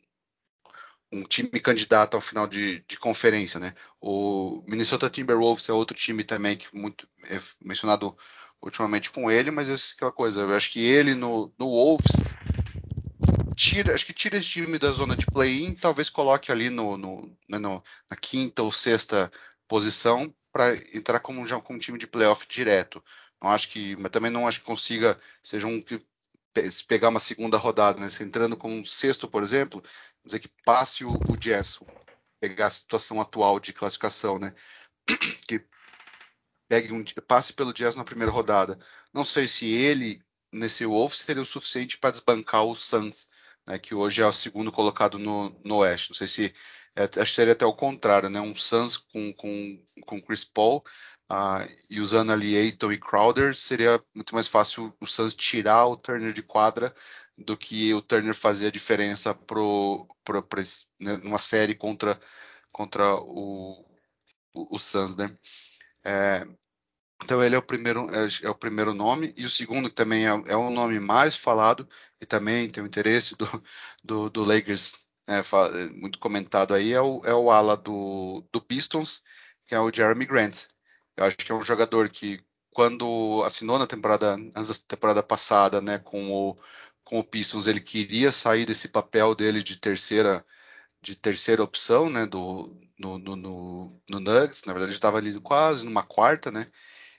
um, 1.14 1.24
time 1.24 1.50
candidato 1.60 2.16
ao 2.16 2.22
final 2.22 2.48
de, 2.48 2.84
de, 2.88 2.98
conferência, 2.98 3.60
né? 3.60 3.74
O 4.02 4.64
Minnesota 4.68 5.10
Timberwolves 5.10 5.70
é 5.70 5.74
outro 5.74 5.96
time 5.96 6.24
também 6.24 6.58
que 6.58 6.68
muito 6.76 7.08
é 7.26 7.40
mencionado 7.64 8.18
ultimamente 8.62 9.12
com 9.12 9.30
ele, 9.30 9.52
mas 9.52 9.70
é 9.70 9.76
aquela 9.96 10.12
coisa, 10.12 10.42
eu 10.42 10.56
acho 10.56 10.72
que 10.72 10.80
ele 10.84 11.16
no, 11.16 11.54
no 11.60 11.68
Wolves 11.68 12.12
tira, 13.56 13.94
acho 13.94 14.06
que 14.06 14.14
tira 14.14 14.38
esse 14.38 14.48
time 14.48 14.80
da 14.80 14.92
zona 14.92 15.16
de 15.16 15.26
play-in, 15.26 15.76
talvez 15.76 16.10
coloque 16.10 16.52
ali 16.52 16.70
no, 16.70 16.98
no, 16.98 17.38
né, 17.48 17.60
no, 17.60 17.84
na 18.10 18.18
quinta 18.18 18.64
ou 18.64 18.72
sexta 18.72 19.32
posição 19.68 20.34
para 20.52 20.74
entrar 20.96 21.20
como 21.20 21.46
já 21.46 21.60
como 21.60 21.80
time 21.80 21.98
de 21.98 22.08
playoff 22.08 22.48
direto. 22.48 23.04
Não 23.42 23.50
acho 23.52 23.70
que, 23.70 23.96
mas 23.98 24.12
também 24.12 24.32
não 24.32 24.48
acho 24.48 24.60
que 24.60 24.66
consiga 24.66 25.20
seja 25.42 25.68
um 25.68 25.82
que 25.82 26.00
pegar 26.88 27.10
uma 27.10 27.20
segunda 27.20 27.58
rodada, 27.58 28.00
né? 28.00 28.10
Se 28.10 28.24
entrando 28.24 28.56
como 28.56 28.76
um 28.76 28.86
sexto, 28.86 29.28
por 29.28 29.42
exemplo, 29.42 29.84
dizer 30.26 30.40
que 30.40 30.50
passe 30.66 31.04
o, 31.04 31.12
o 31.12 31.38
pegar 32.40 32.68
a 32.68 32.72
situação 32.72 33.22
atual 33.22 33.60
de 33.60 33.74
classificação, 33.74 34.38
né? 34.38 34.54
Que 35.48 35.64
pegue 36.68 36.92
um 36.92 37.04
passe 37.28 37.54
pelo 37.54 37.74
Jazz 37.74 37.96
na 37.96 38.04
primeira 38.04 38.32
rodada. 38.32 38.78
Não 39.14 39.24
sei 39.24 39.48
se 39.48 39.72
ele 39.72 40.22
nesse 40.52 40.86
Wolves 40.86 41.20
seria 41.20 41.42
o 41.42 41.46
suficiente 41.46 41.98
para 41.98 42.12
desbancar 42.12 42.64
o 42.64 42.76
Suns, 42.76 43.30
né, 43.68 43.78
que 43.80 43.96
hoje 43.96 44.22
é 44.22 44.26
o 44.26 44.32
segundo 44.32 44.72
colocado 44.72 45.18
no, 45.18 45.50
no 45.64 45.78
Oeste. 45.78 46.12
Não 46.12 46.16
sei 46.16 46.28
se 46.28 46.54
é, 46.96 47.04
acho 47.04 47.14
que 47.14 47.30
seria 47.30 47.54
até 47.54 47.66
o 47.66 47.74
contrário, 47.74 48.30
né? 48.30 48.40
Um 48.40 48.56
Suns 48.56 48.98
com, 48.98 49.34
com, 49.34 49.84
com 50.06 50.22
Chris 50.22 50.44
Paul 50.44 50.84
Uh, 51.32 51.66
e 51.90 52.00
usando 52.00 52.32
ali 52.32 52.56
Aiton 52.56 52.92
e 52.92 53.00
Crowder, 53.00 53.56
seria 53.56 54.00
muito 54.14 54.36
mais 54.36 54.48
fácil 54.48 54.96
o 55.00 55.08
Suns 55.08 55.34
tirar 55.34 55.88
o 55.88 55.96
Turner 55.96 56.34
de 56.34 56.44
quadra 56.44 56.94
do 57.38 57.58
que 57.58 57.94
o 57.94 58.02
Turner 58.02 58.36
fazer 58.36 58.68
a 58.68 58.72
diferença 58.72 59.34
pro, 59.34 60.08
pro, 60.24 60.44
pro 60.44 60.62
né, 61.00 61.18
numa 61.18 61.40
série 61.40 61.76
contra, 61.76 62.20
contra 62.72 63.16
o, 63.16 63.86
o, 64.54 64.76
o 64.76 64.80
Suns, 64.80 65.16
né? 65.18 65.36
É, 66.06 66.46
então 67.24 67.44
ele 67.44 67.56
é 67.56 67.58
o 67.58 67.62
primeiro 67.64 68.08
é, 68.14 68.28
é, 68.44 68.50
o 68.50 68.56
primeiro 68.56 68.94
nome 68.94 69.34
e 69.38 69.46
o 69.46 69.50
segundo 69.50 69.90
que 69.90 69.96
também 69.96 70.28
é, 70.28 70.32
é 70.48 70.56
o 70.56 70.70
nome 70.70 71.00
mais 71.00 71.38
falado 71.38 71.88
e 72.22 72.26
também 72.26 72.70
tem 72.70 72.84
o 72.84 72.88
interesse 72.88 73.36
do, 73.38 73.48
do, 74.04 74.30
do 74.30 74.44
Lakers 74.44 75.08
né, 75.28 75.42
muito 75.94 76.20
comentado 76.20 76.74
aí 76.74 76.94
é 76.94 77.02
o, 77.02 77.22
é 77.26 77.34
o 77.34 77.50
ala 77.50 77.78
do, 77.78 78.44
do 78.52 78.62
Pistons 78.62 79.24
que 79.66 79.74
é 79.74 79.80
o 79.80 79.94
Jeremy 79.94 80.26
Grant 80.26 80.66
eu 81.16 81.26
acho 81.26 81.38
que 81.38 81.52
é 81.52 81.56
um 81.56 81.64
jogador 81.64 82.10
que 82.10 82.44
quando 82.74 83.44
assinou 83.46 83.78
na 83.80 83.88
temporada, 83.88 84.36
na 84.36 84.64
temporada 84.88 85.24
passada, 85.24 85.82
né, 85.82 86.00
com 86.00 86.32
o, 86.32 86.56
com 87.04 87.20
o 87.20 87.24
Pistons, 87.24 87.68
ele 87.68 87.82
queria 87.82 88.32
sair 88.32 88.66
desse 88.66 88.88
papel 88.88 89.36
dele 89.36 89.64
de 89.64 89.78
terceira 89.78 90.46
de 91.02 91.16
terceira 91.18 91.62
opção, 91.62 92.10
né, 92.10 92.26
do, 92.26 92.80
no, 92.98 93.20
no, 93.20 93.36
no, 93.36 94.02
no 94.10 94.20
Nuggets, 94.22 94.64
na 94.64 94.72
verdade 94.72 94.94
estava 94.94 95.18
ali 95.18 95.38
quase 95.42 95.84
numa 95.84 96.04
quarta, 96.04 96.50
né, 96.50 96.66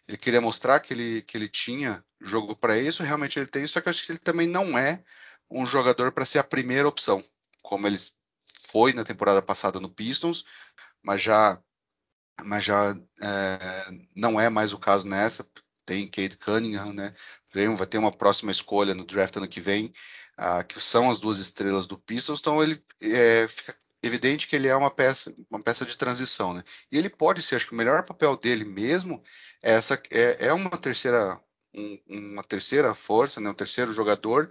ele 0.09 0.17
queria 0.17 0.41
mostrar 0.41 0.81
que 0.81 0.95
ele, 0.95 1.21
que 1.21 1.37
ele 1.37 1.49
tinha 1.49 2.03
jogo 2.19 2.57
para 2.57 2.79
isso, 2.79 3.03
realmente 3.03 3.39
ele 3.39 3.47
tem, 3.47 3.67
só 3.67 3.83
que 3.83 3.89
eu 3.89 3.91
acho 3.91 4.07
que 4.07 4.13
ele 4.13 4.19
também 4.19 4.47
não 4.47 4.79
é 4.79 5.05
um 5.51 5.67
jogador 5.67 6.13
para 6.13 6.25
ser 6.25 6.39
a 6.39 6.45
primeira 6.45 6.89
opção, 6.89 7.23
como 7.63 7.87
ele 7.87 7.99
foi 8.69 8.95
na 8.95 9.05
temporada 9.05 9.43
passada 9.43 9.79
no 9.79 9.91
Pistons, 9.91 10.47
mas 11.03 11.21
já 11.21 11.61
mas 12.43 12.65
já 12.65 12.97
é, 13.23 13.91
não 14.15 14.41
é 14.41 14.49
mais 14.49 14.73
o 14.73 14.79
caso 14.79 15.09
nessa. 15.09 15.49
Tem 15.87 16.09
Kate 16.09 16.39
Cunningham, 16.39 16.93
né? 16.93 17.13
Vai 17.77 17.87
ter 17.87 17.99
uma 17.99 18.13
próxima 18.13 18.51
escolha 18.51 18.95
no 18.95 19.05
draft 19.05 19.37
ano 19.37 19.49
que 19.49 19.61
vem, 19.61 19.93
uh, 20.39 20.65
que 20.67 20.81
são 20.81 21.11
as 21.11 21.19
duas 21.19 21.39
estrelas 21.39 21.87
do 21.87 21.99
Pistons. 21.99 22.41
Então 22.41 22.63
ele 22.63 22.83
é, 23.03 23.47
fica 23.49 23.77
evidente 24.03 24.47
que 24.47 24.57
ele 24.57 24.69
é 24.69 24.77
uma 24.77 24.91
peça, 24.91 25.35
uma 25.51 25.63
peça 25.63 25.85
de 25.85 25.97
transição, 25.97 26.53
né? 26.53 26.63
E 26.91 26.99
ele 26.99 27.09
pode 27.09 27.43
ser, 27.43 27.57
acho 27.57 27.67
que 27.67 27.73
o 27.73 27.77
melhor 27.77 28.05
papel 28.05 28.37
dele 28.37 28.65
mesmo 28.65 29.23
é 29.63 29.73
essa 29.73 30.01
é, 30.11 30.49
é 30.49 30.53
uma 30.53 30.71
terceira 30.71 31.41
um, 31.75 31.99
uma 32.09 32.45
terceira 32.45 32.95
força, 32.95 33.41
né? 33.41 33.51
Um 33.51 33.55
terceiro 33.55 33.93
jogador 33.93 34.51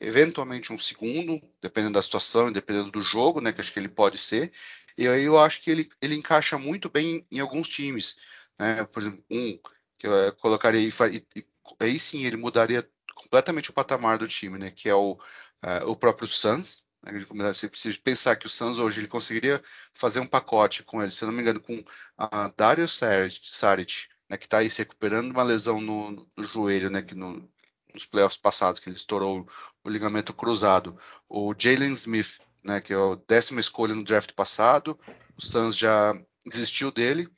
eventualmente 0.00 0.72
um 0.72 0.78
segundo, 0.78 1.40
dependendo 1.60 1.94
da 1.94 2.02
situação, 2.02 2.52
dependendo 2.52 2.90
do 2.90 3.02
jogo, 3.02 3.40
né, 3.40 3.52
que 3.52 3.60
acho 3.60 3.72
que 3.72 3.78
ele 3.78 3.88
pode 3.88 4.18
ser. 4.18 4.52
E 4.96 5.06
aí 5.06 5.24
eu 5.24 5.38
acho 5.38 5.62
que 5.62 5.70
ele, 5.70 5.88
ele 6.00 6.14
encaixa 6.14 6.58
muito 6.58 6.88
bem 6.88 7.26
em 7.30 7.40
alguns 7.40 7.68
times. 7.68 8.16
Né? 8.58 8.84
Por 8.84 9.02
exemplo, 9.02 9.24
um 9.30 9.58
que 9.98 10.06
eu 10.06 10.14
eh, 10.14 10.30
colocaria 10.32 10.80
e, 10.80 10.92
e, 11.36 11.46
aí 11.80 11.98
sim 11.98 12.24
ele 12.24 12.36
mudaria 12.36 12.88
completamente 13.14 13.70
o 13.70 13.72
patamar 13.72 14.18
do 14.18 14.28
time, 14.28 14.58
né? 14.58 14.70
Que 14.70 14.88
é 14.88 14.94
o, 14.94 15.12
uh, 15.12 15.86
o 15.86 15.96
próprio 15.96 16.28
Suns. 16.28 16.84
Né? 17.02 17.12
Você 17.52 17.68
precisa 17.68 17.98
pensar 18.02 18.36
que 18.36 18.46
o 18.46 18.50
Suns 18.50 18.78
hoje 18.78 19.00
ele 19.00 19.08
conseguiria 19.08 19.62
fazer 19.94 20.20
um 20.20 20.26
pacote 20.26 20.82
com 20.82 21.02
ele, 21.02 21.10
se 21.10 21.22
eu 21.22 21.26
não 21.26 21.34
me 21.34 21.42
engano, 21.42 21.60
com 21.60 21.84
a 22.16 22.48
Dario 22.56 22.88
Saric, 22.88 24.08
né? 24.28 24.36
Que 24.36 24.46
está 24.46 24.58
aí 24.58 24.70
se 24.70 24.78
recuperando 24.78 25.30
uma 25.30 25.42
lesão 25.42 25.80
no, 25.80 26.28
no 26.36 26.44
joelho, 26.44 26.90
né? 26.90 27.02
Que 27.02 27.14
no, 27.14 27.48
nos 27.92 28.06
playoffs 28.06 28.40
passados, 28.40 28.80
que 28.80 28.88
ele 28.88 28.96
estourou 28.96 29.46
o 29.84 29.88
ligamento 29.88 30.32
cruzado. 30.32 30.98
O 31.28 31.54
Jalen 31.56 31.92
Smith, 31.92 32.38
né, 32.62 32.80
que 32.80 32.92
é 32.92 32.96
a 32.96 33.18
décima 33.26 33.60
escolha 33.60 33.94
no 33.94 34.04
draft 34.04 34.32
passado. 34.32 34.98
O 35.36 35.44
Suns 35.44 35.76
já 35.76 36.14
desistiu 36.46 36.90
dele, 36.90 37.28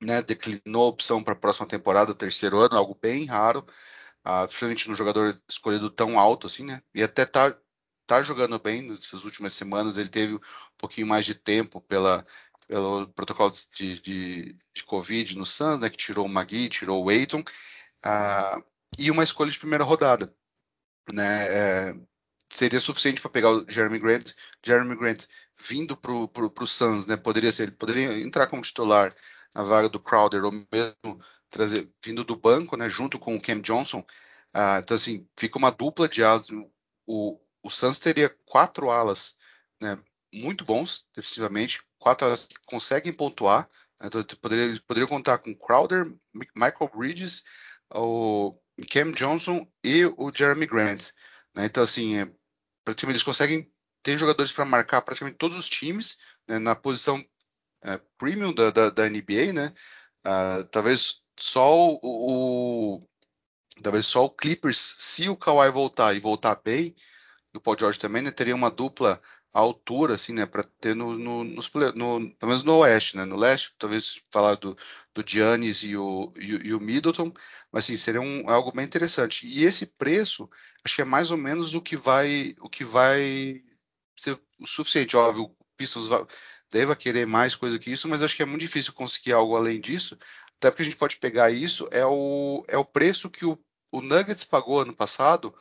né, 0.00 0.22
declinou 0.22 0.84
a 0.84 0.88
opção 0.88 1.22
para 1.22 1.34
a 1.34 1.36
próxima 1.36 1.66
temporada, 1.66 2.14
terceiro 2.14 2.58
ano, 2.58 2.76
algo 2.76 2.98
bem 3.00 3.26
raro, 3.26 3.66
uh, 4.26 4.46
principalmente 4.46 4.88
no 4.88 4.94
jogador 4.94 5.38
escolhido 5.48 5.90
tão 5.90 6.18
alto 6.18 6.46
assim, 6.46 6.64
né, 6.64 6.82
e 6.94 7.02
até 7.02 7.26
tá, 7.26 7.56
tá 8.06 8.22
jogando 8.22 8.58
bem 8.58 8.82
nessas 8.82 9.24
últimas 9.24 9.54
semanas, 9.54 9.96
ele 9.96 10.08
teve 10.08 10.34
um 10.34 10.40
pouquinho 10.78 11.06
mais 11.06 11.24
de 11.26 11.34
tempo 11.34 11.80
pela, 11.82 12.26
pelo 12.66 13.08
protocolo 13.08 13.52
de, 13.76 14.00
de, 14.00 14.58
de 14.74 14.84
Covid 14.84 15.36
no 15.36 15.46
Suns, 15.46 15.80
né, 15.80 15.90
que 15.90 15.96
tirou 15.98 16.26
o 16.26 16.28
Magui, 16.28 16.68
tirou 16.68 17.04
o 17.04 17.08
Aiton, 17.08 17.40
uh, 17.40 18.64
e 18.98 19.10
uma 19.10 19.24
escolha 19.24 19.50
de 19.50 19.58
primeira 19.58 19.84
rodada, 19.84 20.34
né, 21.12 21.88
é, 21.90 21.94
seria 22.50 22.80
suficiente 22.80 23.20
para 23.20 23.30
pegar 23.30 23.50
o 23.50 23.64
Jeremy 23.68 23.98
Grant. 23.98 24.32
Jeremy 24.64 24.96
Grant 24.96 25.26
vindo 25.56 25.96
para 25.96 26.12
o 26.12 26.66
Suns, 26.66 27.06
né? 27.06 27.16
Poderia 27.16 27.52
ser, 27.52 27.64
ele 27.64 27.72
poderia 27.72 28.12
entrar 28.20 28.46
como 28.48 28.62
titular 28.62 29.14
na 29.54 29.62
vaga 29.62 29.88
do 29.88 30.00
Crowder 30.00 30.44
ou 30.44 30.52
mesmo 30.52 31.20
trazer 31.48 31.90
vindo 32.04 32.24
do 32.24 32.36
banco, 32.36 32.76
né? 32.76 32.88
Junto 32.88 33.18
com 33.18 33.36
o 33.36 33.40
Cam 33.40 33.60
Johnson. 33.60 34.04
Ah, 34.54 34.80
então 34.82 34.94
assim 34.94 35.26
fica 35.38 35.58
uma 35.58 35.70
dupla 35.70 36.08
de 36.08 36.22
alas. 36.22 36.46
O, 37.06 37.40
o 37.62 37.70
Suns 37.70 37.98
teria 37.98 38.28
quatro 38.46 38.90
alas, 38.90 39.36
né? 39.80 39.98
Muito 40.32 40.64
bons 40.64 41.06
defensivamente, 41.14 41.82
quatro 41.98 42.26
alas 42.26 42.46
que 42.46 42.54
conseguem 42.66 43.12
pontuar. 43.12 43.68
Né? 44.00 44.06
Então 44.06 44.24
poderia, 44.40 44.80
poderia 44.86 45.08
contar 45.08 45.38
com 45.38 45.54
Crowder, 45.54 46.12
Michael 46.54 46.90
Bridges, 46.94 47.44
o 47.92 48.56
Cam 48.90 49.12
Johnson 49.12 49.66
e 49.84 50.04
o 50.06 50.32
Jeremy 50.34 50.66
Grant. 50.66 51.10
Né? 51.56 51.66
Então, 51.66 51.82
assim, 51.82 52.16
é, 52.18 52.94
time 52.94 53.12
eles 53.12 53.22
conseguem 53.22 53.70
ter 54.02 54.16
jogadores 54.16 54.52
para 54.52 54.64
marcar 54.64 55.02
praticamente 55.02 55.38
todos 55.38 55.56
os 55.56 55.68
times 55.68 56.16
né, 56.48 56.58
na 56.58 56.74
posição 56.74 57.22
é, 57.82 58.00
premium 58.18 58.52
da, 58.52 58.70
da, 58.70 58.90
da, 58.90 59.08
NBA, 59.08 59.52
né? 59.52 59.72
Uh, 60.24 60.64
talvez 60.70 61.22
só 61.38 61.88
o, 61.88 61.98
o, 62.02 63.08
talvez 63.82 64.06
só 64.06 64.24
o 64.24 64.30
Clippers, 64.30 64.78
se 64.98 65.28
o 65.28 65.36
Kawhi 65.36 65.70
voltar 65.70 66.14
e 66.14 66.20
voltar 66.20 66.60
bem, 66.62 66.94
e 67.54 67.56
o 67.58 67.60
Paul 67.60 67.76
George 67.78 67.98
também, 67.98 68.22
né, 68.22 68.30
teria 68.30 68.54
uma 68.54 68.70
dupla 68.70 69.20
altura, 69.52 70.14
assim, 70.14 70.32
né, 70.32 70.46
para 70.46 70.62
ter 70.62 70.94
no, 70.94 71.18
no, 71.18 71.42
nos, 71.44 71.70
no, 71.94 72.30
pelo 72.36 72.48
menos 72.50 72.62
no 72.62 72.76
oeste, 72.78 73.16
né, 73.16 73.24
no 73.24 73.36
leste, 73.36 73.74
talvez 73.78 74.22
falar 74.30 74.54
do, 74.56 74.76
do 75.14 75.24
Giannis 75.26 75.82
e 75.82 75.96
o, 75.96 76.32
e, 76.36 76.68
e, 76.68 76.74
o 76.74 76.80
Middleton, 76.80 77.32
mas 77.72 77.84
assim, 77.84 77.96
seria 77.96 78.20
um, 78.20 78.48
algo 78.48 78.72
bem 78.72 78.84
interessante. 78.84 79.46
E 79.46 79.64
esse 79.64 79.86
preço, 79.86 80.48
acho 80.84 80.96
que 80.96 81.02
é 81.02 81.04
mais 81.04 81.30
ou 81.30 81.36
menos 81.36 81.74
o 81.74 81.82
que 81.82 81.96
vai, 81.96 82.54
o 82.60 82.68
que 82.68 82.84
vai 82.84 83.62
ser 84.16 84.38
o 84.60 84.66
suficiente, 84.66 85.16
óbvio, 85.16 85.54
Pistons 85.76 86.08
deva 86.70 86.96
querer 86.96 87.26
mais 87.26 87.54
coisa 87.54 87.78
que 87.78 87.90
isso, 87.90 88.08
mas 88.08 88.22
acho 88.22 88.36
que 88.36 88.42
é 88.42 88.46
muito 88.46 88.60
difícil 88.60 88.92
conseguir 88.92 89.32
algo 89.32 89.56
além 89.56 89.80
disso, 89.80 90.18
até 90.56 90.70
porque 90.70 90.82
a 90.82 90.84
gente 90.84 90.96
pode 90.96 91.16
pegar 91.16 91.50
isso, 91.50 91.88
é 91.90 92.04
o, 92.06 92.64
é 92.68 92.76
o 92.78 92.84
preço 92.84 93.30
que 93.30 93.44
o, 93.44 93.58
o 93.92 94.00
Nuggets 94.00 94.44
pagou 94.44 94.80
ano 94.80 94.94
passado 94.94 95.54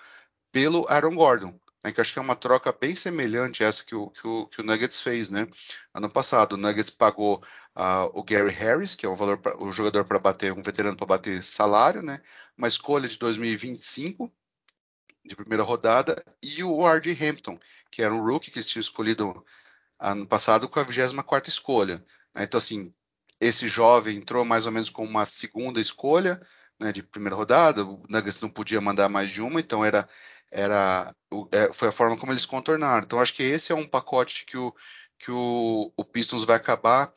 pelo 0.51 0.85
Aaron 0.89 1.15
Gordon 1.15 1.59
né, 1.83 1.91
que 1.91 2.01
acho 2.01 2.13
que 2.13 2.19
é 2.19 2.21
uma 2.21 2.35
troca 2.35 2.71
bem 2.71 2.95
semelhante 2.95 3.63
a 3.63 3.67
essa 3.67 3.83
que 3.83 3.95
o, 3.95 4.09
que 4.09 4.27
o, 4.27 4.47
que 4.47 4.61
o 4.61 4.63
Nuggets 4.63 5.01
fez, 5.01 5.29
né? 5.29 5.47
Ano 5.93 6.09
passado, 6.09 6.53
o 6.53 6.57
Nuggets 6.57 6.89
pagou 6.89 7.43
uh, 7.75 8.09
o 8.13 8.23
Gary 8.23 8.51
Harris, 8.51 8.95
que 8.95 9.05
é 9.05 9.09
o, 9.09 9.15
valor 9.15 9.37
pra, 9.37 9.57
o 9.63 9.71
jogador 9.71 10.05
para 10.05 10.19
bater, 10.19 10.51
um 10.51 10.61
veterano 10.61 10.97
para 10.97 11.07
bater 11.07 11.43
salário, 11.43 12.01
né? 12.01 12.21
Uma 12.57 12.67
escolha 12.67 13.07
de 13.07 13.17
2025 13.17 14.31
de 15.25 15.35
primeira 15.35 15.63
rodada 15.63 16.23
e 16.41 16.63
o 16.63 16.87
R.J. 16.87 17.29
Hampton, 17.29 17.59
que 17.91 18.01
era 18.01 18.13
um 18.13 18.23
rookie 18.23 18.51
que 18.51 18.63
tinha 18.63 18.81
escolhido 18.81 19.45
ano 19.99 20.25
passado 20.25 20.69
com 20.69 20.79
a 20.79 20.83
24 20.83 21.49
escolha. 21.49 22.03
Né? 22.35 22.43
Então, 22.43 22.57
assim, 22.57 22.93
esse 23.39 23.67
jovem 23.67 24.17
entrou 24.17 24.45
mais 24.45 24.65
ou 24.65 24.71
menos 24.71 24.89
com 24.89 25.03
uma 25.03 25.25
segunda 25.25 25.79
escolha 25.79 26.41
né, 26.79 26.91
de 26.91 27.03
primeira 27.03 27.35
rodada. 27.35 27.85
O 27.85 28.03
Nuggets 28.09 28.39
não 28.39 28.49
podia 28.49 28.81
mandar 28.81 29.09
mais 29.09 29.29
de 29.29 29.41
uma, 29.41 29.59
então 29.59 29.83
era 29.83 30.07
era 30.51 31.15
é, 31.51 31.71
foi 31.71 31.89
a 31.89 31.91
forma 31.91 32.17
como 32.17 32.31
eles 32.31 32.45
contornaram. 32.45 33.03
Então 33.03 33.19
acho 33.19 33.33
que 33.33 33.43
esse 33.43 33.71
é 33.71 33.75
um 33.75 33.87
pacote 33.87 34.45
que 34.45 34.57
o 34.57 34.73
que 35.17 35.31
o, 35.31 35.91
o 35.97 36.05
Pistons 36.05 36.45
vai 36.45 36.55
acabar 36.55 37.13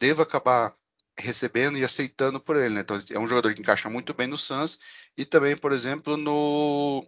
deva 0.00 0.22
acabar 0.22 0.74
recebendo 1.18 1.76
e 1.78 1.84
aceitando 1.84 2.40
por 2.40 2.56
ele. 2.56 2.74
Né? 2.74 2.80
Então 2.80 2.98
é 3.10 3.18
um 3.18 3.26
jogador 3.26 3.54
que 3.54 3.60
encaixa 3.60 3.90
muito 3.90 4.14
bem 4.14 4.26
no 4.26 4.36
Suns 4.36 4.78
e 5.16 5.24
também, 5.24 5.56
por 5.56 5.72
exemplo, 5.72 6.16
no 6.16 7.06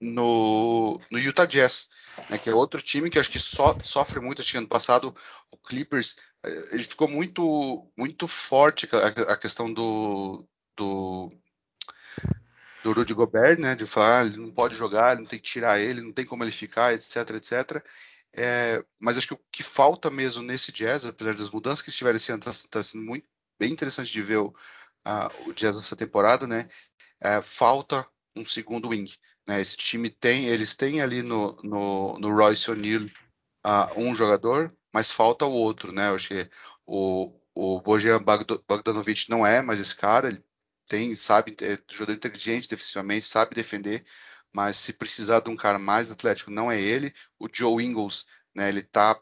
no, 0.00 1.00
no 1.10 1.18
Utah 1.18 1.46
Jazz, 1.46 1.88
né, 2.30 2.38
que 2.38 2.50
é 2.50 2.54
outro 2.54 2.80
time 2.82 3.10
que 3.10 3.18
acho 3.18 3.30
que 3.30 3.38
so, 3.38 3.62
sofre 3.82 4.20
muito. 4.20 4.40
Acho 4.40 4.52
que 4.52 4.58
ano 4.58 4.68
passado 4.68 5.14
o 5.50 5.56
Clippers 5.56 6.16
eh, 6.44 6.68
ele 6.72 6.82
ficou 6.82 7.08
muito 7.08 7.90
muito 7.96 8.28
forte 8.28 8.88
a, 8.92 9.32
a 9.32 9.36
questão 9.36 9.72
do, 9.72 10.46
do 10.76 11.32
do 12.82 12.92
Rudy 12.92 13.12
Gobert, 13.14 13.58
né, 13.58 13.74
de 13.74 13.86
falar, 13.86 14.20
ah, 14.20 14.26
ele 14.26 14.36
não 14.36 14.52
pode 14.52 14.76
jogar, 14.76 15.12
ele 15.12 15.22
não 15.22 15.28
tem 15.28 15.38
que 15.38 15.48
tirar 15.48 15.80
ele, 15.80 16.00
não 16.00 16.12
tem 16.12 16.24
como 16.24 16.44
ele 16.44 16.52
ficar, 16.52 16.94
etc, 16.94 17.16
etc. 17.30 17.84
É, 18.36 18.84
mas 19.00 19.18
acho 19.18 19.28
que 19.28 19.34
o 19.34 19.40
que 19.50 19.62
falta 19.62 20.10
mesmo 20.10 20.42
nesse 20.42 20.72
jazz, 20.72 21.04
apesar 21.06 21.34
das 21.34 21.50
mudanças 21.50 21.82
que 21.82 21.90
estiveram 21.90 22.16
esse 22.16 22.30
ano, 22.30 22.42
está 22.46 22.68
tá 22.70 22.82
sendo 22.82 23.04
muito 23.04 23.26
bem 23.58 23.72
interessante 23.72 24.12
de 24.12 24.22
ver 24.22 24.38
o, 24.38 24.54
a, 25.04 25.30
o 25.46 25.52
jazz 25.52 25.76
nessa 25.76 25.96
temporada, 25.96 26.46
né? 26.46 26.68
É, 27.20 27.42
falta 27.42 28.06
um 28.36 28.44
segundo 28.44 28.88
wing. 28.88 29.10
Né? 29.48 29.60
Esse 29.62 29.76
time 29.78 30.10
tem, 30.10 30.46
eles 30.46 30.76
têm 30.76 31.00
ali 31.00 31.22
no, 31.22 31.56
no, 31.64 32.18
no 32.18 32.36
Royce 32.36 32.70
O'Neal 32.70 33.04
uh, 33.66 33.98
um 33.98 34.14
jogador, 34.14 34.76
mas 34.92 35.10
falta 35.10 35.46
o 35.46 35.52
outro, 35.52 35.90
né? 35.90 36.08
Eu 36.10 36.16
acho 36.16 36.28
que 36.28 36.50
o, 36.86 37.34
o 37.54 37.80
Bojan 37.80 38.22
Bogdanovic 38.22 39.30
não 39.30 39.46
é 39.46 39.62
mais 39.62 39.80
esse 39.80 39.94
cara, 39.94 40.28
ele 40.28 40.44
tem, 40.86 41.14
sabe, 41.16 41.56
é 41.62 41.78
jogador 41.90 42.12
inteligente 42.12 42.68
defensivamente, 42.68 43.26
sabe 43.26 43.54
defender, 43.54 44.04
mas 44.52 44.76
se 44.76 44.92
precisar 44.92 45.40
de 45.40 45.50
um 45.50 45.56
cara 45.56 45.78
mais 45.78 46.10
atlético, 46.10 46.50
não 46.50 46.70
é 46.70 46.80
ele. 46.80 47.12
O 47.38 47.48
Joe 47.52 47.82
Ingles, 47.84 48.26
né, 48.54 48.68
ele 48.68 48.82
tá, 48.82 49.18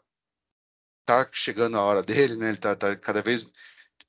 tá 1.05 1.27
chegando 1.31 1.77
a 1.77 1.81
hora 1.81 2.03
dele, 2.03 2.35
né, 2.35 2.49
ele 2.49 2.57
tá, 2.57 2.75
tá 2.75 2.95
cada 2.97 3.21
vez 3.21 3.49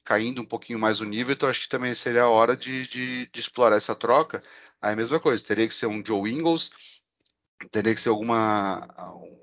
caindo 0.09 0.41
um 0.41 0.47
pouquinho 0.47 0.79
mais 0.79 1.01
o 1.01 1.05
nível, 1.05 1.35
então 1.35 1.49
acho 1.49 1.63
que 1.63 1.69
também 1.69 1.93
seria 1.93 2.23
a 2.23 2.31
hora 2.31 2.57
de, 2.57 2.89
de, 2.89 3.27
de 3.27 3.41
explorar 3.41 3.77
essa 3.77 3.95
troca. 3.95 4.43
Aí 4.81 4.93
a 4.93 4.97
mesma 4.97 5.21
coisa, 5.21 5.45
teria 5.45 5.67
que 5.67 5.75
ser 5.75 5.87
um 5.87 6.05
Joe 6.05 6.31
Ingles, 6.31 6.71
teria 7.71 7.95
que 7.95 8.01
ser 8.01 8.11
alguma 8.11 8.87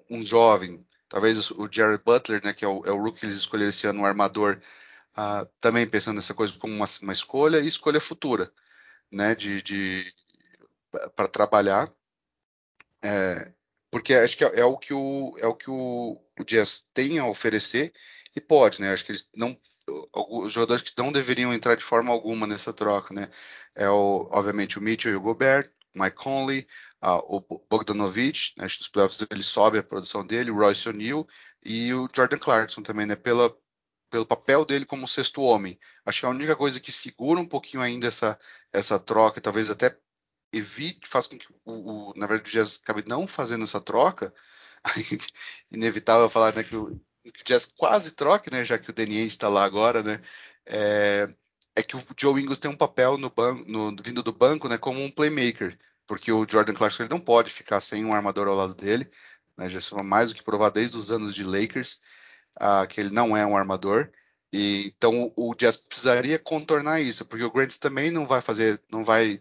um 0.10 0.24
jovem, 0.24 0.86
talvez 1.10 1.52
o 1.52 1.68
Jared 1.72 2.04
Butler, 2.04 2.42
né, 2.44 2.54
que 2.54 2.64
é 2.64 2.68
o, 2.68 2.84
é 2.86 2.92
o 2.92 3.02
rookie 3.02 3.22
que 3.22 3.26
eles 3.26 3.38
escolheram 3.38 3.70
esse 3.70 3.88
ano, 3.88 4.02
um 4.02 4.06
armador 4.06 4.62
uh, 5.18 5.46
também 5.60 5.88
pensando 5.88 6.18
nessa 6.18 6.34
coisa 6.34 6.54
como 6.58 6.74
uma, 6.74 6.86
uma 7.02 7.14
escolha 7.14 7.60
e 7.60 7.68
escolha 7.68 8.00
futura, 8.00 8.52
né, 9.12 9.36
de, 9.36 9.62
de 9.62 10.14
para 11.16 11.28
trabalhar, 11.28 11.92
é, 13.04 13.54
porque 13.92 14.14
acho 14.14 14.38
que 14.38 14.44
é, 14.44 14.60
é, 14.60 14.66
o 14.66 14.78
que 14.78 14.94
o 14.94 15.36
é 15.40 15.48
o 15.48 15.56
que 15.56 15.70
o, 15.70 16.22
o 16.40 16.44
Jazz 16.44 16.90
tem 16.94 17.20
a 17.20 17.28
oferecer 17.28 17.94
e 18.36 18.42
pode, 18.42 18.82
né? 18.82 18.92
Acho 18.92 19.06
que 19.06 19.12
eles 19.12 19.30
não 19.34 19.58
os 19.88 20.52
jogadores 20.52 20.84
que 20.84 20.94
não 20.98 21.12
deveriam 21.12 21.54
entrar 21.54 21.76
de 21.76 21.84
forma 21.84 22.12
alguma 22.12 22.48
nessa 22.48 22.74
troca, 22.74 23.14
né? 23.14 23.30
É 23.76 23.90
o, 23.90 24.28
obviamente 24.32 24.80
o 24.80 24.82
Mitchell 24.82 25.14
e 25.14 25.16
o 25.16 25.22
Gobert, 25.22 25.72
Mike 25.94 26.16
Conley, 26.16 26.68
uh, 27.04 27.38
o 27.38 27.42
Bogdanovich, 27.70 28.54
né? 28.58 28.66
acho 28.66 28.78
que 28.78 28.84
nos 28.84 28.90
playoffs 28.90 29.28
ele 29.32 29.44
sobe 29.44 29.78
a 29.78 29.84
produção 29.84 30.26
dele, 30.26 30.52
o 30.52 30.56
Royce 30.56 30.90
O'Neal 30.90 31.26
e 31.64 31.94
o 31.94 32.10
Jordan 32.14 32.38
Clarkson 32.38 32.82
também, 32.82 33.06
né? 33.06 33.16
Pela, 33.16 33.56
pelo 34.10 34.26
papel 34.26 34.66
dele 34.66 34.86
como 34.86 35.08
sexto 35.08 35.42
homem. 35.42 35.80
Acho 36.06 36.22
que 36.22 36.26
a 36.26 36.30
única 36.30 36.56
coisa 36.56 36.80
que 36.80 36.92
segura 36.92 37.40
um 37.40 37.48
pouquinho 37.48 37.82
ainda 37.82 38.08
essa, 38.08 38.40
essa 38.74 39.00
troca, 39.00 39.42
talvez 39.42 39.70
até 39.70 39.98
evite, 40.52 41.08
faz 41.08 41.28
com 41.28 41.38
que 41.38 41.48
o, 41.66 42.12
o 42.12 42.14
na 42.16 42.28
verdade 42.28 42.50
o 42.50 42.54
Jazz 42.54 42.80
acabe 42.82 43.04
não 43.08 43.28
fazendo 43.28 43.64
essa 43.64 43.82
troca, 43.82 44.34
inevitável 45.72 46.30
falar 46.30 46.56
né, 46.56 46.64
que, 46.64 46.76
o, 46.76 47.00
que 47.32 47.42
o 47.42 47.46
Jazz 47.46 47.66
quase 47.66 48.12
troque, 48.12 48.52
né, 48.52 48.64
já 48.64 48.78
que 48.78 48.90
o 48.90 48.94
Danny 48.94 49.26
está 49.26 49.48
lá 49.48 49.64
agora, 49.64 50.04
né, 50.04 50.20
é, 50.66 51.28
é, 51.76 51.84
que 51.84 51.96
o 51.96 52.04
Joe 52.18 52.42
Ingles 52.42 52.60
tem 52.60 52.70
um 52.70 52.78
papel 52.78 53.18
no 53.18 53.30
banco, 53.30 53.64
no, 53.70 53.96
vindo 54.04 54.24
do 54.24 54.32
banco, 54.32 54.68
né, 54.68 54.78
como 54.78 55.04
um 55.04 55.12
playmaker, 55.12 55.78
porque 56.08 56.32
o 56.32 56.46
Jordan 56.50 56.74
Clarkson 56.74 57.04
ele 57.04 57.10
não 57.12 57.20
pode 57.20 57.52
ficar 57.52 57.82
sem 57.82 58.06
um 58.06 58.14
armador 58.14 58.48
ao 58.48 58.56
lado 58.56 58.76
dele, 58.76 59.10
né, 59.58 59.70
já 59.70 59.82
foi 59.82 60.04
mais 60.04 60.30
do 60.30 60.36
que 60.36 60.44
provar 60.44 60.70
desde 60.70 60.98
os 60.98 61.12
anos 61.12 61.34
de 61.34 61.44
Lakers, 61.44 62.00
uh, 62.62 62.88
que 62.88 63.00
ele 63.00 63.10
não 63.10 63.36
é 63.36 63.46
um 63.46 63.58
armador, 63.58 64.12
e, 64.54 64.94
então 64.96 65.34
o 65.36 65.54
Jazz 65.54 65.76
precisaria 65.76 66.40
contornar 66.40 67.02
isso, 67.02 67.26
porque 67.26 67.44
o 67.44 67.52
Grant 67.52 67.76
também 67.78 68.10
não 68.10 68.26
vai 68.26 68.42
fazer, 68.42 68.82
não 68.92 69.04
vai 69.04 69.40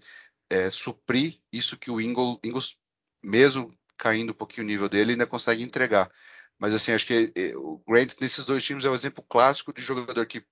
é, 0.51 0.71
suprir 0.71 1.41
isso 1.53 1.77
que 1.79 1.91
o 1.91 2.01
Ingles, 2.01 2.77
mesmo 3.23 3.73
caindo 3.97 4.31
um 4.31 4.35
pouquinho 4.35 4.65
o 4.65 4.67
nível 4.67 4.89
dele, 4.89 5.13
ainda 5.13 5.27
consegue 5.27 5.63
entregar. 5.63 6.11
Mas 6.59 6.73
assim, 6.75 6.93
acho 6.93 7.07
que 7.07 7.33
é, 7.37 7.57
o 7.57 7.83
Grant 7.87 8.15
nesses 8.21 8.45
dois 8.45 8.65
times 8.65 8.85
é 8.85 8.91
um 8.91 8.95
exemplo 8.95 9.25
clássico 9.29 9.73
de 9.73 9.83
jogador 9.83 10.25
que 10.27 10.45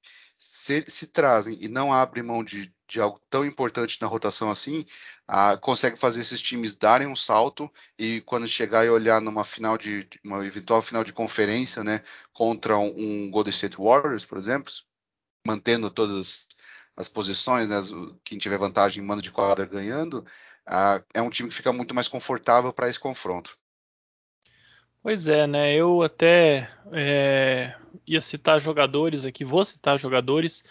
se, 0.44 0.84
se 0.88 1.06
trazem 1.06 1.56
e 1.60 1.68
não 1.68 1.92
abrem 1.92 2.24
mão 2.24 2.42
de, 2.42 2.74
de 2.88 3.00
algo 3.00 3.20
tão 3.30 3.44
importante 3.44 4.00
na 4.00 4.08
rotação 4.08 4.50
assim, 4.50 4.84
consegue 5.60 5.96
fazer 5.96 6.20
esses 6.20 6.42
times 6.42 6.74
darem 6.74 7.06
um 7.06 7.14
salto 7.14 7.72
e 7.96 8.20
quando 8.22 8.48
chegar 8.48 8.84
e 8.84 8.90
olhar 8.90 9.20
numa 9.20 9.44
final 9.44 9.78
de 9.78 10.08
uma 10.24 10.44
eventual 10.44 10.82
final 10.82 11.04
de 11.04 11.12
conferência, 11.12 11.84
né, 11.84 12.02
contra 12.32 12.76
um, 12.76 12.92
um 13.26 13.30
Golden 13.30 13.52
State 13.52 13.76
Warriors, 13.76 14.24
por 14.24 14.36
exemplo, 14.36 14.72
mantendo 15.46 15.88
todas 15.90 16.48
as 16.96 17.08
posições, 17.08 17.68
né, 17.68 17.76
quem 18.24 18.36
tiver 18.36 18.58
vantagem 18.58 19.02
em 19.02 19.06
mando 19.06 19.22
de 19.22 19.30
quadra 19.30 19.64
ganhando, 19.64 20.26
é 21.14 21.22
um 21.22 21.30
time 21.30 21.48
que 21.48 21.54
fica 21.54 21.72
muito 21.72 21.94
mais 21.94 22.08
confortável 22.08 22.72
para 22.72 22.88
esse 22.88 22.98
confronto. 22.98 23.56
Pois 25.02 25.26
é, 25.26 25.46
né? 25.48 25.74
Eu 25.74 26.00
até 26.02 26.70
é, 26.92 27.74
ia 28.06 28.20
citar 28.20 28.60
jogadores 28.60 29.24
aqui, 29.24 29.44
vou 29.44 29.64
citar 29.64 29.98
jogadores 29.98 30.62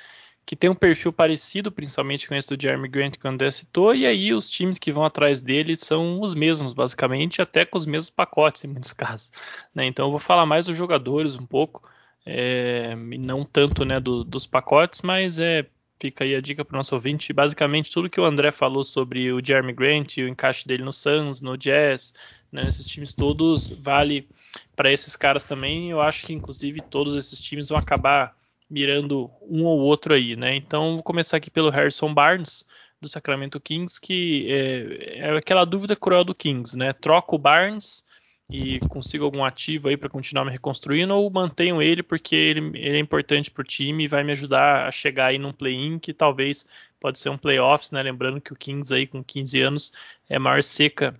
que 0.45 0.55
tem 0.55 0.69
um 0.69 0.75
perfil 0.75 1.13
parecido, 1.13 1.71
principalmente 1.71 2.27
com 2.27 2.35
esse 2.35 2.55
do 2.55 2.61
Jeremy 2.61 2.87
Grant 2.87 3.17
que 3.17 3.25
o 3.25 3.29
André 3.29 3.51
citou, 3.51 3.93
e 3.93 4.05
aí 4.05 4.33
os 4.33 4.49
times 4.49 4.79
que 4.79 4.91
vão 4.91 5.03
atrás 5.05 5.41
dele 5.41 5.75
são 5.75 6.21
os 6.21 6.33
mesmos, 6.33 6.73
basicamente, 6.73 7.41
até 7.41 7.65
com 7.65 7.77
os 7.77 7.85
mesmos 7.85 8.09
pacotes 8.09 8.63
em 8.63 8.67
muitos 8.67 8.93
casos. 8.93 9.31
Né? 9.75 9.85
Então 9.85 10.07
eu 10.07 10.11
vou 10.11 10.19
falar 10.19 10.45
mais 10.45 10.65
dos 10.65 10.77
jogadores 10.77 11.35
um 11.35 11.45
pouco, 11.45 11.87
é, 12.25 12.95
não 12.95 13.45
tanto 13.45 13.83
né, 13.85 13.99
do, 13.99 14.23
dos 14.23 14.45
pacotes, 14.47 15.01
mas 15.01 15.39
é 15.39 15.67
Fica 16.01 16.23
aí 16.23 16.33
a 16.33 16.41
dica 16.41 16.65
para 16.65 16.73
o 16.73 16.77
nosso 16.77 16.95
ouvinte. 16.95 17.31
Basicamente, 17.31 17.91
tudo 17.91 18.09
que 18.09 18.19
o 18.19 18.25
André 18.25 18.51
falou 18.51 18.83
sobre 18.83 19.31
o 19.31 19.39
Jeremy 19.45 19.71
Grant 19.71 20.17
e 20.17 20.23
o 20.23 20.27
encaixe 20.27 20.67
dele 20.67 20.83
no 20.83 20.91
Suns, 20.91 21.41
no 21.41 21.55
Jazz, 21.55 22.11
né, 22.51 22.63
esses 22.65 22.87
times 22.87 23.13
todos, 23.13 23.69
vale 23.69 24.27
para 24.75 24.91
esses 24.91 25.15
caras 25.15 25.43
também. 25.43 25.91
Eu 25.91 26.01
acho 26.01 26.25
que, 26.25 26.33
inclusive, 26.33 26.81
todos 26.81 27.13
esses 27.13 27.39
times 27.39 27.69
vão 27.69 27.77
acabar 27.77 28.35
mirando 28.67 29.29
um 29.43 29.63
ou 29.63 29.79
outro 29.79 30.15
aí, 30.15 30.35
né? 30.35 30.55
Então, 30.55 30.95
vou 30.95 31.03
começar 31.03 31.37
aqui 31.37 31.51
pelo 31.51 31.69
Harrison 31.69 32.11
Barnes, 32.11 32.65
do 32.99 33.07
Sacramento 33.07 33.59
Kings, 33.59 34.01
que 34.01 34.47
é, 34.49 35.19
é 35.19 35.37
aquela 35.37 35.65
dúvida 35.65 35.95
cruel 35.95 36.23
do 36.23 36.33
Kings, 36.33 36.75
né? 36.75 36.93
Troca 36.93 37.35
o 37.35 37.37
Barnes 37.37 38.03
e 38.51 38.79
consigo 38.89 39.23
algum 39.23 39.45
ativo 39.45 39.87
aí 39.87 39.95
para 39.95 40.09
continuar 40.09 40.43
me 40.43 40.51
reconstruindo 40.51 41.15
ou 41.15 41.29
mantenho 41.29 41.81
ele 41.81 42.03
porque 42.03 42.35
ele, 42.35 42.59
ele 42.77 42.97
é 42.97 42.99
importante 42.99 43.49
para 43.49 43.61
o 43.61 43.63
time 43.65 44.03
e 44.03 44.07
vai 44.07 44.23
me 44.23 44.33
ajudar 44.33 44.87
a 44.87 44.91
chegar 44.91 45.27
aí 45.27 45.37
num 45.37 45.53
play-in 45.53 45.97
que 45.97 46.13
talvez 46.13 46.67
pode 46.99 47.17
ser 47.17 47.29
um 47.29 47.37
playoffs, 47.37 47.91
né? 47.91 48.03
Lembrando 48.03 48.41
que 48.41 48.51
o 48.51 48.55
Kings 48.55 48.93
aí 48.93 49.07
com 49.07 49.23
15 49.23 49.61
anos 49.61 49.93
é 50.29 50.37
maior 50.37 50.61
seca 50.61 51.17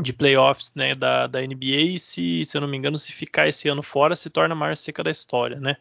de 0.00 0.12
playoffs 0.12 0.74
né, 0.74 0.94
da, 0.94 1.26
da 1.26 1.40
NBA 1.40 1.94
e 1.94 1.98
se, 1.98 2.44
se 2.44 2.56
eu 2.56 2.60
não 2.60 2.68
me 2.68 2.76
engano, 2.76 2.98
se 2.98 3.12
ficar 3.12 3.48
esse 3.48 3.68
ano 3.68 3.82
fora, 3.82 4.14
se 4.14 4.28
torna 4.28 4.54
a 4.54 4.56
maior 4.56 4.76
seca 4.76 5.02
da 5.02 5.10
história, 5.10 5.58
né? 5.58 5.76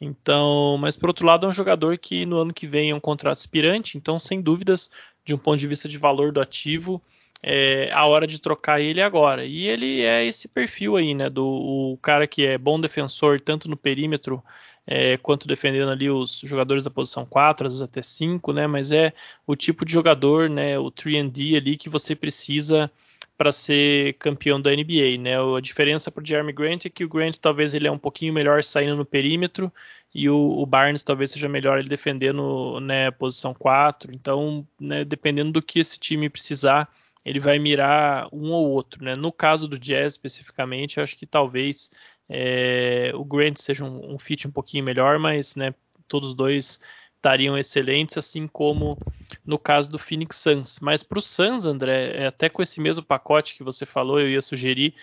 Então, 0.00 0.76
mas 0.78 0.96
por 0.96 1.08
outro 1.08 1.26
lado, 1.26 1.46
é 1.46 1.48
um 1.48 1.52
jogador 1.52 1.98
que 1.98 2.26
no 2.26 2.38
ano 2.38 2.52
que 2.52 2.66
vem 2.66 2.90
é 2.90 2.94
um 2.94 3.00
contrato 3.00 3.32
aspirante, 3.32 3.96
então, 3.96 4.18
sem 4.18 4.40
dúvidas, 4.40 4.90
de 5.24 5.34
um 5.34 5.38
ponto 5.38 5.58
de 5.58 5.66
vista 5.66 5.88
de 5.88 5.98
valor 5.98 6.32
do 6.32 6.40
ativo, 6.40 7.02
é 7.48 7.88
a 7.92 8.04
hora 8.06 8.26
de 8.26 8.40
trocar 8.40 8.80
ele 8.80 9.00
agora. 9.00 9.44
E 9.44 9.68
ele 9.68 10.02
é 10.02 10.26
esse 10.26 10.48
perfil 10.48 10.96
aí, 10.96 11.14
né? 11.14 11.30
Do 11.30 11.96
cara 12.02 12.26
que 12.26 12.44
é 12.44 12.58
bom 12.58 12.80
defensor, 12.80 13.40
tanto 13.40 13.68
no 13.68 13.76
perímetro 13.76 14.42
é, 14.84 15.16
quanto 15.18 15.46
defendendo 15.46 15.90
ali 15.90 16.10
os 16.10 16.40
jogadores 16.40 16.82
da 16.82 16.90
posição 16.90 17.24
4, 17.24 17.68
às 17.68 17.74
vezes 17.74 17.82
até 17.82 18.02
5, 18.02 18.52
né? 18.52 18.66
Mas 18.66 18.90
é 18.90 19.12
o 19.46 19.54
tipo 19.54 19.84
de 19.84 19.92
jogador, 19.92 20.50
né? 20.50 20.76
O 20.76 20.90
3D 20.90 21.56
ali 21.56 21.76
que 21.76 21.88
você 21.88 22.16
precisa 22.16 22.90
para 23.38 23.52
ser 23.52 24.14
campeão 24.14 24.60
da 24.60 24.72
NBA, 24.72 25.16
né? 25.20 25.36
A 25.38 25.60
diferença 25.60 26.10
para 26.10 26.24
o 26.24 26.26
Jeremy 26.26 26.52
Grant 26.52 26.86
é 26.86 26.90
que 26.90 27.04
o 27.04 27.08
Grant 27.08 27.36
talvez 27.36 27.74
ele 27.74 27.86
é 27.86 27.92
um 27.92 27.98
pouquinho 27.98 28.32
melhor 28.32 28.64
saindo 28.64 28.96
no 28.96 29.04
perímetro 29.04 29.72
e 30.12 30.28
o, 30.28 30.36
o 30.36 30.66
Barnes 30.66 31.04
talvez 31.04 31.30
seja 31.30 31.48
melhor 31.48 31.78
ele 31.78 31.88
defendendo, 31.88 32.80
né, 32.80 33.10
posição 33.12 33.54
4. 33.54 34.12
Então, 34.12 34.66
né, 34.80 35.04
dependendo 35.04 35.52
do 35.52 35.62
que 35.62 35.78
esse 35.78 35.96
time 36.00 36.28
precisar, 36.28 36.88
ele 37.26 37.40
vai 37.40 37.58
mirar 37.58 38.28
um 38.32 38.52
ou 38.52 38.70
outro. 38.70 39.04
Né? 39.04 39.16
No 39.16 39.32
caso 39.32 39.66
do 39.66 39.76
Jazz 39.76 40.12
especificamente, 40.12 41.00
acho 41.00 41.16
que 41.16 41.26
talvez 41.26 41.90
é, 42.28 43.10
o 43.14 43.24
Grant 43.24 43.56
seja 43.58 43.84
um, 43.84 44.14
um, 44.14 44.18
fit 44.18 44.46
um 44.46 44.52
pouquinho 44.52 44.84
melhor, 44.84 45.18
mas 45.18 45.56
né, 45.56 45.74
todos 46.06 46.30
os 46.30 46.34
dois 46.34 46.78
estariam 47.16 47.58
excelentes, 47.58 48.16
assim 48.16 48.46
como 48.46 48.96
no 49.44 49.58
caso 49.58 49.90
do 49.90 49.98
Phoenix 49.98 50.38
Suns. 50.38 50.78
Mas 50.80 51.02
para 51.02 51.18
o 51.18 51.22
Suns, 51.22 51.66
André, 51.66 52.12
é, 52.14 52.26
até 52.28 52.48
com 52.48 52.62
esse 52.62 52.80
mesmo 52.80 53.04
pacote 53.04 53.56
que 53.56 53.64
você 53.64 53.84
falou, 53.84 54.20
eu 54.20 54.30
ia 54.30 54.40
sugerir 54.40 54.94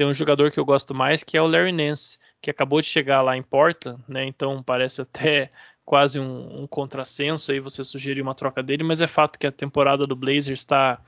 tem 0.00 0.06
um 0.06 0.14
jogador 0.14 0.50
que 0.50 0.58
eu 0.58 0.64
gosto 0.64 0.94
mais, 0.94 1.22
que 1.22 1.36
é 1.36 1.42
o 1.42 1.46
Larry 1.46 1.72
Nance, 1.72 2.18
que 2.40 2.50
acabou 2.50 2.80
de 2.80 2.86
chegar 2.86 3.20
lá 3.20 3.36
em 3.36 3.42
Portland, 3.42 4.02
né? 4.08 4.24
Então 4.24 4.62
parece 4.62 5.02
até 5.02 5.50
quase 5.84 6.20
um, 6.20 6.62
um 6.62 6.66
contrassenso 6.66 7.50
aí 7.50 7.60
você 7.60 7.82
sugerir 7.82 8.20
uma 8.20 8.34
troca 8.34 8.62
dele, 8.62 8.82
mas 8.82 9.00
é 9.00 9.06
fato 9.06 9.38
que 9.38 9.46
a 9.46 9.52
temporada 9.52 10.04
do 10.04 10.14
Blazers 10.14 10.60
está 10.60 11.00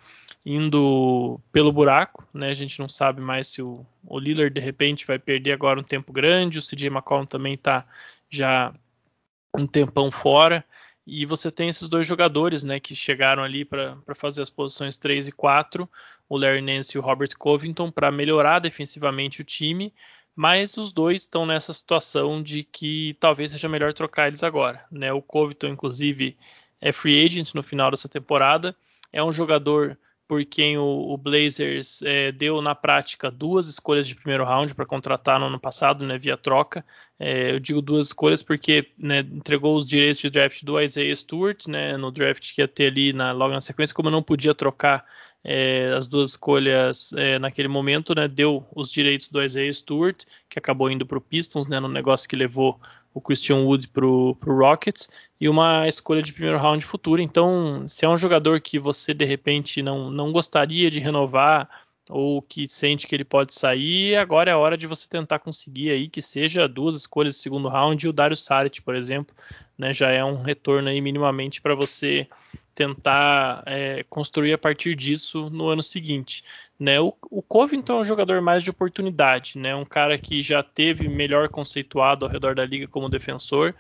indo 0.45 1.41
pelo 1.53 1.73
buraco, 1.73 2.27
né? 2.35 2.49
A 2.49 2.55
gente 2.55 2.79
não 2.81 2.89
sabe 2.89 3.21
mais 3.21 3.47
se 3.47 3.63
o, 3.63 3.87
o 4.05 4.19
Lillard 4.19 4.53
de 4.53 4.61
repente 4.61 5.07
vai 5.07 5.19
perder 5.19 5.53
agora 5.53 5.79
um 5.79 5.85
tempo 5.85 6.13
grande, 6.13 6.59
o 6.59 6.63
CJ 6.63 6.89
McCollum 6.89 7.27
também 7.27 7.55
está 7.55 7.87
já 8.29 8.75
um 9.57 9.67
tempão 9.67 10.11
fora. 10.11 10.65
E 11.07 11.27
você 11.27 11.51
tem 11.51 11.69
esses 11.69 11.89
dois 11.89 12.07
jogadores, 12.07 12.63
né, 12.63 12.79
que 12.79 12.95
chegaram 12.95 13.43
ali 13.43 13.65
para 13.65 13.97
fazer 14.15 14.41
as 14.41 14.51
posições 14.51 14.97
3 14.97 15.29
e 15.29 15.33
4, 15.33 15.89
o 16.29 16.37
Larry 16.37 16.63
Nance 16.63 16.97
e 16.97 16.99
o 16.99 17.03
Robert 17.03 17.37
Covington, 17.37 17.91
para 17.91 18.11
melhorar 18.11 18.61
defensivamente 18.61 19.41
o 19.41 19.45
time, 19.45 19.93
mas 20.35 20.77
os 20.77 20.93
dois 20.93 21.23
estão 21.23 21.45
nessa 21.45 21.73
situação 21.73 22.43
de 22.43 22.65
que 22.65 23.17
talvez 23.21 23.51
seja 23.51 23.69
melhor 23.69 23.93
trocar 23.93 24.29
eles 24.29 24.43
agora. 24.43 24.85
Né? 24.91 25.13
O 25.13 25.23
Covington, 25.23 25.69
inclusive, 25.69 26.37
é 26.81 26.93
free 26.93 27.25
agent 27.25 27.55
no 27.55 27.63
final 27.63 27.91
dessa 27.91 28.09
temporada, 28.09 28.75
é 29.13 29.23
um 29.23 29.33
jogador 29.33 29.99
por 30.33 30.43
quem 30.47 30.79
o, 30.79 30.83
o 30.83 31.17
Blazers 31.19 32.01
é, 32.01 32.33
deu 32.33 32.63
na 32.63 32.75
prática 32.75 33.31
duas 33.31 33.69
escolhas 33.69 34.07
de 34.09 34.15
primeiro 34.15 34.45
round 34.45 34.75
para 34.75 34.87
contratar 34.87 35.39
no 35.39 35.45
ano 35.45 35.61
passado, 35.61 36.07
né, 36.07 36.17
via 36.17 36.39
troca. 36.39 36.83
É, 37.19 37.53
eu 37.53 37.61
digo 37.61 37.83
duas 37.83 38.07
escolhas 38.07 38.43
porque 38.43 38.93
né, 38.97 39.19
entregou 39.19 39.77
os 39.77 39.85
direitos 39.85 40.23
de 40.23 40.31
draft 40.31 40.65
do 40.65 40.81
Isaiah 40.81 41.15
Stewart, 41.15 41.67
né, 41.67 41.99
no 41.99 42.11
draft 42.11 42.55
que 42.55 42.63
ia 42.63 42.69
ter 42.69 42.87
ali 42.87 43.13
na, 43.13 43.33
logo 43.33 43.53
na 43.53 43.61
sequência, 43.61 43.95
como 43.95 44.09
não 44.09 44.23
podia 44.23 44.55
trocar 44.55 45.05
é, 45.45 45.93
as 45.97 46.07
duas 46.07 46.31
escolhas 46.31 47.13
é, 47.15 47.39
naquele 47.39 47.69
momento, 47.69 48.15
né, 48.15 48.29
deu 48.29 48.65
os 48.75 48.91
direitos 48.91 49.29
do 49.29 49.43
Isaiah 49.43 49.73
Stewart, 49.73 50.25
que 50.49 50.59
acabou 50.59 50.91
indo 50.91 51.05
para 51.05 51.19
o 51.19 51.21
Pistons, 51.21 51.67
né, 51.67 51.81
no 51.81 51.89
negócio 51.89 52.29
que 52.29 52.37
levou 52.37 52.81
o 53.15 53.21
Christian 53.21 53.59
Wood 53.59 53.89
para 53.89 54.07
o 54.07 54.37
Rockets, 54.45 55.11
e 55.41 55.49
uma 55.49 55.87
escolha 55.87 56.23
de 56.23 56.33
primeiro 56.33 56.59
round 56.59 56.85
futuro. 56.85 57.21
Então, 57.21 57.85
se 57.87 58.05
é 58.05 58.09
um 58.09 58.17
jogador 58.17 58.61
que 58.61 58.79
você 58.79 59.13
de 59.13 59.25
repente 59.25 59.83
não, 59.83 60.11
não 60.11 60.33
gostaria 60.33 60.91
de 60.91 61.01
renovar 61.01 61.69
ou 62.09 62.43
que 62.43 62.69
sente 62.69 63.07
que 63.07 63.15
ele 63.15 63.25
pode 63.25 63.55
sair, 63.55 64.17
agora 64.17 64.51
é 64.51 64.55
a 64.55 64.59
hora 64.59 64.77
de 64.77 64.87
você 64.87 65.09
tentar 65.09 65.39
conseguir 65.39 65.91
aí 65.91 66.09
que 66.09 66.21
seja 66.21 66.69
duas 66.69 66.95
escolhas 66.95 67.35
de 67.35 67.41
segundo 67.41 67.69
round 67.69 68.05
e 68.05 68.09
o 68.09 68.13
Dario 68.13 68.37
Saric, 68.37 68.83
por 68.83 68.95
exemplo, 68.95 69.35
né, 69.79 69.95
já 69.95 70.11
é 70.11 70.25
um 70.25 70.43
retorno 70.43 70.89
aí 70.89 71.01
minimamente 71.01 71.61
para 71.61 71.75
você 71.75 72.29
tentar 72.75 73.63
é, 73.67 74.05
construir 74.09 74.53
a 74.53 74.59
partir 74.59 74.95
disso 74.95 75.51
no 75.51 75.69
ano 75.69 75.83
seguinte. 75.83 76.43
Né? 76.79 76.99
O, 77.01 77.15
o 77.31 77.43
Covington 77.43 77.99
é 77.99 78.01
um 78.01 78.05
jogador 78.05 78.41
mais 78.41 78.63
de 78.63 78.71
oportunidade, 78.71 79.59
né? 79.59 79.75
um 79.75 79.85
cara 79.85 80.19
que 80.19 80.41
já 80.43 80.63
teve 80.63 81.09
melhor 81.09 81.49
conceituado 81.49 82.25
ao 82.25 82.31
redor 82.31 82.55
da 82.55 82.65
liga 82.65 82.89
como 82.89 83.09
defensor. 83.09 83.75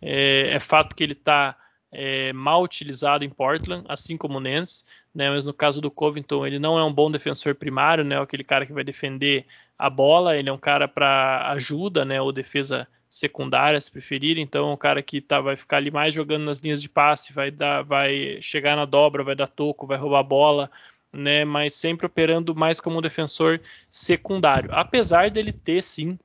É, 0.00 0.50
é 0.52 0.60
fato 0.60 0.94
que 0.94 1.02
ele 1.02 1.14
está 1.14 1.56
é, 1.90 2.32
mal 2.32 2.62
utilizado 2.62 3.24
em 3.24 3.30
Portland, 3.30 3.84
assim 3.88 4.16
como 4.16 4.38
o 4.38 4.40
Nance, 4.40 4.84
né? 5.14 5.30
mas 5.30 5.46
no 5.46 5.54
caso 5.54 5.80
do 5.80 5.90
Covington 5.90 6.46
ele 6.46 6.58
não 6.58 6.78
é 6.78 6.84
um 6.84 6.92
bom 6.92 7.10
defensor 7.10 7.54
primário, 7.54 8.04
né? 8.04 8.20
aquele 8.20 8.44
cara 8.44 8.66
que 8.66 8.72
vai 8.72 8.84
defender 8.84 9.46
a 9.78 9.88
bola, 9.88 10.36
ele 10.36 10.48
é 10.48 10.52
um 10.52 10.58
cara 10.58 10.88
para 10.88 11.50
ajuda, 11.52 12.04
né? 12.04 12.20
ou 12.20 12.32
defesa 12.32 12.88
secundária, 13.14 13.80
se 13.80 13.90
preferir. 13.90 14.38
Então, 14.38 14.70
é 14.70 14.72
um 14.72 14.76
cara 14.76 15.02
que 15.02 15.20
tá, 15.20 15.40
vai 15.40 15.56
ficar 15.56 15.76
ali 15.76 15.90
mais 15.90 16.12
jogando 16.12 16.44
nas 16.44 16.58
linhas 16.58 16.82
de 16.82 16.88
passe, 16.88 17.32
vai 17.32 17.50
dar, 17.50 17.82
vai 17.82 18.40
chegar 18.40 18.76
na 18.76 18.84
dobra, 18.84 19.22
vai 19.22 19.36
dar 19.36 19.46
toco, 19.46 19.86
vai 19.86 19.96
roubar 19.96 20.20
a 20.20 20.22
bola, 20.24 20.70
né? 21.12 21.44
Mas 21.44 21.74
sempre 21.74 22.06
operando 22.06 22.54
mais 22.54 22.80
como 22.80 22.98
um 22.98 23.02
defensor 23.02 23.60
secundário. 23.88 24.70
Apesar 24.72 25.30
dele 25.30 25.52
ter 25.52 25.80
sim 25.82 26.18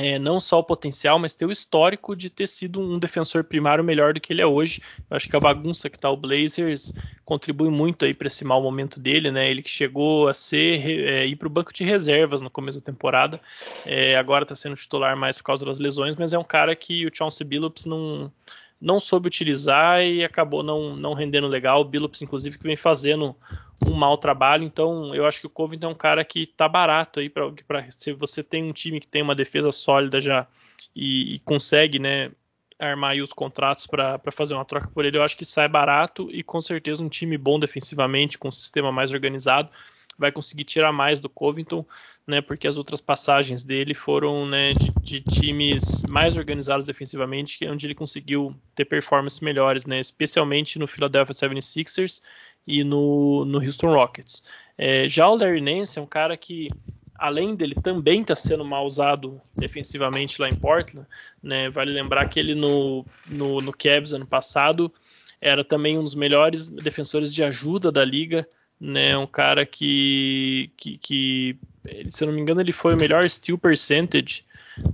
é, 0.00 0.18
não 0.18 0.40
só 0.40 0.60
o 0.60 0.64
potencial, 0.64 1.18
mas 1.18 1.34
ter 1.34 1.44
o 1.44 1.52
histórico 1.52 2.16
de 2.16 2.30
ter 2.30 2.46
sido 2.46 2.80
um 2.80 2.98
defensor 2.98 3.44
primário 3.44 3.84
melhor 3.84 4.14
do 4.14 4.20
que 4.20 4.32
ele 4.32 4.40
é 4.40 4.46
hoje. 4.46 4.80
Eu 5.10 5.16
acho 5.16 5.28
que 5.28 5.36
a 5.36 5.40
bagunça 5.40 5.90
que 5.90 5.96
está 5.96 6.08
o 6.08 6.16
Blazers 6.16 6.90
contribui 7.22 7.68
muito 7.68 8.06
aí 8.06 8.14
para 8.14 8.26
esse 8.26 8.42
mau 8.42 8.62
momento 8.62 8.98
dele, 8.98 9.30
né? 9.30 9.50
Ele 9.50 9.62
que 9.62 9.68
chegou 9.68 10.26
a 10.26 10.32
ser 10.32 10.88
é, 10.88 11.26
ir 11.26 11.36
para 11.36 11.46
o 11.46 11.50
banco 11.50 11.72
de 11.72 11.84
reservas 11.84 12.40
no 12.40 12.48
começo 12.48 12.80
da 12.80 12.84
temporada, 12.84 13.38
é, 13.84 14.16
agora 14.16 14.44
está 14.44 14.56
sendo 14.56 14.74
titular 14.74 15.14
mais 15.14 15.36
por 15.36 15.44
causa 15.44 15.66
das 15.66 15.78
lesões, 15.78 16.16
mas 16.16 16.32
é 16.32 16.38
um 16.38 16.44
cara 16.44 16.74
que 16.74 17.06
o 17.06 17.10
Chauncey 17.12 17.46
Billups 17.46 17.84
não 17.84 18.32
não 18.80 18.98
soube 18.98 19.26
utilizar 19.26 20.02
e 20.02 20.24
acabou 20.24 20.62
não, 20.62 20.96
não 20.96 21.12
rendendo 21.12 21.46
legal. 21.46 21.80
O 21.80 21.84
Billups, 21.84 22.22
inclusive, 22.22 22.56
que 22.56 22.64
vem 22.64 22.76
fazendo 22.76 23.36
um 23.86 23.94
mau 23.94 24.16
trabalho. 24.16 24.64
Então, 24.64 25.14
eu 25.14 25.26
acho 25.26 25.40
que 25.40 25.46
o 25.46 25.50
Covington 25.50 25.88
é 25.88 25.90
um 25.90 25.94
cara 25.94 26.24
que 26.24 26.46
tá 26.46 26.68
barato 26.68 27.20
aí 27.20 27.28
para 27.28 27.90
se 27.90 28.12
você 28.12 28.42
tem 28.42 28.64
um 28.64 28.72
time 28.72 29.00
que 29.00 29.06
tem 29.06 29.22
uma 29.22 29.34
defesa 29.34 29.70
sólida 29.70 30.20
já 30.20 30.46
e, 30.94 31.34
e 31.34 31.38
consegue, 31.40 31.98
né, 31.98 32.30
armar 32.78 33.16
os 33.16 33.32
contratos 33.32 33.86
para 33.86 34.18
fazer 34.32 34.54
uma 34.54 34.64
troca 34.64 34.88
por 34.88 35.04
ele, 35.04 35.18
eu 35.18 35.22
acho 35.22 35.36
que 35.36 35.44
sai 35.44 35.68
barato 35.68 36.28
e 36.32 36.42
com 36.42 36.60
certeza 36.60 37.02
um 37.02 37.08
time 37.08 37.36
bom 37.36 37.60
defensivamente, 37.60 38.38
com 38.38 38.48
um 38.48 38.52
sistema 38.52 38.90
mais 38.90 39.12
organizado, 39.12 39.68
vai 40.18 40.30
conseguir 40.30 40.64
tirar 40.64 40.92
mais 40.92 41.18
do 41.18 41.28
Covington, 41.28 41.84
né, 42.26 42.40
porque 42.40 42.68
as 42.68 42.76
outras 42.76 43.00
passagens 43.00 43.64
dele 43.64 43.94
foram 43.94 44.46
né, 44.46 44.72
de, 44.72 44.92
de, 45.00 45.20
times 45.20 46.04
mais 46.08 46.36
organizados 46.36 46.84
defensivamente, 46.84 47.64
é 47.64 47.70
onde 47.70 47.86
ele 47.86 47.94
conseguiu 47.94 48.54
ter 48.74 48.84
performances 48.84 49.40
melhores, 49.40 49.86
né, 49.86 49.98
especialmente 49.98 50.78
no 50.78 50.86
Philadelphia 50.86 51.34
76ers 51.34 52.20
e 52.66 52.84
no, 52.84 53.44
no 53.44 53.58
Houston 53.58 53.92
Rockets. 53.92 54.42
É, 54.76 55.08
já 55.08 55.28
o 55.28 55.36
Larry 55.36 55.60
Nance 55.60 55.98
é 55.98 56.02
um 56.02 56.06
cara 56.06 56.36
que, 56.36 56.68
além 57.16 57.54
dele 57.54 57.74
também 57.74 58.20
estar 58.20 58.36
tá 58.36 58.40
sendo 58.40 58.64
mal 58.64 58.86
usado 58.86 59.40
defensivamente 59.56 60.40
lá 60.40 60.48
em 60.48 60.54
Portland, 60.54 61.06
né, 61.42 61.70
vale 61.70 61.92
lembrar 61.92 62.28
que 62.28 62.38
ele 62.38 62.54
no, 62.54 63.04
no, 63.26 63.60
no 63.60 63.72
Cavs 63.72 64.12
ano 64.12 64.26
passado 64.26 64.92
era 65.40 65.64
também 65.64 65.98
um 65.98 66.04
dos 66.04 66.14
melhores 66.14 66.68
defensores 66.68 67.32
de 67.32 67.42
ajuda 67.42 67.90
da 67.90 68.04
liga, 68.04 68.46
né, 68.80 69.16
um 69.18 69.26
cara 69.26 69.66
que, 69.66 70.70
que, 70.76 70.96
que, 70.98 71.56
se 72.08 72.24
eu 72.24 72.28
não 72.28 72.34
me 72.34 72.40
engano, 72.40 72.60
ele 72.60 72.72
foi 72.72 72.94
o 72.94 72.96
melhor 72.96 73.28
steal 73.28 73.58
percentage 73.58 74.42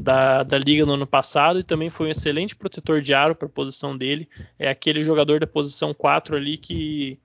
da, 0.00 0.42
da 0.42 0.58
liga 0.58 0.84
no 0.84 0.94
ano 0.94 1.06
passado 1.06 1.60
e 1.60 1.64
também 1.64 1.88
foi 1.88 2.08
um 2.08 2.10
excelente 2.10 2.56
protetor 2.56 3.00
de 3.00 3.14
aro 3.14 3.36
para 3.36 3.46
a 3.46 3.50
posição 3.50 3.96
dele. 3.96 4.28
É 4.58 4.68
aquele 4.68 5.00
jogador 5.02 5.38
da 5.38 5.46
posição 5.46 5.94
4 5.94 6.36
ali 6.36 6.58
que, 6.58 7.18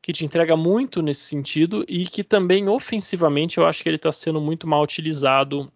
que 0.00 0.14
te 0.14 0.24
entrega 0.24 0.56
muito 0.56 1.02
nesse 1.02 1.22
sentido 1.22 1.84
e 1.86 2.06
que 2.06 2.24
também 2.24 2.68
ofensivamente 2.68 3.58
eu 3.58 3.66
acho 3.66 3.82
que 3.82 3.88
ele 3.88 3.96
está 3.96 4.10
sendo 4.10 4.40
muito 4.40 4.66
mal 4.66 4.82
utilizado 4.82 5.70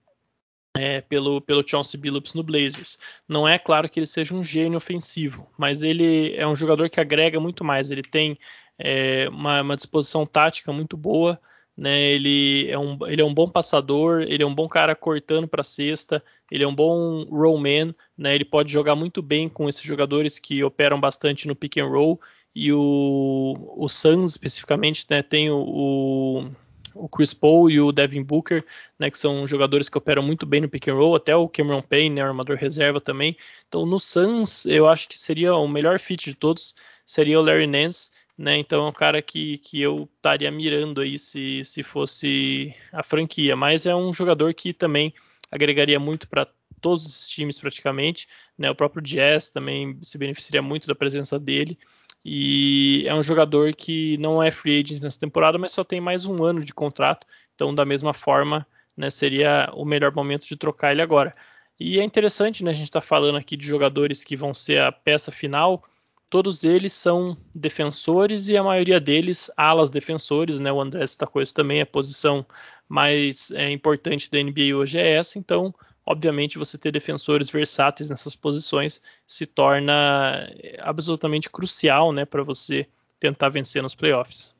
é, 0.74 1.00
pelo, 1.02 1.40
pelo 1.40 1.66
Chauncey 1.66 2.00
Billups 2.00 2.34
no 2.34 2.42
Blazers. 2.42 2.98
Não 3.28 3.46
é 3.46 3.58
claro 3.58 3.88
que 3.88 3.98
ele 3.98 4.06
seja 4.06 4.34
um 4.34 4.44
gênio 4.44 4.78
ofensivo, 4.78 5.46
mas 5.58 5.82
ele 5.82 6.34
é 6.36 6.46
um 6.46 6.56
jogador 6.56 6.88
que 6.88 7.00
agrega 7.00 7.38
muito 7.38 7.64
mais. 7.64 7.90
Ele 7.90 8.02
tem 8.02 8.38
é, 8.78 9.28
uma, 9.28 9.62
uma, 9.62 9.76
disposição 9.76 10.26
tática 10.26 10.72
muito 10.72 10.96
boa. 10.96 11.40
Né, 11.76 12.12
ele, 12.12 12.70
é 12.70 12.78
um, 12.78 12.96
ele 13.06 13.20
é 13.20 13.24
um 13.24 13.34
bom 13.34 13.50
passador, 13.50 14.22
ele 14.22 14.42
é 14.42 14.46
um 14.46 14.54
bom 14.54 14.66
cara 14.66 14.96
cortando 14.96 15.46
para 15.46 15.60
a 15.60 15.64
cesta, 15.64 16.24
ele 16.50 16.64
é 16.64 16.66
um 16.66 16.74
bom 16.74 17.24
rollman, 17.24 17.94
né, 18.16 18.34
ele 18.34 18.46
pode 18.46 18.72
jogar 18.72 18.94
muito 18.94 19.20
bem 19.20 19.46
com 19.46 19.68
esses 19.68 19.82
jogadores 19.82 20.38
que 20.38 20.64
operam 20.64 20.98
bastante 20.98 21.46
no 21.46 21.54
pick 21.54 21.76
and 21.76 21.88
roll, 21.88 22.18
e 22.56 22.72
o, 22.72 23.74
o 23.76 23.86
Suns 23.86 24.30
especificamente 24.30 25.04
né, 25.10 25.22
tem 25.22 25.50
o, 25.50 25.58
o, 25.58 26.50
o, 26.94 27.06
Chris 27.06 27.34
Paul 27.34 27.70
e 27.70 27.78
o 27.78 27.92
Devin 27.92 28.22
Booker, 28.22 28.64
né, 28.98 29.10
que 29.10 29.18
são 29.18 29.46
jogadores 29.46 29.90
que 29.90 29.98
operam 29.98 30.22
muito 30.22 30.46
bem 30.46 30.62
no 30.62 30.68
pick 30.70 30.88
and 30.88 30.94
roll, 30.94 31.14
até 31.14 31.36
o 31.36 31.50
Cameron 31.50 31.82
Payne, 31.82 32.14
né, 32.14 32.22
armador 32.22 32.56
reserva 32.56 32.98
também. 32.98 33.36
Então 33.68 33.84
no 33.84 34.00
Suns 34.00 34.64
eu 34.64 34.88
acho 34.88 35.06
que 35.06 35.18
seria 35.18 35.54
o 35.54 35.68
melhor 35.68 36.00
fit 36.00 36.30
de 36.30 36.34
todos, 36.34 36.74
seria 37.04 37.38
o 37.38 37.42
Larry 37.42 37.66
Nance, 37.66 38.10
né? 38.37 38.57
Então 38.59 38.84
é 38.87 38.89
um 38.89 38.93
cara 38.93 39.22
que, 39.22 39.59
que 39.59 39.80
eu 39.80 40.09
estaria 40.16 40.51
mirando 40.51 41.01
aí 41.01 41.18
se, 41.18 41.64
se 41.64 41.82
fosse 41.82 42.74
a 42.93 43.03
franquia. 43.03 43.57
Mas 43.57 43.87
é 43.87 43.95
um 43.95 44.12
jogador 44.12 44.53
que 44.55 44.72
também 44.72 45.14
agregaria 45.51 45.99
muito 45.99 46.28
para 46.28 46.47
todos 46.80 47.07
os 47.07 47.28
times 47.28 47.59
praticamente. 47.59 48.28
Né? 48.59 48.70
O 48.70 48.74
próprio 48.74 49.03
Jazz 49.03 49.49
também 49.49 49.99
se 50.03 50.18
beneficiaria 50.18 50.62
muito 50.62 50.87
da 50.87 50.95
presença 50.95 51.39
dele. 51.39 51.78
E 52.24 53.05
é 53.07 53.14
um 53.14 53.22
jogador 53.22 53.72
que 53.74 54.18
não 54.18 54.43
é 54.43 54.51
free 54.51 54.80
agent 54.80 55.01
nessa 55.01 55.18
temporada, 55.18 55.57
mas 55.59 55.72
só 55.72 55.84
tem 55.84 56.01
mais 56.01 56.26
um 56.26 56.45
ano 56.45 56.64
de 56.64 56.74
contrato. 56.74 57.26
Então, 57.55 57.74
da 57.74 57.84
mesma 57.84 58.12
forma, 58.12 58.66
né, 58.97 59.11
seria 59.11 59.70
o 59.74 59.84
melhor 59.84 60.12
momento 60.12 60.47
de 60.47 60.57
trocar 60.57 60.93
ele 60.93 61.01
agora. 61.01 61.34
E 61.78 62.01
é 62.01 62.03
interessante, 62.03 62.64
né? 62.64 62.70
A 62.70 62.74
gente 62.74 62.84
está 62.84 63.01
falando 63.01 63.37
aqui 63.37 63.57
de 63.57 63.66
jogadores 63.66 64.24
que 64.24 64.34
vão 64.34 64.53
ser 64.53 64.80
a 64.80 64.91
peça 64.91 65.30
final 65.30 65.84
todos 66.28 66.64
eles 66.64 66.92
são 66.92 67.36
defensores 67.54 68.48
e 68.48 68.56
a 68.56 68.62
maioria 68.62 69.00
deles 69.00 69.50
alas 69.56 69.90
defensores, 69.90 70.58
né? 70.58 70.72
O 70.72 70.80
André 70.80 71.00
destacou 71.00 71.42
isso 71.42 71.54
também, 71.54 71.80
a 71.80 71.86
posição 71.86 72.44
mais 72.88 73.50
é, 73.50 73.70
importante 73.70 74.30
da 74.30 74.42
NBA 74.42 74.74
hoje 74.76 74.98
é 74.98 75.14
essa, 75.14 75.38
então, 75.38 75.74
obviamente, 76.04 76.58
você 76.58 76.78
ter 76.78 76.92
defensores 76.92 77.50
versáteis 77.50 78.10
nessas 78.10 78.34
posições 78.34 79.02
se 79.26 79.46
torna 79.46 80.48
é, 80.62 80.78
absolutamente 80.80 81.50
crucial, 81.50 82.12
né, 82.12 82.24
para 82.24 82.42
você 82.42 82.86
tentar 83.20 83.48
vencer 83.48 83.82
nos 83.82 83.94
playoffs. 83.94 84.55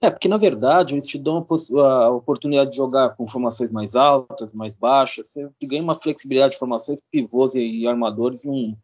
É, 0.00 0.10
porque 0.10 0.28
na 0.28 0.36
verdade 0.36 0.94
eles 0.94 1.06
te 1.06 1.18
dão 1.18 1.38
a, 1.38 2.10
oportunidade 2.10 2.70
de 2.70 2.76
jogar 2.76 3.16
com 3.16 3.26
formações 3.26 3.72
mais 3.72 3.96
altas, 3.96 4.52
mais 4.54 4.76
baixas, 4.76 5.30
você 5.30 5.48
ganha 5.62 5.82
uma 5.82 5.94
flexibilidade 5.94 6.52
de 6.52 6.58
formações 6.58 7.00
que 7.00 7.06
pivôs 7.10 7.54
e, 7.54 7.86
armadores 7.86 8.44
não, 8.44 8.76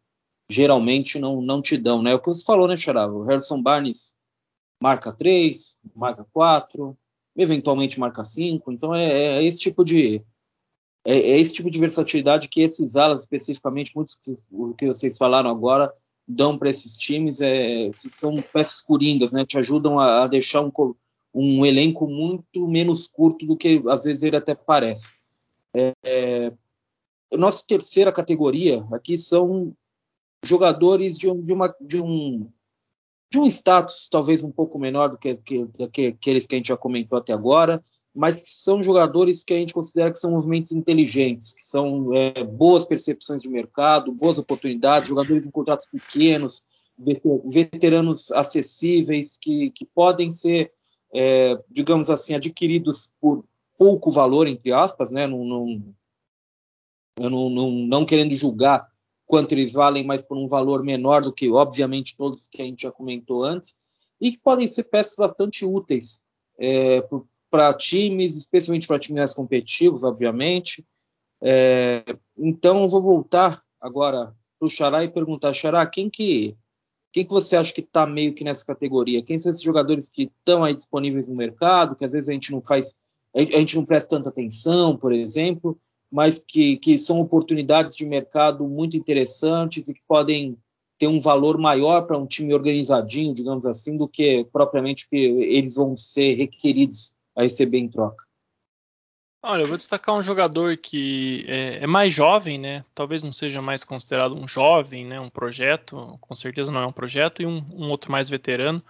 geralmente 0.49 1.19
não, 1.19 1.39
não 1.41 1.61
te 1.61 1.77
dão, 1.77 2.01
né? 2.01 2.15
O 2.15 2.19
que 2.19 2.27
você 2.27 2.43
falou, 2.43 2.67
né, 2.67 2.75
Xarava? 2.75 3.13
O 3.13 3.23
Harrison 3.23 3.61
Barnes 3.61 4.15
marca 4.81 5.13
3, 5.13 5.77
marca 5.95 6.25
4, 6.33 6.97
eventualmente 7.35 7.99
marca 7.99 8.25
5, 8.25 8.71
então 8.71 8.93
é, 8.95 9.37
é, 9.37 9.43
esse 9.43 9.59
tipo 9.59 9.85
de 9.85 10.23
é, 11.05 11.17
é, 11.17 11.39
esse 11.39 11.53
tipo 11.53 11.69
de 11.69 11.79
versatilidade 11.79 12.49
que 12.49 12.61
esses 12.61 12.95
alas 12.95 13.23
especificamente, 13.23 13.95
muitos 13.95 14.17
o 14.51 14.73
que 14.73 14.87
vocês 14.87 15.17
falaram 15.17 15.49
agora, 15.49 15.93
dão 16.27 16.57
para 16.57 16.69
esses 16.69 16.97
times, 16.97 17.41
é, 17.41 17.91
são 17.93 18.37
peças 18.41 18.81
coringas, 18.81 19.31
né? 19.31 19.45
Te 19.45 19.59
ajudam 19.59 19.99
a, 19.99 20.23
a 20.23 20.27
deixar 20.27 20.61
um, 20.61 20.71
um 21.33 21.65
elenco 21.65 22.07
muito 22.07 22.67
menos 22.67 23.07
curto 23.07 23.45
do 23.45 23.57
que 23.57 23.81
às 23.87 24.03
vezes 24.03 24.23
ele 24.23 24.37
até 24.37 24.53
parece. 24.53 25.13
É, 25.73 25.93
é, 26.03 26.53
nossa 27.35 27.63
terceira 27.65 28.11
categoria 28.11 28.85
aqui 28.91 29.17
são 29.17 29.75
jogadores 30.43 31.17
de, 31.17 31.29
um, 31.29 31.41
de, 31.41 31.53
uma, 31.53 31.73
de, 31.81 31.99
um, 31.99 32.47
de 33.31 33.39
um 33.39 33.45
status 33.47 34.07
talvez 34.09 34.43
um 34.43 34.51
pouco 34.51 34.77
menor 34.77 35.09
do 35.09 35.17
que, 35.17 35.35
que, 35.37 35.65
que 35.91 36.07
aqueles 36.07 36.45
que 36.45 36.55
a 36.55 36.57
gente 36.57 36.67
já 36.67 36.77
comentou 36.77 37.17
até 37.17 37.33
agora, 37.33 37.83
mas 38.13 38.41
que 38.41 38.51
são 38.51 38.83
jogadores 38.83 39.43
que 39.43 39.53
a 39.53 39.57
gente 39.57 39.73
considera 39.73 40.11
que 40.11 40.19
são 40.19 40.31
movimentos 40.31 40.71
inteligentes, 40.71 41.53
que 41.53 41.63
são 41.63 42.13
é, 42.13 42.43
boas 42.43 42.85
percepções 42.85 43.41
de 43.41 43.49
mercado, 43.49 44.11
boas 44.11 44.37
oportunidades, 44.37 45.09
jogadores 45.09 45.47
em 45.47 45.51
contratos 45.51 45.87
pequenos, 45.87 46.61
veteranos 47.45 48.31
acessíveis, 48.31 49.35
que, 49.41 49.71
que 49.71 49.85
podem 49.85 50.31
ser 50.31 50.71
é, 51.13 51.57
digamos 51.69 52.09
assim, 52.09 52.33
adquiridos 52.33 53.11
por 53.21 53.45
pouco 53.77 54.11
valor, 54.11 54.47
entre 54.47 54.71
aspas, 54.71 55.11
né? 55.11 55.27
Não, 55.27 55.45
não, 55.45 55.95
eu 57.17 57.29
não, 57.29 57.49
não, 57.49 57.71
não, 57.71 58.05
querendo 58.05 58.33
julgar 58.35 58.87
quanto 59.25 59.51
eles 59.53 59.73
valem, 59.73 60.03
mas 60.03 60.23
por 60.23 60.37
um 60.37 60.47
valor 60.47 60.83
menor 60.83 61.21
do 61.21 61.33
que, 61.33 61.49
obviamente, 61.49 62.17
todos 62.17 62.47
que 62.47 62.61
a 62.61 62.65
gente 62.65 62.83
já 62.83 62.91
comentou 62.91 63.43
antes, 63.43 63.75
e 64.19 64.31
que 64.31 64.37
podem 64.37 64.67
ser 64.67 64.83
peças 64.83 65.15
bastante 65.15 65.65
úteis 65.65 66.21
é, 66.57 67.03
para 67.49 67.73
times, 67.73 68.35
especialmente 68.35 68.87
para 68.87 68.99
times 68.99 69.33
competitivos, 69.33 70.03
obviamente. 70.03 70.85
É, 71.41 72.03
então, 72.37 72.87
vou 72.87 73.01
voltar 73.01 73.61
agora 73.79 74.33
para 74.57 74.65
o 74.65 74.69
Xará 74.69 75.03
e 75.03 75.09
perguntar, 75.09 75.53
Xará, 75.53 75.85
quem 75.85 76.09
que, 76.09 76.55
quem 77.13 77.23
que 77.23 77.31
você 77.31 77.55
acha 77.55 77.71
que 77.71 77.81
está 77.81 78.07
meio 78.07 78.33
que 78.33 78.43
nessa 78.43 78.65
categoria? 78.65 79.21
Quem 79.21 79.37
são 79.37 79.51
esses 79.51 79.63
jogadores 79.63 80.09
que 80.09 80.23
estão 80.23 80.63
aí 80.63 80.73
disponíveis 80.73 81.27
no 81.27 81.35
mercado, 81.35 81.95
que 81.95 82.03
às 82.03 82.11
vezes 82.11 82.27
a 82.27 82.33
gente 82.33 82.51
não 82.51 82.59
faz, 82.59 82.95
a 83.35 83.39
gente 83.39 83.75
não 83.75 83.85
presta 83.85 84.17
tanta 84.17 84.29
atenção, 84.29 84.97
por 84.97 85.13
exemplo, 85.13 85.77
mas 86.11 86.39
que, 86.39 86.75
que 86.77 86.97
são 86.97 87.19
oportunidades 87.21 87.95
de 87.95 88.03
mercado 88.03 88.67
muito 88.67 88.97
interessantes 88.97 89.87
e 89.87 89.93
que 89.93 90.01
podem 90.07 90.57
ter 90.97 91.07
um 91.07 91.21
valor 91.21 91.57
maior 91.59 92.01
para 92.07 92.17
um 92.17 92.25
time 92.25 92.51
organizadinho, 92.51 93.33
digamos 93.33 93.65
assim, 93.67 93.95
do 93.95 94.07
que 94.07 94.45
propriamente 94.51 95.07
que 95.07 95.15
eles 95.15 95.75
vão 95.75 95.95
ser 95.95 96.33
requeridos 96.33 97.13
a 97.35 97.43
receber 97.43 97.77
em 97.77 97.89
troca. 97.89 98.23
Olha, 99.45 99.63
eu 99.63 99.67
vou 99.67 99.75
destacar 99.75 100.15
um 100.15 100.23
jogador 100.23 100.77
que 100.77 101.43
é, 101.49 101.83
é, 101.83 101.87
mais 101.87 102.13
jovem, 102.13 102.57
né? 102.57 102.85
Talvez 102.95 103.23
não 103.23 103.33
seja 103.33 103.61
mais 103.61 103.83
considerado 103.83 104.35
um 104.35 104.47
jovem, 104.47 105.05
né? 105.05 105.19
Um 105.19 105.29
projeto, 105.29 106.17
com 106.21 106.33
certeza 106.33 106.71
não 106.71 106.81
é 106.81 106.87
um 106.87 106.93
projeto, 106.93 107.41
e 107.41 107.45
um, 107.45 107.61
um 107.75 107.89
outro 107.89 108.09
mais 108.09 108.29
veterano, 108.29 108.81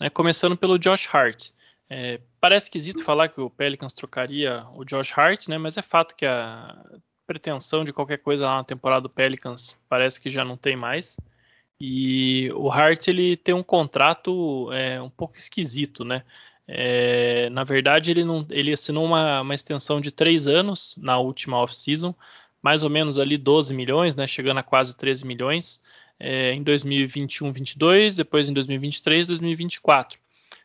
né? 0.00 0.10
Começando 0.10 0.56
pelo 0.56 0.78
Josh 0.80 1.08
Hart. 1.14 1.50
É, 1.88 2.20
parece 2.40 2.66
esquisito 2.66 3.04
falar 3.04 3.28
que 3.28 3.40
o 3.40 3.48
Pelicans 3.48 3.92
trocaria 3.92 4.66
o 4.74 4.84
Josh 4.84 5.16
Hart, 5.16 5.46
né? 5.46 5.58
Mas 5.58 5.76
é 5.76 5.82
fato 5.82 6.16
que 6.16 6.26
a 6.26 6.76
pretensão 7.24 7.84
de 7.84 7.92
qualquer 7.92 8.18
coisa 8.18 8.46
lá 8.46 8.56
na 8.56 8.64
temporada 8.64 9.02
do 9.02 9.10
Pelicans 9.10 9.80
parece 9.88 10.20
que 10.20 10.28
já 10.28 10.44
não 10.44 10.56
tem 10.56 10.74
mais. 10.74 11.16
E 11.80 12.50
o 12.54 12.68
Hart 12.70 13.06
ele 13.06 13.36
tem 13.36 13.54
um 13.54 13.62
contrato 13.62 14.72
é, 14.72 15.00
um 15.00 15.08
pouco 15.08 15.36
esquisito, 15.36 16.04
né? 16.04 16.24
É, 16.72 17.50
na 17.50 17.64
verdade, 17.64 18.12
ele, 18.12 18.24
não, 18.24 18.46
ele 18.48 18.72
assinou 18.72 19.04
uma, 19.04 19.40
uma, 19.40 19.54
extensão 19.54 20.00
de 20.00 20.12
três 20.12 20.46
anos 20.46 20.94
na 20.96 21.18
última 21.18 21.58
off-season, 21.58 22.14
mais 22.62 22.84
ou 22.84 22.90
menos 22.90 23.18
ali 23.18 23.36
12 23.36 23.74
milhões, 23.74 24.14
né, 24.14 24.24
chegando 24.24 24.58
a 24.58 24.62
quase 24.62 24.96
13 24.96 25.26
milhões 25.26 25.82
é, 26.18 26.52
em 26.52 26.62
2021-22, 26.62 28.16
depois 28.16 28.48
em 28.48 28.52
2023 28.52 29.26
2024. 29.26 30.16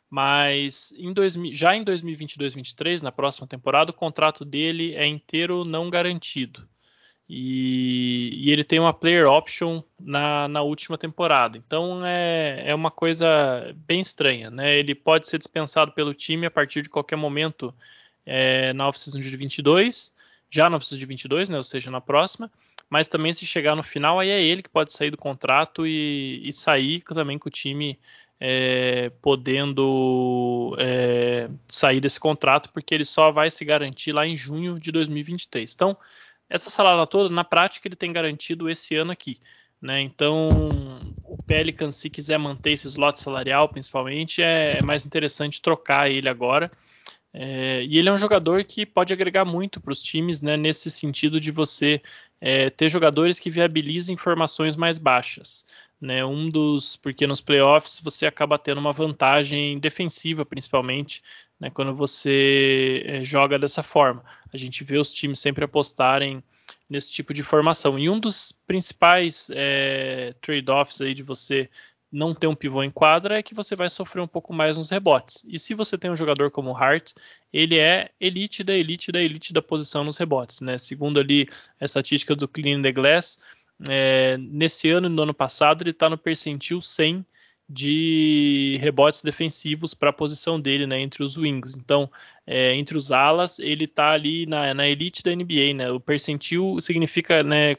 Mas 0.08 0.94
em 0.96 1.12
dois, 1.12 1.34
já 1.54 1.76
em 1.76 1.84
2022-23, 1.84 3.02
na 3.02 3.12
próxima 3.12 3.48
temporada, 3.48 3.90
o 3.90 3.94
contrato 3.94 4.46
dele 4.46 4.94
é 4.94 5.08
inteiro 5.08 5.66
não 5.66 5.90
garantido. 5.90 6.70
E, 7.28 8.30
e, 8.34 8.52
ele 8.52 8.64
tem 8.64 8.80
uma 8.80 8.94
player 8.94 9.28
option 9.28 9.82
na, 10.00 10.48
na 10.48 10.62
última 10.62 10.98
temporada. 10.98 11.58
Então 11.58 12.06
é, 12.06 12.64
é 12.68 12.76
uma 12.76 12.92
coisa 12.92 13.74
bem 13.88 14.00
estranha. 14.00 14.52
Né? 14.52 14.78
Ele 14.78 14.94
pode 14.94 15.28
ser 15.28 15.40
dispensado 15.40 15.92
pelo 15.92 16.14
time 16.14 16.46
a 16.46 16.52
partir 16.52 16.84
de 16.84 16.90
qualquer 16.90 17.16
momento 17.16 17.74
é, 18.26 18.74
na 18.74 18.88
off-season 18.88 19.20
de 19.20 19.36
22, 19.36 20.14
já 20.52 20.70
na 20.70 20.78
off-season 20.78 21.00
de 21.00 21.06
22, 21.06 21.50
né? 21.50 21.58
ou 21.58 21.64
seja, 21.64 21.90
na 21.90 22.00
próxima. 22.00 22.52
Mas 22.88 23.08
também 23.08 23.34
se 23.34 23.46
chegar 23.48 23.76
no 23.76 23.82
final, 23.82 24.20
aí 24.20 24.30
é 24.30 24.44
ele 24.44 24.62
que 24.62 24.70
pode 24.70 24.94
sair 24.94 25.10
do 25.10 25.18
contrato 25.18 25.88
e, 25.88 26.48
e 26.48 26.54
sair 26.54 27.02
também 27.02 27.40
com 27.40 27.50
o 27.50 27.52
time 27.52 27.98
é, 28.40 29.12
podendo 29.22 30.76
é, 30.78 31.50
sair 31.68 32.00
desse 32.00 32.20
contrato, 32.20 32.70
porque 32.72 32.94
ele 32.94 33.06
só 33.06 33.32
vai 33.32 33.50
se 33.50 33.66
garantir 33.66 34.12
lá 34.12 34.28
em 34.28 34.36
junho 34.36 34.80
de 34.80 34.92
2023. 34.92 35.74
Então 35.74 35.98
essa 36.50 36.70
salada 36.70 37.06
toda, 37.08 37.34
na 37.34 37.44
prática, 37.44 37.88
ele 37.88 37.96
tem 37.96 38.12
garantido 38.12 38.70
esse 38.70 38.96
ano 38.96 39.12
aqui. 39.12 39.40
Né? 39.82 40.02
Então, 40.02 40.50
o 41.24 41.38
Pelican, 41.44 41.92
se 41.92 42.10
quiser 42.10 42.38
manter 42.38 42.72
esse 42.72 42.88
slot 42.88 43.20
salarial, 43.20 43.70
principalmente, 43.70 44.42
é, 44.42 44.82
mais 44.82 45.06
interessante 45.06 45.62
trocar 45.62 46.10
ele 46.10 46.30
agora. 46.30 46.72
É, 47.34 47.84
e 47.84 47.98
ele 47.98 48.08
é 48.08 48.12
um 48.14 48.18
jogador 48.18 48.64
que 48.64 48.86
pode 48.86 49.12
agregar 49.12 49.44
muito 49.44 49.82
para 49.82 49.92
os 49.92 50.02
times, 50.02 50.42
né, 50.42 50.56
nesse 50.56 50.90
sentido 50.90 51.40
de 51.40 51.52
você 51.52 52.02
é, 52.40 52.70
ter 52.70 52.88
jogadores 52.88 53.40
que 53.40 53.50
viabilizem 53.50 54.16
formações 54.16 54.76
mais 54.76 54.98
baixas. 54.98 55.66
Né, 56.00 56.26
um 56.26 56.50
dos, 56.50 56.98
porque 56.98 57.26
nos 57.26 57.40
playoffs 57.40 58.02
você 58.04 58.26
acaba 58.26 58.60
tendo 58.60 58.80
uma 58.80 58.92
vantagem 58.92 59.80
defensiva, 59.80 60.46
principalmente, 60.46 61.24
né, 61.60 61.70
quando 61.70 61.96
você 61.96 63.02
é, 63.06 63.24
joga 63.24 63.58
dessa 63.58 63.82
forma. 63.82 64.24
A 64.54 64.58
gente 64.58 64.84
vê 64.84 64.98
os 64.98 65.14
times 65.14 65.40
sempre 65.40 65.64
apostarem 65.64 66.44
nesse 66.90 67.12
tipo 67.12 67.34
de 67.34 67.44
formação. 67.44 67.98
E 67.98 68.10
um 68.10 68.20
dos 68.20 68.52
principais 68.52 69.50
é, 69.54 70.36
trade-offs 70.42 71.02
aí 71.02 71.14
de 71.14 71.24
você 71.24 71.70
não 72.12 72.34
ter 72.34 72.48
um 72.48 72.56
pivô 72.56 72.82
em 72.82 72.90
quadra 72.90 73.38
é 73.38 73.44
que 73.44 73.54
você 73.54 73.76
vai 73.76 73.90
sofrer 73.90 74.22
um 74.22 74.28
pouco 74.28 74.54
mais 74.54 74.78
nos 74.78 74.90
rebotes. 74.90 75.44
E 75.48 75.60
se 75.60 75.74
você 75.74 75.98
tem 75.98 76.10
um 76.10 76.16
jogador 76.16 76.50
como 76.50 76.72
o 76.72 76.76
Hart, 76.76 77.12
ele 77.52 77.78
é 77.78 78.10
elite 78.20 78.64
da 78.64 78.74
elite 78.74 79.12
da 79.12 79.22
elite 79.22 79.52
da 79.52 79.62
posição 79.62 80.04
nos 80.04 80.18
rebotes. 80.18 80.62
Né? 80.62 80.78
Segundo 80.78 81.20
ali 81.20 81.50
a 81.80 81.86
estatística 81.86 82.36
do 82.36 82.48
Clean 82.48 82.82
the 82.82 82.92
Glass, 82.92 83.38
é, 83.88 84.38
nesse 84.38 84.90
ano 84.90 85.08
e 85.08 85.10
no 85.10 85.24
ano 85.24 85.34
passado 85.34 85.82
ele 85.84 85.92
está 85.92 86.10
no 86.10 86.18
percentil 86.18 86.82
100 86.82 87.26
de 87.68 88.78
rebotes 88.80 89.24
defensivos 89.24 89.94
para 89.94 90.12
a 90.12 90.14
posição 90.14 90.60
dele, 90.60 90.86
né, 90.86 91.00
entre 91.00 91.24
os 91.24 91.36
wings. 91.36 91.76
Então, 91.76 92.10
é, 92.46 92.76
entre 92.76 92.96
os 92.96 93.12
alas, 93.12 93.58
ele 93.58 93.86
está 93.86 94.12
ali 94.12 94.46
na, 94.46 94.74
na, 94.74 94.88
elite 94.88 95.24
da 95.24 95.36
NBA, 95.36 95.74
né? 95.76 95.92
O 95.92 96.00
percentil 96.00 96.80
significa, 96.80 97.42
né, 97.42 97.76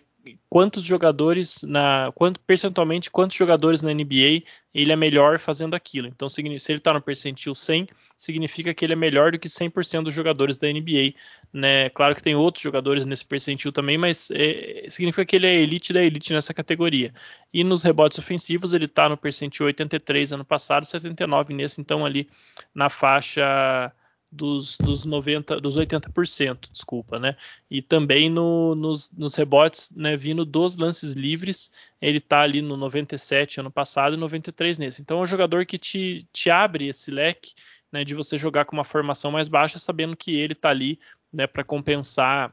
quantos 0.49 0.83
jogadores 0.83 1.63
na 1.63 2.11
quanto 2.15 2.41
percentualmente 2.41 3.11
quantos 3.11 3.37
jogadores 3.37 3.83
na 3.83 3.93
NBA 3.93 4.43
ele 4.75 4.93
é 4.93 4.97
melhor 4.97 5.39
fazendo 5.39 5.75
aquilo. 5.75 6.07
Então, 6.07 6.29
se 6.29 6.41
ele 6.43 6.57
está 6.57 6.93
no 6.93 7.01
percentil 7.01 7.55
100, 7.55 7.89
significa 8.17 8.75
que 8.75 8.85
ele 8.85 8.93
é 8.93 8.97
melhor 8.97 9.33
do 9.33 9.39
que 9.39 9.49
100% 9.49 10.05
dos 10.05 10.13
jogadores 10.15 10.59
da 10.59 10.69
NBA, 10.69 11.15
né? 11.53 11.89
Claro 11.91 12.15
que 12.15 12.23
tem 12.23 12.35
outros 12.35 12.63
jogadores 12.63 13.07
nesse 13.07 13.25
percentil 13.25 13.73
também, 13.73 13.97
mas 13.97 14.31
é, 14.31 14.87
significa 14.91 15.25
que 15.25 15.37
ele 15.37 15.47
é 15.47 15.55
elite 15.55 15.93
da 15.95 16.03
elite 16.03 16.33
nessa 16.33 16.53
categoria. 16.53 17.15
E 17.53 17.65
nos 17.65 17.83
rebotes 17.83 18.19
ofensivos 18.19 18.75
ele 18.75 18.85
está 18.85 19.09
no 19.09 19.17
percentil 19.17 19.65
83 19.67 20.33
ano 20.33 20.45
passado, 20.45 20.85
79 20.85 21.55
nesse, 21.55 21.81
então 21.81 22.05
ali 22.05 22.29
na 22.75 22.91
faixa 22.91 23.93
dos, 24.37 24.77
dos 24.79 25.05
90, 25.05 25.61
dos 25.61 25.79
80%, 25.79 26.69
desculpa, 26.71 27.19
né? 27.19 27.37
E 27.71 27.83
também 27.83 28.31
no, 28.31 28.75
nos, 28.75 29.11
nos, 29.11 29.35
rebotes, 29.35 29.91
né, 29.91 30.17
vindo 30.17 30.45
dos 30.45 30.77
lances 30.77 31.13
livres, 31.13 31.73
ele 32.01 32.21
tá 32.21 32.43
ali 32.43 32.63
no 32.63 32.77
97 32.77 33.61
ano 33.61 33.71
passado 33.71 34.15
e 34.15 34.19
93 34.19 34.79
nesse. 34.79 35.03
Então 35.03 35.19
é 35.19 35.23
um 35.23 35.27
jogador 35.27 35.65
que 35.67 35.79
te, 35.79 36.27
te 36.33 36.51
abre 36.51 36.89
esse 36.89 37.11
leque, 37.11 37.55
né, 37.91 38.05
de 38.05 38.15
você 38.15 38.37
jogar 38.37 38.65
com 38.67 38.77
uma 38.77 38.85
formação 38.85 39.31
mais 39.33 39.49
baixa, 39.49 39.79
sabendo 39.79 40.17
que 40.17 40.37
ele 40.37 40.55
tá 40.55 40.71
ali, 40.71 41.01
né, 41.33 41.47
para 41.47 41.65
compensar 41.65 42.53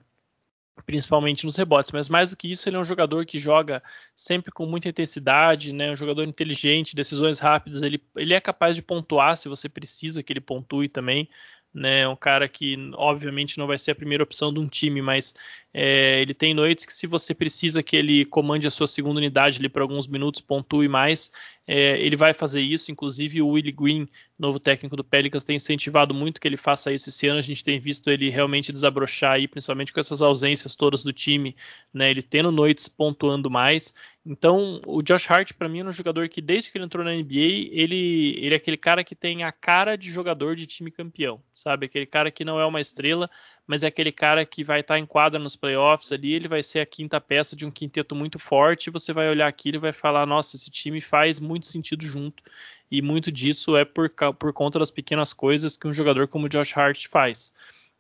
principalmente 0.86 1.46
nos 1.46 1.56
rebotes, 1.56 1.92
mas 1.92 2.10
mais 2.10 2.32
do 2.32 2.38
que 2.38 2.50
isso, 2.50 2.68
ele 2.68 2.76
é 2.76 2.80
um 2.80 2.86
jogador 2.86 3.26
que 3.26 3.38
joga 3.38 3.82
sempre 4.16 4.52
com 4.52 4.66
muita 4.66 4.90
intensidade, 4.90 5.72
né? 5.72 5.92
Um 5.92 5.96
jogador 5.96 6.24
inteligente, 6.24 6.96
decisões 6.96 7.40
rápidas, 7.40 7.82
ele, 7.82 8.02
ele 8.16 8.34
é 8.34 8.42
capaz 8.42 8.76
de 8.76 8.82
pontuar 8.82 9.38
se 9.38 9.48
você 9.48 9.70
precisa 9.70 10.24
que 10.24 10.34
ele 10.34 10.42
pontue 10.42 10.90
também, 10.90 11.30
né? 11.74 12.08
Um 12.08 12.16
cara 12.16 12.48
que 12.48 12.78
obviamente 12.96 13.58
não 13.58 13.66
vai 13.66 13.78
ser 13.78 13.92
a 13.92 13.96
primeira 13.96 14.24
opção 14.24 14.54
de 14.54 14.60
um 14.60 14.68
time, 14.68 15.02
mas 15.02 15.34
é, 15.74 16.22
ele 16.22 16.34
tem 16.34 16.54
noites 16.54 16.86
que 16.86 16.94
se 16.94 17.08
você 17.08 17.34
precisa 17.34 17.82
que 17.82 17.96
ele 17.96 18.26
comande 18.26 18.68
a 18.68 18.72
sua 18.72 18.86
segunda 18.86 19.18
unidade 19.18 19.58
ali 19.58 19.68
por 19.68 19.82
alguns 19.82 20.06
minutos, 20.06 20.40
pontue 20.40 20.88
mais, 20.88 21.32
é, 21.66 22.00
ele 22.00 22.16
vai 22.16 22.34
fazer 22.34 22.62
isso. 22.62 22.92
Inclusive 22.92 23.42
o 23.42 23.50
Willie 23.50 23.72
Green, 23.72 24.08
novo 24.38 24.60
técnico 24.60 24.96
do 24.96 25.04
Pelicans, 25.04 25.44
tem 25.44 25.56
incentivado 25.56 26.14
muito 26.14 26.40
que 26.40 26.48
ele 26.48 26.58
faça 26.58 26.92
isso 26.92 27.10
esse 27.10 27.28
ano. 27.28 27.40
A 27.40 27.44
gente 27.44 27.64
tem 27.64 27.80
visto 27.80 28.10
ele 28.10 28.30
realmente 28.30 28.72
desabrochar 28.72 29.34
aí, 29.34 29.48
principalmente 29.48 29.94
com 29.94 30.00
essas 30.00 30.22
ausências 30.22 30.76
todas 30.76 31.04
do 31.04 31.14
time, 31.14 31.56
né? 31.94 32.12
Ele 32.12 32.22
tendo 32.22 32.52
noites 32.52 32.88
pontuando 32.88 33.50
mais. 33.50 33.94
Então, 34.26 34.82
o 34.86 35.02
Josh 35.02 35.30
Hart, 35.30 35.52
para 35.54 35.68
mim, 35.68 35.80
é 35.80 35.84
um 35.84 35.92
jogador 35.92 36.30
que, 36.30 36.42
desde 36.42 36.72
que 36.72 36.78
ele 36.78 36.86
entrou 36.86 37.04
na 37.04 37.12
NBA, 37.14 37.70
ele, 37.72 38.38
ele 38.40 38.54
é 38.54 38.58
aquele 38.58 38.78
cara 38.78 39.04
que 39.04 39.16
tem 39.16 39.44
a 39.44 39.52
cara 39.52 39.98
de 39.98 40.10
jogador 40.10 40.56
de 40.56 40.66
time 40.66 40.90
campeão, 40.90 41.44
sabe? 41.54 41.88
Aquele 41.88 42.06
cara 42.06 42.32
que 42.32 42.46
não 42.46 42.58
é 42.58 42.66
uma 42.66 42.80
estrela, 42.80 43.30
mas 43.66 43.84
é 43.84 43.88
aquele 43.88 44.12
cara 44.12 44.46
que 44.46 44.64
vai 44.64 44.82
estar 44.82 45.00
em 45.00 45.06
quadra 45.06 45.40
nos 45.40 45.56
playoffs 45.56 46.12
ali, 46.12 46.34
ele 46.34 46.48
vai 46.48 46.62
ser 46.62 46.80
a 46.80 46.86
quinta 46.86 47.20
peça 47.22 47.56
de 47.56 47.66
um 47.66 47.72
quinteto 47.72 48.16
muito 48.16 48.38
forte, 48.38 48.90
você 48.90 49.14
vai 49.14 49.30
olhar 49.30 49.48
aquilo 49.48 49.78
e 49.78 49.80
vai 49.80 49.94
falar, 49.94 50.26
nossa, 50.26 50.56
esse 50.56 50.70
time 50.70 51.00
faz 51.00 51.40
muito 51.40 51.66
sentido 51.66 52.06
junto, 52.06 52.44
e 52.92 53.02
muito 53.02 53.32
disso 53.32 53.76
é 53.76 53.86
por, 53.86 54.10
por 54.38 54.54
conta 54.54 54.80
das 54.80 54.92
pequenas 54.92 55.34
coisas 55.34 55.78
que 55.78 55.88
um 55.88 55.94
jogador 55.94 56.28
como 56.28 56.46
o 56.46 56.50
Josh 56.50 56.78
Hart 56.78 57.08
faz. 57.08 57.52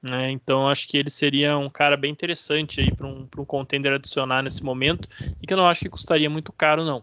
Né? 0.03 0.31
Então 0.31 0.67
acho 0.67 0.87
que 0.87 0.97
ele 0.97 1.09
seria 1.09 1.57
um 1.57 1.69
cara 1.69 1.95
bem 1.95 2.11
interessante 2.11 2.81
aí 2.81 2.93
para 2.93 3.07
um, 3.07 3.27
um 3.37 3.45
contender 3.45 3.93
adicionar 3.93 4.43
nesse 4.43 4.61
momento 4.61 5.07
e 5.41 5.47
que 5.47 5.53
eu 5.53 5.57
não 5.57 5.65
acho 5.65 5.79
que 5.79 5.89
custaria 5.89 6.29
muito 6.29 6.51
caro 6.51 6.83
não. 6.83 7.01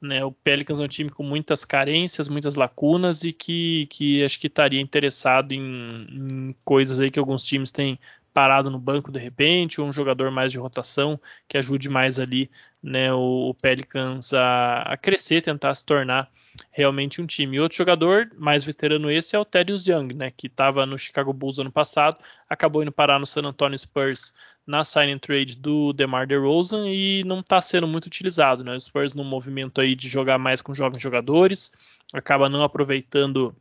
Né? 0.00 0.24
O 0.24 0.30
Pelicans 0.30 0.80
é 0.80 0.84
um 0.84 0.88
time 0.88 1.10
com 1.10 1.22
muitas 1.22 1.64
carências, 1.64 2.28
muitas 2.28 2.54
lacunas 2.54 3.24
e 3.24 3.32
que, 3.32 3.86
que 3.86 4.22
acho 4.22 4.38
que 4.38 4.46
estaria 4.46 4.80
interessado 4.80 5.52
em, 5.52 6.06
em 6.10 6.56
coisas 6.64 7.00
aí 7.00 7.10
que 7.10 7.18
alguns 7.18 7.42
times 7.42 7.72
têm 7.72 7.98
parado 8.32 8.70
no 8.70 8.78
banco 8.78 9.10
de 9.10 9.18
repente, 9.18 9.80
ou 9.80 9.88
um 9.88 9.92
jogador 9.92 10.30
mais 10.30 10.52
de 10.52 10.58
rotação 10.58 11.20
que 11.48 11.58
ajude 11.58 11.88
mais 11.88 12.20
ali 12.20 12.48
né, 12.80 13.12
o, 13.12 13.50
o 13.50 13.54
Pelicans 13.54 14.32
a, 14.32 14.82
a, 14.82 14.96
crescer, 14.96 15.42
tentar 15.42 15.74
se 15.74 15.84
tornar 15.84 16.30
realmente 16.70 17.20
um 17.20 17.26
time. 17.26 17.60
Outro 17.60 17.78
jogador 17.78 18.30
mais 18.36 18.64
veterano 18.64 19.10
esse 19.10 19.34
é 19.34 19.38
o 19.38 19.44
Thaddeus 19.44 19.86
Young, 19.86 20.14
né, 20.14 20.30
que 20.30 20.46
estava 20.46 20.84
no 20.86 20.98
Chicago 20.98 21.32
Bulls 21.32 21.58
ano 21.58 21.72
passado, 21.72 22.18
acabou 22.48 22.82
indo 22.82 22.92
parar 22.92 23.18
no 23.18 23.26
San 23.26 23.42
Antonio 23.42 23.78
Spurs 23.78 24.32
na 24.66 24.84
sign 24.84 25.18
trade 25.18 25.56
do 25.56 25.94
DeMar 25.94 26.26
DeRozan 26.26 26.88
e 26.88 27.24
não 27.24 27.40
está 27.40 27.60
sendo 27.60 27.88
muito 27.88 28.04
utilizado, 28.04 28.62
né? 28.62 28.74
O 28.74 28.80
Spurs 28.80 29.14
num 29.14 29.24
movimento 29.24 29.80
aí 29.80 29.94
de 29.94 30.08
jogar 30.08 30.36
mais 30.36 30.60
com 30.60 30.74
jovens 30.74 31.00
jogadores, 31.00 31.72
acaba 32.12 32.50
não 32.50 32.62
aproveitando 32.62 33.56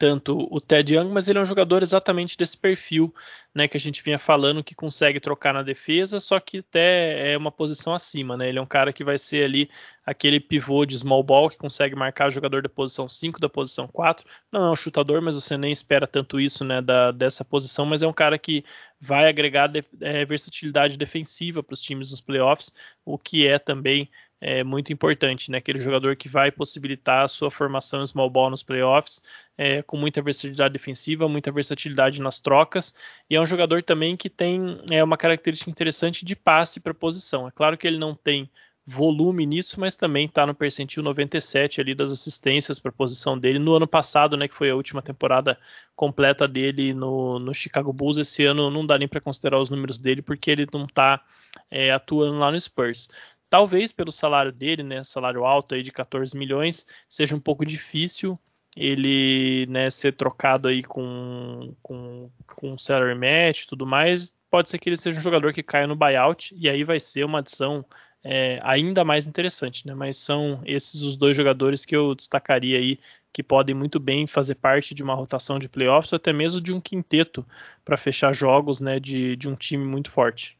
tanto 0.00 0.48
o 0.50 0.62
Ted 0.62 0.94
Young, 0.94 1.10
mas 1.10 1.28
ele 1.28 1.38
é 1.38 1.42
um 1.42 1.46
jogador 1.46 1.82
exatamente 1.82 2.34
desse 2.34 2.56
perfil, 2.56 3.14
né, 3.54 3.68
que 3.68 3.76
a 3.76 3.80
gente 3.80 4.02
vinha 4.02 4.18
falando, 4.18 4.64
que 4.64 4.74
consegue 4.74 5.20
trocar 5.20 5.52
na 5.52 5.62
defesa, 5.62 6.18
só 6.18 6.40
que 6.40 6.60
até 6.60 7.32
é 7.34 7.36
uma 7.36 7.52
posição 7.52 7.92
acima, 7.92 8.34
né? 8.34 8.48
Ele 8.48 8.58
é 8.58 8.62
um 8.62 8.66
cara 8.66 8.94
que 8.94 9.04
vai 9.04 9.18
ser 9.18 9.44
ali 9.44 9.70
aquele 10.02 10.40
pivô 10.40 10.86
de 10.86 10.98
small 10.98 11.22
ball 11.22 11.50
que 11.50 11.58
consegue 11.58 11.94
marcar 11.94 12.30
jogador 12.30 12.62
da 12.62 12.68
posição 12.70 13.10
5, 13.10 13.38
da 13.38 13.48
posição 13.50 13.86
4. 13.86 14.26
Não 14.50 14.68
é 14.68 14.70
um 14.70 14.74
chutador, 14.76 15.20
mas 15.20 15.34
você 15.34 15.58
nem 15.58 15.70
espera 15.70 16.06
tanto 16.06 16.40
isso, 16.40 16.64
né, 16.64 16.80
da, 16.80 17.10
dessa 17.12 17.44
posição, 17.44 17.84
mas 17.84 18.02
é 18.02 18.06
um 18.06 18.12
cara 18.12 18.38
que 18.38 18.64
vai 18.98 19.28
agregar 19.28 19.66
de, 19.66 19.84
é, 20.00 20.24
versatilidade 20.24 20.96
defensiva 20.96 21.62
para 21.62 21.74
os 21.74 21.82
times 21.82 22.10
nos 22.10 22.22
playoffs, 22.22 22.72
o 23.04 23.18
que 23.18 23.46
é 23.46 23.58
também 23.58 24.08
é 24.40 24.64
muito 24.64 24.92
importante, 24.92 25.50
né? 25.50 25.58
Aquele 25.58 25.78
jogador 25.78 26.16
que 26.16 26.28
vai 26.28 26.50
possibilitar 26.50 27.24
a 27.24 27.28
sua 27.28 27.50
formação 27.50 28.04
small 28.06 28.30
ball 28.30 28.48
nos 28.48 28.62
playoffs, 28.62 29.20
é, 29.56 29.82
com 29.82 29.96
muita 29.96 30.22
versatilidade 30.22 30.72
defensiva, 30.72 31.28
muita 31.28 31.52
versatilidade 31.52 32.22
nas 32.22 32.40
trocas, 32.40 32.94
e 33.28 33.36
é 33.36 33.40
um 33.40 33.46
jogador 33.46 33.82
também 33.82 34.16
que 34.16 34.30
tem 34.30 34.80
é, 34.90 35.04
uma 35.04 35.16
característica 35.16 35.70
interessante 35.70 36.24
de 36.24 36.34
passe 36.34 36.80
para 36.80 36.94
posição. 36.94 37.46
É 37.46 37.50
claro 37.50 37.76
que 37.76 37.86
ele 37.86 37.98
não 37.98 38.14
tem 38.14 38.50
volume 38.86 39.46
nisso, 39.46 39.78
mas 39.78 39.94
também 39.94 40.26
está 40.26 40.46
no 40.46 40.54
percentil 40.54 41.02
97 41.02 41.80
ali 41.80 41.94
das 41.94 42.10
assistências 42.10 42.78
para 42.78 42.88
a 42.88 42.92
posição 42.92 43.38
dele 43.38 43.58
no 43.58 43.74
ano 43.74 43.86
passado, 43.86 44.36
né, 44.36 44.48
que 44.48 44.54
foi 44.54 44.70
a 44.70 44.74
última 44.74 45.00
temporada 45.00 45.58
completa 45.94 46.48
dele 46.48 46.92
no, 46.92 47.38
no 47.38 47.54
Chicago 47.54 47.92
Bulls. 47.92 48.18
Esse 48.18 48.44
ano 48.44 48.70
não 48.70 48.84
dá 48.84 48.98
nem 48.98 49.06
para 49.06 49.20
considerar 49.20 49.60
os 49.60 49.70
números 49.70 49.98
dele 49.98 50.22
porque 50.22 50.50
ele 50.50 50.66
não 50.72 50.86
está 50.86 51.22
é, 51.70 51.92
atuando 51.92 52.38
lá 52.38 52.50
no 52.50 52.58
Spurs. 52.58 53.08
Talvez 53.50 53.92
pelo 53.92 54.12
salário 54.12 54.52
dele, 54.52 54.82
né, 54.82 55.02
salário 55.04 55.44
alto 55.44 55.74
aí 55.74 55.82
de 55.82 55.90
14 55.92 56.36
milhões, 56.38 56.86
seja 57.08 57.36
um 57.36 57.40
pouco 57.40 57.66
difícil 57.66 58.38
ele 58.76 59.66
né, 59.66 59.90
ser 59.90 60.12
trocado 60.12 60.68
aí 60.68 60.82
com, 60.82 61.74
com, 61.82 62.30
com 62.46 62.78
salary 62.78 63.14
match 63.14 63.62
e 63.62 63.66
tudo 63.66 63.86
mais. 63.86 64.34
Pode 64.50 64.70
ser 64.70 64.78
que 64.78 64.88
ele 64.88 64.96
seja 64.96 65.18
um 65.18 65.22
jogador 65.22 65.52
que 65.52 65.62
caia 65.62 65.86
no 65.86 65.96
buyout 65.96 66.54
e 66.56 66.68
aí 66.68 66.84
vai 66.84 67.00
ser 67.00 67.24
uma 67.24 67.40
adição 67.40 67.84
é, 68.22 68.60
ainda 68.62 69.04
mais 69.04 69.26
interessante, 69.26 69.86
né? 69.86 69.94
Mas 69.94 70.16
são 70.18 70.60
esses 70.64 71.00
os 71.00 71.16
dois 71.16 71.36
jogadores 71.36 71.84
que 71.84 71.96
eu 71.96 72.14
destacaria 72.14 72.78
aí 72.78 72.98
que 73.32 73.42
podem 73.42 73.74
muito 73.74 73.98
bem 73.98 74.26
fazer 74.26 74.56
parte 74.56 74.94
de 74.94 75.02
uma 75.02 75.14
rotação 75.14 75.58
de 75.58 75.68
playoffs 75.68 76.12
ou 76.12 76.16
até 76.16 76.32
mesmo 76.32 76.60
de 76.60 76.72
um 76.72 76.80
quinteto 76.80 77.46
para 77.84 77.96
fechar 77.96 78.32
jogos, 78.34 78.80
né? 78.80 79.00
De, 79.00 79.36
de 79.36 79.48
um 79.48 79.56
time 79.56 79.84
muito 79.84 80.10
forte. 80.10 80.59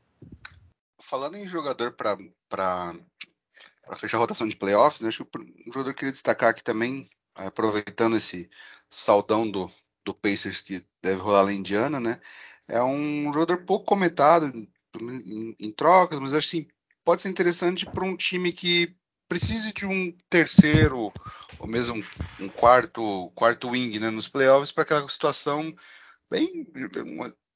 Falando 1.02 1.36
em 1.36 1.46
jogador 1.46 1.92
para 1.92 2.94
fechar 3.96 4.16
a 4.16 4.20
rotação 4.20 4.48
de 4.48 4.56
playoffs, 4.56 5.00
né? 5.00 5.08
acho 5.08 5.24
que 5.24 5.38
um 5.38 5.72
jogador 5.72 5.84
que 5.84 5.90
eu 5.90 5.94
queria 5.94 6.12
destacar 6.12 6.50
aqui 6.50 6.62
também, 6.62 7.08
aproveitando 7.34 8.16
esse 8.16 8.48
saudão 8.90 9.50
do, 9.50 9.70
do 10.04 10.14
Pacers 10.14 10.60
que 10.60 10.84
deve 11.02 11.20
rolar 11.20 11.42
lá 11.42 11.52
em 11.52 11.58
Indiana, 11.58 11.98
né? 12.00 12.20
É 12.68 12.82
um 12.82 13.32
jogador 13.32 13.64
pouco 13.64 13.86
comentado 13.86 14.46
em, 15.26 15.56
em 15.58 15.72
trocas, 15.72 16.18
mas 16.20 16.34
assim, 16.34 16.68
pode 17.04 17.22
ser 17.22 17.28
interessante 17.28 17.86
para 17.86 18.04
um 18.04 18.16
time 18.16 18.52
que 18.52 18.94
precise 19.28 19.72
de 19.72 19.86
um 19.86 20.12
terceiro 20.28 21.12
ou 21.58 21.66
mesmo 21.66 22.04
um 22.40 22.48
quarto 22.48 23.30
quarto 23.34 23.68
wing 23.68 23.98
né, 24.00 24.10
nos 24.10 24.26
playoffs 24.26 24.72
para 24.72 24.82
aquela 24.82 25.08
situação 25.08 25.72
bem 26.28 26.66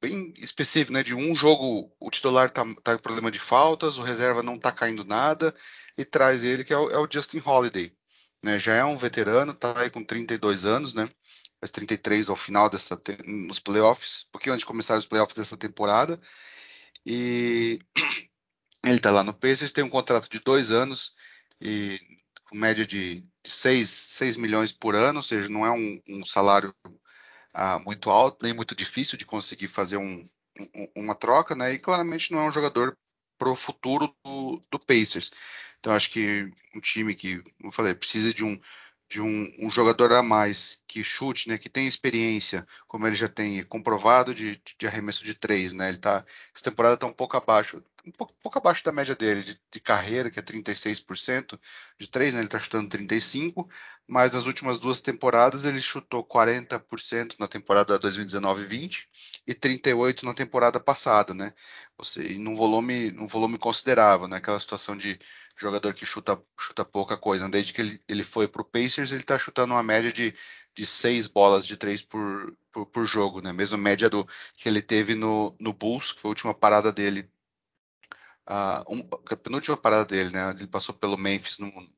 bem 0.05 0.35
específico, 0.37 0.93
né? 0.93 1.03
De 1.03 1.15
um 1.15 1.35
jogo 1.35 1.91
o 1.99 2.11
titular 2.11 2.51
tá, 2.51 2.65
tá 2.83 2.97
com 2.97 3.03
problema 3.03 3.31
de 3.31 3.39
faltas, 3.39 3.97
o 3.97 4.03
reserva 4.03 4.43
não 4.43 4.59
tá 4.59 4.71
caindo 4.71 5.05
nada 5.05 5.55
e 5.97 6.05
traz 6.05 6.45
ele 6.45 6.65
que 6.65 6.73
é 6.73 6.77
o, 6.77 6.91
é 6.91 6.99
o 6.99 7.09
Justin 7.11 7.43
Holiday, 7.45 7.93
né? 8.43 8.59
Já 8.59 8.75
é 8.75 8.85
um 8.85 8.97
veterano, 8.97 9.55
tá 9.55 9.81
aí 9.81 9.91
com 9.91 10.05
32 10.05 10.67
anos, 10.67 10.95
né? 10.95 11.09
Faz 11.61 11.71
33 11.71 12.29
ao 12.29 12.37
final 12.37 12.69
dessa 12.69 13.01
nos 13.25 13.59
playoffs, 13.59 14.27
um 14.29 14.33
pouquinho 14.33 14.53
antes 14.55 14.63
de 14.63 14.67
começar 14.67 14.99
os 14.99 15.07
playoffs 15.07 15.37
dessa 15.37 15.57
temporada 15.57 16.21
e 17.07 17.81
ele 18.85 19.01
tá 19.01 19.11
lá 19.11 19.25
no 19.25 19.33
Pacers, 19.33 19.73
tem 19.73 19.85
um 19.85 19.91
contrato 19.91 20.29
de 20.29 20.41
dois 20.41 20.71
anos 20.71 21.15
e 21.61 21.99
com 22.51 22.57
média 22.57 22.87
de, 22.87 23.21
de 23.43 23.51
6, 23.51 23.89
6 23.89 24.37
milhões 24.37 24.73
por 24.73 24.95
ano, 24.95 25.19
ou 25.19 25.23
seja, 25.23 25.49
não 25.49 25.65
é 25.65 25.71
um, 25.71 26.01
um 26.09 26.27
salário 26.27 26.75
ah, 27.55 27.79
muito 27.79 28.11
alto, 28.11 28.39
nem 28.43 28.53
muito 28.53 28.75
difícil 28.75 29.17
de 29.17 29.25
conseguir 29.25 29.69
fazer 29.69 29.97
um, 29.97 30.25
um, 30.75 30.89
uma 30.97 31.15
troca, 31.15 31.55
né? 31.55 31.73
E 31.73 31.79
claramente 31.79 32.33
não 32.33 32.41
é 32.41 32.45
um 32.45 32.53
jogador 32.53 32.97
para 33.39 33.51
o 33.51 33.57
futuro 33.57 34.15
do, 34.25 34.61
do, 34.71 34.79
Pacers. 34.79 35.33
Então 35.79 35.93
acho 35.93 36.11
que 36.11 36.51
um 36.75 36.81
time 36.81 37.15
que, 37.15 37.39
como 37.43 37.69
eu 37.69 37.73
falei, 37.73 37.95
precisa 37.95 38.33
de 38.35 38.45
um 38.45 38.59
de 39.09 39.21
um, 39.21 39.53
um, 39.61 39.71
jogador 39.71 40.13
a 40.13 40.23
mais 40.23 40.83
que 40.89 41.05
chute, 41.05 41.49
né, 41.49 41.59
que 41.59 41.69
tem 41.69 41.87
experiência, 41.87 42.67
como 42.89 43.07
ele 43.07 43.15
já 43.15 43.29
tem 43.29 43.63
comprovado 43.65 44.35
de, 44.35 44.61
de 44.79 44.87
arremesso 44.87 45.23
de 45.23 45.35
três, 45.35 45.73
né, 45.75 45.91
ele 45.91 45.99
tá, 45.99 46.25
essa 46.55 46.65
temporada 46.65 46.95
está 46.95 47.07
um 47.07 47.13
pouco 47.13 47.37
abaixo, 47.37 47.83
um 48.07 48.11
pouco, 48.13 48.35
pouco, 48.43 48.59
abaixo 48.59 48.85
da 48.85 48.93
média 48.93 49.15
dele 49.15 49.43
de, 49.43 49.61
de 49.71 49.81
carreira, 49.81 50.31
que 50.31 50.39
é 50.39 50.43
36% 50.43 51.59
de 51.99 52.07
três, 52.07 52.35
né, 52.35 52.41
ele 52.41 52.47
está 52.47 52.59
chutando 52.59 52.89
35, 52.89 53.69
mas 54.07 54.33
nas 54.33 54.47
últimas 54.47 54.79
duas 54.79 55.01
temporadas 55.01 55.65
ele 55.65 55.81
chutou 55.81 56.25
40% 56.25 57.37
na 57.39 57.47
temporada 57.47 57.99
2019-20 57.99 59.07
e 59.47 59.55
38 59.55 60.27
na 60.27 60.35
temporada 60.35 60.79
passada, 60.79 61.33
né, 61.33 61.53
ou 61.97 62.05
seja, 62.05 62.39
num 62.39 62.55
volume, 62.55 63.11
num 63.11 63.27
volume 63.27 63.59
considerável, 63.59 64.29
né, 64.29 64.37
aquela 64.37 64.61
situação 64.61 64.97
de 64.97 65.19
jogador 65.57 65.95
que 65.95 66.05
chuta, 66.05 66.41
chuta 66.59 66.85
pouca 66.85 67.17
coisa. 67.17 67.49
Desde 67.49 67.73
que 67.73 67.81
ele, 67.81 68.01
ele 68.09 68.25
foi 68.25 68.49
para 68.49 68.63
o 68.63 68.65
Pacers, 68.65 69.13
ele 69.13 69.23
está 69.23 69.39
chutando 69.39 69.75
uma 69.75 69.83
média 69.83 70.13
de, 70.13 70.35
de 70.75 70.87
seis 70.87 71.27
bolas 71.27 71.67
de 71.67 71.77
três 71.77 72.03
por, 72.03 72.57
por, 72.73 72.87
por, 72.87 73.05
jogo, 73.07 73.41
né? 73.41 73.53
Mesma 73.53 73.79
média 73.79 74.11
do 74.11 74.27
que 74.57 74.69
ele 74.69 74.83
teve 74.83 75.15
no, 75.15 75.55
no 75.61 75.73
Bulls, 75.73 76.13
que 76.13 76.21
foi 76.21 76.31
a 76.31 76.33
última 76.33 76.55
parada 76.55 76.93
dele. 76.93 77.29
Uh, 78.49 78.95
um, 78.95 79.09
a 79.31 79.37
penúltima 79.37 79.77
parada 79.77 80.05
dele, 80.05 80.31
né? 80.31 80.51
Ele 80.51 80.67
passou 80.67 80.95
pelo 80.95 81.17
Memphis 81.17 81.59
no, 81.59 81.67
no 81.69 81.89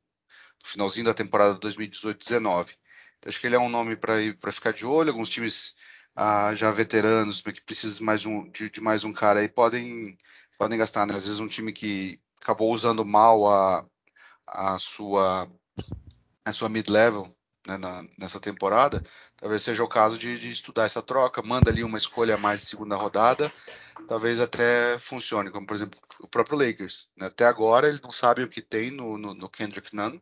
finalzinho 0.64 1.06
da 1.06 1.14
temporada 1.14 1.58
2018-19. 1.58 2.76
Então, 3.18 3.28
acho 3.28 3.40
que 3.40 3.46
ele 3.46 3.56
é 3.56 3.58
um 3.58 3.68
nome 3.68 3.96
para 3.96 4.52
ficar 4.52 4.72
de 4.72 4.86
olho. 4.86 5.10
Alguns 5.10 5.28
times 5.28 5.74
uh, 6.16 6.54
já 6.54 6.70
veteranos, 6.70 7.40
que 7.40 7.62
precisam 7.62 8.04
mais 8.06 8.24
um, 8.26 8.48
de, 8.50 8.70
de, 8.70 8.80
mais 8.80 9.04
um 9.04 9.12
cara 9.12 9.40
aí, 9.40 9.48
podem, 9.48 10.16
podem 10.58 10.78
gastar, 10.78 11.06
né? 11.06 11.14
Às 11.14 11.26
vezes 11.26 11.40
um 11.40 11.48
time 11.48 11.72
que 11.72 12.20
acabou 12.40 12.72
usando 12.72 13.04
mal 13.04 13.48
a, 13.48 13.86
a 14.46 14.78
sua 14.78 15.50
a 16.44 16.52
sua 16.52 16.68
mid-level 16.68 17.36
né, 17.66 18.08
nessa 18.18 18.38
temporada, 18.38 19.02
talvez 19.36 19.62
seja 19.62 19.82
o 19.82 19.88
caso 19.88 20.18
de, 20.18 20.38
de, 20.38 20.50
estudar 20.50 20.84
essa 20.84 21.02
troca, 21.02 21.42
manda 21.42 21.70
ali 21.70 21.82
uma 21.82 21.98
escolha 21.98 22.36
mais 22.36 22.60
de 22.60 22.66
segunda 22.66 22.96
rodada, 22.96 23.52
talvez 24.06 24.40
até 24.40 24.98
funcione, 24.98 25.50
como 25.50 25.66
por 25.66 25.74
exemplo 25.74 25.98
o 26.20 26.28
próprio 26.28 26.58
Lakers. 26.58 27.10
Né? 27.16 27.26
Até 27.26 27.44
agora 27.46 27.88
ele 27.88 28.00
não 28.02 28.12
sabe 28.12 28.42
o 28.42 28.48
que 28.48 28.62
tem 28.62 28.90
no, 28.90 29.18
no, 29.18 29.34
no 29.34 29.48
Kendrick 29.48 29.94
Nunn, 29.94 30.18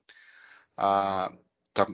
ah, 0.77 1.31
tá, 1.73 1.87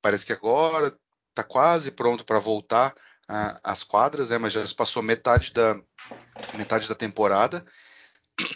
parece 0.00 0.24
que 0.26 0.32
agora 0.32 0.96
está 1.30 1.44
quase 1.44 1.90
pronto 1.90 2.24
para 2.24 2.38
voltar 2.38 2.94
ah, 3.28 3.60
às 3.62 3.82
quadras, 3.82 4.30
né? 4.30 4.38
mas 4.38 4.52
já 4.52 4.62
passou 4.76 5.02
metade 5.02 5.52
da 5.52 5.78
metade 6.56 6.88
da 6.88 6.94
temporada 6.94 7.64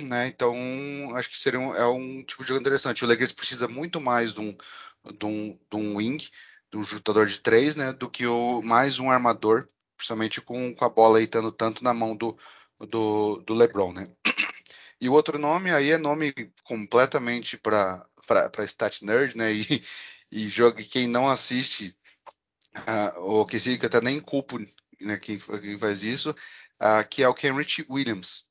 né? 0.01 0.27
Então, 0.27 0.55
acho 1.15 1.31
que 1.31 1.37
seria 1.37 1.61
um, 1.61 1.75
é 1.75 1.87
um 1.87 2.23
tipo 2.25 2.43
de 2.43 2.49
jogo 2.49 2.61
interessante. 2.61 3.05
O 3.05 3.09
Lakers 3.09 3.33
precisa 3.33 3.69
muito 3.69 4.01
mais 4.01 4.33
de 4.33 4.41
um, 4.41 4.57
de 5.05 5.27
um, 5.27 5.59
de 5.71 5.77
um 5.77 5.97
wing, 5.97 6.29
de 6.71 6.79
um 6.79 6.83
chutador 6.83 7.27
de 7.27 7.39
três, 7.39 7.77
né? 7.77 7.93
Do 7.93 8.11
que 8.11 8.27
o, 8.27 8.63
mais 8.63 8.99
um 8.99 9.11
armador, 9.11 9.67
principalmente 9.97 10.41
com, 10.41 10.75
com 10.75 10.85
a 10.85 10.89
bola 10.89 11.19
aí 11.19 11.25
estando 11.25 11.51
tanto 11.53 11.83
na 11.83 11.95
mão 11.95 12.17
do, 12.17 12.37
do, 12.89 13.39
do 13.39 13.55
LeBron, 13.55 13.93
né? 13.93 14.11
E 15.01 15.09
o 15.09 15.13
outro 15.13 15.39
nome 15.39 15.71
aí 15.71 15.91
é 15.91 15.99
nome 15.99 16.33
completamente 16.65 17.57
para 17.57 18.05
stat 18.65 19.05
nerd, 19.05 19.37
né? 19.37 19.53
E, 20.31 20.45
e 20.45 20.47
joga 20.47 20.85
quem 20.85 21.07
não 21.07 21.27
assiste, 21.27 21.97
uh, 22.77 23.19
ou 23.21 23.47
que 23.47 23.59
que 23.79 23.87
até 23.87 23.99
nem 23.99 24.21
culpo 24.21 24.59
né, 25.01 25.17
quem, 25.17 25.39
quem 25.39 25.79
faz 25.79 26.03
isso, 26.03 26.33
uh, 26.33 27.09
que 27.09 27.23
é 27.23 27.29
o 27.29 27.33
Kenrich 27.33 27.87
Williams 27.89 28.48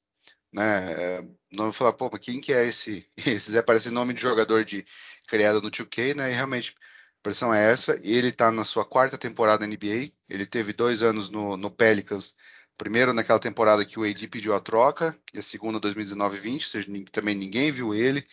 né? 0.54 1.22
Não 1.52 1.66
vou 1.66 1.74
falar, 1.74 1.94
pô, 1.94 2.10
quem 2.12 2.42
que 2.42 2.54
é 2.54 2.66
esse? 2.66 3.08
Esse 3.26 3.52
Zé 3.52 3.62
parece 3.62 3.90
nome 3.90 4.14
de 4.14 4.22
jogador 4.22 4.66
de 4.66 4.86
criado 5.28 5.62
no 5.62 5.72
2K, 5.72 6.16
né? 6.16 6.32
E 6.32 6.34
realmente 6.34 6.76
a 7.20 7.24
pressão 7.24 7.54
é 7.54 7.72
essa. 7.72 8.00
Ele 8.04 8.30
está 8.30 8.52
na 8.52 8.64
sua 8.64 8.86
quarta 8.86 9.18
temporada 9.18 9.66
na 9.66 9.74
NBA. 9.74 10.12
Ele 10.30 10.46
teve 10.46 10.74
dois 10.74 11.02
anos 11.04 11.30
no, 11.30 11.58
no 11.58 11.72
Pelicans. 11.72 12.36
Primeiro 12.78 13.14
naquela 13.14 13.40
temporada 13.40 13.86
que 13.86 14.00
o 14.00 14.04
AD 14.04 14.28
pediu 14.28 14.54
a 14.54 14.60
troca, 14.60 15.18
e 15.34 15.40
a 15.40 15.44
segunda 15.44 15.80
2019-20, 15.80 16.54
ou 16.54 16.60
seja, 16.60 16.88
também 17.12 17.34
ninguém 17.36 17.72
viu 17.72 17.94
ele. 17.94 18.24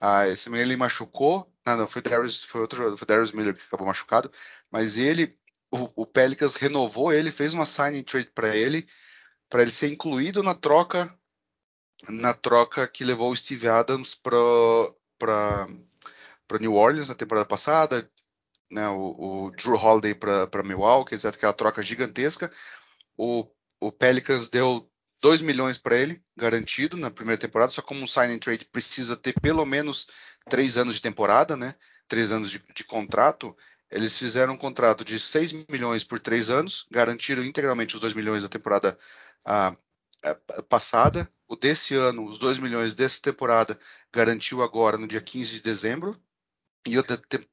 Ah, 0.00 0.26
esse 0.28 0.50
mês 0.50 0.62
ele 0.62 0.76
machucou 0.76 1.50
Não, 1.64 1.76
não, 1.76 1.86
foi 1.86 2.02
Darius, 2.02 2.44
foi 2.44 2.60
outro 2.60 2.96
foi 2.96 3.06
Darius 3.06 3.32
Miller 3.32 3.54
que 3.54 3.62
acabou 3.66 3.86
machucado, 3.86 4.30
mas 4.70 4.98
ele, 4.98 5.38
o, 5.72 6.02
o 6.02 6.06
Pelicans 6.06 6.56
renovou 6.56 7.12
ele, 7.12 7.30
fez 7.30 7.54
uma 7.54 7.64
signing 7.64 8.02
trade 8.02 8.30
para 8.34 8.54
ele, 8.56 8.86
para 9.48 9.62
ele 9.62 9.70
ser 9.72 9.88
incluído 9.88 10.42
na 10.42 10.54
troca 10.54 11.16
na 12.08 12.34
troca 12.34 12.86
que 12.86 13.04
levou 13.04 13.30
o 13.30 13.36
Steve 13.36 13.68
Adams 13.68 14.14
para 14.14 15.68
New 16.60 16.74
Orleans 16.74 17.08
na 17.08 17.14
temporada 17.14 17.46
passada, 17.46 18.10
né, 18.70 18.88
o, 18.88 19.46
o 19.46 19.50
Drew 19.52 19.76
Holiday 19.76 20.14
para 20.14 20.62
Milwaukee, 20.62 21.14
etc, 21.14 21.26
aquela 21.26 21.52
troca 21.52 21.82
gigantesca. 21.82 22.50
O, 23.16 23.46
o 23.80 23.92
Pelicans 23.92 24.48
deu 24.48 24.90
2 25.20 25.40
milhões 25.40 25.78
para 25.78 25.96
ele, 25.96 26.22
garantido 26.36 26.96
na 26.96 27.10
primeira 27.10 27.40
temporada, 27.40 27.72
só 27.72 27.80
como 27.80 28.02
um 28.02 28.06
sign 28.06 28.34
and 28.34 28.38
trade 28.38 28.66
precisa 28.66 29.16
ter 29.16 29.32
pelo 29.40 29.64
menos 29.64 30.06
3 30.50 30.76
anos 30.76 30.96
de 30.96 31.02
temporada, 31.02 31.56
né? 31.56 31.74
3 32.08 32.32
anos 32.32 32.50
de, 32.50 32.62
de 32.74 32.84
contrato. 32.84 33.56
Eles 33.90 34.18
fizeram 34.18 34.54
um 34.54 34.58
contrato 34.58 35.04
de 35.04 35.18
6 35.18 35.52
milhões 35.70 36.04
por 36.04 36.20
3 36.20 36.50
anos, 36.50 36.86
garantiram 36.90 37.44
integralmente 37.44 37.94
os 37.94 38.00
2 38.00 38.12
milhões 38.12 38.42
da 38.42 38.48
temporada 38.48 38.98
ah, 39.46 39.74
passada. 40.68 41.30
O 41.54 41.56
desse 41.56 41.94
ano, 41.94 42.26
os 42.26 42.36
2 42.36 42.58
milhões 42.58 42.96
dessa 42.96 43.22
temporada, 43.22 43.78
garantiu 44.12 44.60
agora 44.60 44.98
no 44.98 45.06
dia 45.06 45.20
15 45.20 45.52
de 45.52 45.60
dezembro. 45.62 46.20
E 46.84 46.98
o 46.98 47.04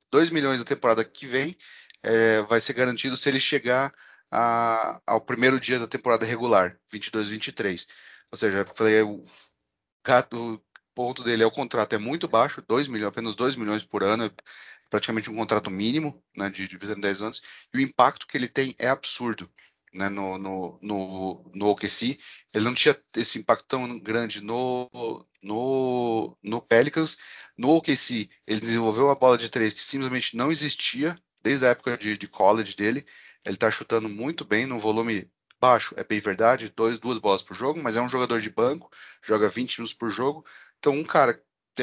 2 0.10 0.32
milhões 0.32 0.60
da 0.60 0.66
temporada 0.66 1.06
que 1.06 1.28
vem 1.28 1.56
é, 2.02 2.42
vai 2.42 2.60
ser 2.60 2.74
garantido 2.74 3.16
se 3.16 3.30
ele 3.30 3.40
chegar 3.40 3.94
a, 4.32 5.00
ao 5.06 5.22
primeiro 5.22 5.60
dia 5.60 5.78
da 5.78 5.88
temporada 5.88 6.26
regular, 6.26 6.80
22-23. 6.92 7.88
Ou 8.32 8.38
seja, 8.40 8.66
falei, 8.74 9.04
o, 9.04 9.24
o 10.34 10.62
ponto 10.96 11.24
dele 11.24 11.44
é 11.44 11.46
o 11.46 11.52
contrato 11.52 11.94
é 11.94 12.00
muito 12.00 12.28
baixo, 12.28 12.64
2 12.68 12.88
milhões, 12.88 13.10
apenas 13.10 13.36
2 13.36 13.56
milhões 13.56 13.84
por 13.84 14.02
ano, 14.02 14.26
é 14.26 14.32
praticamente 14.90 15.30
um 15.30 15.36
contrato 15.36 15.70
mínimo, 15.70 16.24
né, 16.36 16.50
de 16.50 16.68
de 16.68 16.78
10 16.78 17.22
anos, 17.22 17.44
e 17.72 17.78
o 17.78 17.82
impacto 17.82 18.26
que 18.26 18.36
ele 18.36 18.48
tem 18.48 18.76
é 18.80 18.90
absurdo. 18.90 19.48
Né, 19.94 20.08
no, 20.08 20.38
no, 20.38 20.80
no, 20.82 21.52
no 21.54 21.68
OKC, 21.68 22.18
ele 22.54 22.64
não 22.64 22.74
tinha 22.74 22.98
esse 23.16 23.38
impacto 23.38 23.66
tão 23.68 24.00
grande 24.00 24.40
no, 24.42 24.90
no, 25.44 26.38
no 26.42 26.62
Pelicans. 26.62 27.18
No 27.58 27.76
OKC, 27.76 28.30
ele 28.48 28.62
desenvolveu 28.62 29.08
uma 29.08 29.16
bola 29.16 29.38
de 29.38 29.50
três 29.50 29.74
que 29.74 29.84
simplesmente 29.84 30.38
não 30.38 30.50
existia 30.50 31.18
desde 31.44 31.66
a 31.66 31.70
época 31.70 31.98
de, 31.98 32.18
de 32.18 32.28
college 32.28 32.76
dele. 32.76 33.06
Ele 33.46 33.56
está 33.56 33.70
chutando 33.70 34.08
muito 34.08 34.46
bem, 34.46 34.66
num 34.66 34.80
volume 34.80 35.30
baixo, 35.60 35.94
é 35.98 36.04
bem 36.04 36.20
verdade, 36.20 36.74
dois, 36.76 36.98
duas 36.98 37.20
bolas 37.20 37.42
por 37.42 37.56
jogo, 37.56 37.82
mas 37.82 37.96
é 37.96 38.02
um 38.02 38.10
jogador 38.10 38.42
de 38.42 38.50
banco, 38.50 38.90
joga 39.22 39.48
20 39.48 39.78
minutos 39.78 39.94
por 39.94 40.10
jogo. 40.10 40.44
Então, 40.80 40.94
um 40.94 41.04
cara 41.04 41.40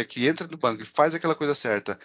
que 0.09 0.27
entra 0.27 0.47
no 0.49 0.57
banco 0.57 0.83
e 0.83 0.87
faz 0.87 1.15
aquela 1.15 1.35
coisa 1.35 1.55
certa, 1.55 1.99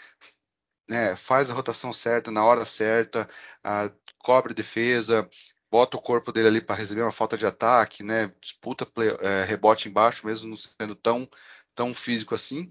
né, 0.87 1.15
faz 1.15 1.49
a 1.49 1.53
rotação 1.53 1.91
certa, 1.91 2.31
na 2.31 2.43
hora 2.43 2.65
certa, 2.65 3.27
a, 3.63 3.91
cobre 4.19 4.53
defesa, 4.53 5.29
bota 5.73 5.97
o 5.97 6.01
corpo 6.01 6.31
dele 6.31 6.49
ali 6.49 6.61
para 6.61 6.75
receber 6.75 7.01
uma 7.01 7.11
falta 7.11 7.35
de 7.35 7.47
ataque, 7.47 8.03
né, 8.03 8.31
disputa 8.39 8.85
play, 8.85 9.09
é, 9.21 9.43
rebote 9.43 9.89
embaixo, 9.89 10.23
mesmo 10.23 10.49
não 10.49 10.55
sendo 10.55 10.93
tão, 10.93 11.27
tão 11.73 11.95
físico 11.95 12.35
assim. 12.35 12.69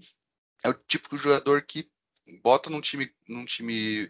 É 0.63 0.69
o 0.69 0.73
de 0.73 1.01
jogador 1.17 1.61
que 1.63 1.91
bota 2.41 2.69
num 2.69 2.79
time, 2.79 3.13
num 3.27 3.43
time 3.43 4.09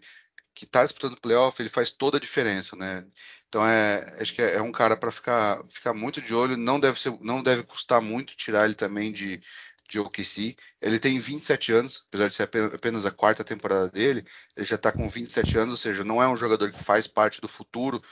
que 0.54 0.64
está 0.64 0.84
disputando 0.84 1.20
playoff, 1.20 1.60
ele 1.60 1.68
faz 1.68 1.90
toda 1.90 2.18
a 2.18 2.20
diferença, 2.20 2.76
né? 2.76 3.04
Então 3.48 3.66
é, 3.66 4.16
acho 4.22 4.32
que 4.32 4.40
é, 4.40 4.54
é 4.54 4.62
um 4.62 4.70
cara 4.70 4.96
para 4.96 5.10
ficar, 5.10 5.64
ficar 5.68 5.92
muito 5.92 6.22
de 6.22 6.32
olho. 6.32 6.56
Não 6.56 6.78
deve 6.78 7.00
ser, 7.00 7.18
não 7.20 7.42
deve 7.42 7.64
custar 7.64 8.00
muito 8.00 8.36
tirar 8.36 8.64
ele 8.64 8.76
também 8.76 9.12
de 9.12 9.42
de 9.88 10.00
OKC. 10.00 10.56
Ele 10.80 10.98
tem 10.98 11.18
27 11.18 11.72
anos, 11.72 12.04
apesar 12.08 12.28
de 12.28 12.34
ser 12.34 12.48
apenas 12.74 13.04
a 13.04 13.10
quarta 13.10 13.44
temporada 13.44 13.90
dele, 13.90 14.24
ele 14.56 14.66
já 14.66 14.76
está 14.76 14.90
com 14.90 15.06
27 15.08 15.58
anos, 15.58 15.74
ou 15.74 15.76
seja, 15.76 16.02
não 16.02 16.22
é 16.22 16.28
um 16.28 16.36
jogador 16.36 16.72
que 16.72 16.82
faz 16.82 17.06
parte 17.06 17.40
do 17.40 17.48
futuro 17.48 18.02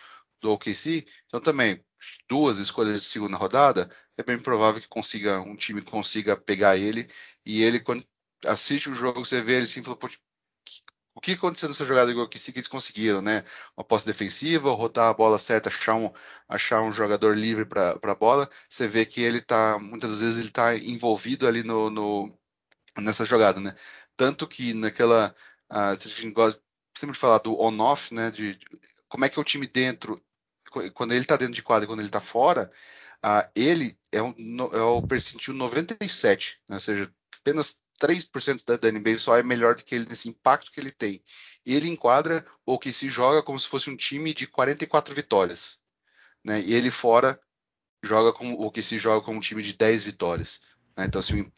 do 0.42 0.52
OKC. 0.52 1.06
Então 1.26 1.40
também 1.40 1.82
duas 2.28 2.58
escolhas 2.58 3.00
de 3.00 3.06
segunda 3.06 3.36
rodada, 3.36 3.90
é 4.16 4.22
bem 4.22 4.38
provável 4.38 4.80
que 4.80 4.88
consiga 4.88 5.40
um 5.40 5.56
time 5.56 5.82
consiga 5.82 6.36
pegar 6.36 6.76
ele 6.76 7.08
e 7.46 7.62
ele 7.62 7.80
quando 7.80 8.04
assiste 8.46 8.90
o 8.90 8.94
jogo 8.94 9.24
você 9.24 9.40
vê 9.40 9.54
ele 9.54 9.64
assim, 9.64 9.82
falou, 9.82 9.98
o 11.14 11.20
que 11.20 11.32
aconteceu 11.32 11.68
nessa 11.68 11.84
jogada 11.84 12.10
igual 12.10 12.28
que 12.28 12.38
eles 12.54 12.68
conseguiram, 12.68 13.20
né? 13.20 13.44
Uma 13.76 13.84
posse 13.84 14.06
defensiva, 14.06 14.70
rodar 14.72 15.10
a 15.10 15.14
bola 15.14 15.38
certa, 15.38 15.68
achar 15.68 15.94
um, 15.94 16.10
achar 16.48 16.82
um 16.82 16.90
jogador 16.90 17.36
livre 17.36 17.66
para 17.66 17.98
a 18.02 18.14
bola. 18.14 18.48
Você 18.68 18.88
vê 18.88 19.04
que 19.04 19.20
ele 19.20 19.40
tá, 19.40 19.78
muitas 19.78 20.20
vezes 20.20 20.38
ele 20.38 20.48
está 20.48 20.74
envolvido 20.76 21.46
ali 21.46 21.62
no, 21.62 21.90
no, 21.90 22.38
nessa 22.98 23.24
jogada, 23.24 23.60
né? 23.60 23.74
Tanto 24.16 24.48
que 24.48 24.74
naquela, 24.74 25.34
uh, 25.70 25.76
a 25.92 25.94
gente 25.94 26.30
gosta 26.30 26.60
sempre 26.96 27.14
de 27.14 27.20
falar 27.20 27.38
do 27.38 27.60
on-off, 27.60 28.14
né? 28.14 28.30
De, 28.30 28.56
de, 28.56 28.66
como 29.08 29.24
é 29.24 29.28
que 29.28 29.38
é 29.38 29.42
o 29.42 29.44
time 29.44 29.66
dentro, 29.66 30.20
quando 30.94 31.12
ele 31.12 31.22
está 31.22 31.36
dentro 31.36 31.54
de 31.54 31.62
quadra 31.62 31.84
e 31.84 31.86
quando 31.86 32.00
ele 32.00 32.08
está 32.08 32.20
fora, 32.20 32.70
uh, 33.24 33.48
ele 33.54 33.96
é, 34.10 34.22
um, 34.22 34.34
é 34.72 34.82
o 34.82 35.02
percentil 35.02 35.54
97, 35.54 36.60
né? 36.68 36.76
ou 36.76 36.80
seja, 36.80 37.12
apenas 37.40 37.80
3% 38.00 38.64
da, 38.64 38.76
da 38.76 38.90
NBA 38.90 39.18
só 39.18 39.36
é 39.36 39.42
melhor 39.42 39.76
do 39.76 39.84
que 39.84 39.94
ele 39.94 40.08
nesse 40.08 40.28
impacto 40.28 40.72
que 40.72 40.80
ele 40.80 40.90
tem. 40.90 41.22
Ele 41.64 41.88
enquadra 41.88 42.44
o 42.66 42.78
que 42.78 42.92
se 42.92 43.08
joga 43.08 43.42
como 43.42 43.58
se 43.58 43.68
fosse 43.68 43.88
um 43.90 43.96
time 43.96 44.34
de 44.34 44.46
44 44.46 45.14
vitórias. 45.14 45.78
Né? 46.44 46.60
E 46.60 46.74
ele 46.74 46.90
fora 46.90 47.40
joga 48.04 48.32
como 48.32 48.60
o 48.60 48.70
que 48.70 48.82
se 48.82 48.98
joga 48.98 49.24
como 49.24 49.38
um 49.38 49.40
time 49.40 49.62
de 49.62 49.74
10 49.74 50.02
vitórias. 50.04 50.60
Né? 50.96 51.04
Então, 51.04 51.20
assim, 51.20 51.50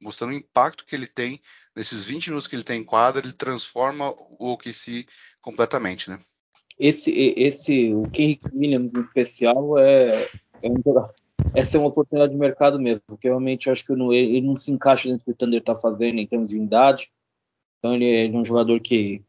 mostrando 0.00 0.32
o 0.32 0.36
impacto 0.36 0.84
que 0.84 0.94
ele 0.94 1.06
tem 1.06 1.40
nesses 1.74 2.04
20 2.04 2.28
minutos 2.28 2.46
que 2.46 2.54
ele 2.54 2.64
tem 2.64 2.80
em 2.80 2.84
quadra, 2.84 3.24
ele 3.24 3.32
transforma 3.32 4.10
o 4.10 4.52
OKC 4.52 5.06
completamente, 5.40 6.10
né? 6.10 6.18
Esse, 6.78 7.10
esse, 7.10 7.94
o 7.94 8.02
Kenrick 8.10 8.46
Williams 8.54 8.92
em 8.94 9.00
especial 9.00 9.78
é, 9.78 10.28
é 10.62 10.70
um 10.70 10.76
jogador 10.84 11.14
essa 11.54 11.76
é 11.76 11.80
uma 11.80 11.88
oportunidade 11.88 12.32
de 12.32 12.38
mercado 12.38 12.78
mesmo, 12.78 13.02
porque 13.06 13.28
realmente 13.28 13.70
acho 13.70 13.84
que 13.84 13.94
não, 13.94 14.12
ele 14.12 14.40
não 14.40 14.54
se 14.54 14.70
encaixa 14.70 15.08
dentro 15.08 15.22
do 15.22 15.24
que 15.24 15.30
o 15.30 15.34
Thunder 15.34 15.60
está 15.60 15.74
fazendo 15.74 16.18
em 16.18 16.26
termos 16.26 16.48
de 16.48 16.58
unidade. 16.58 17.10
Então 17.78 17.94
ele, 17.94 18.04
ele, 18.04 18.36
é 18.36 18.38
um 18.38 18.44
jogador 18.44 18.80
que, 18.80 19.22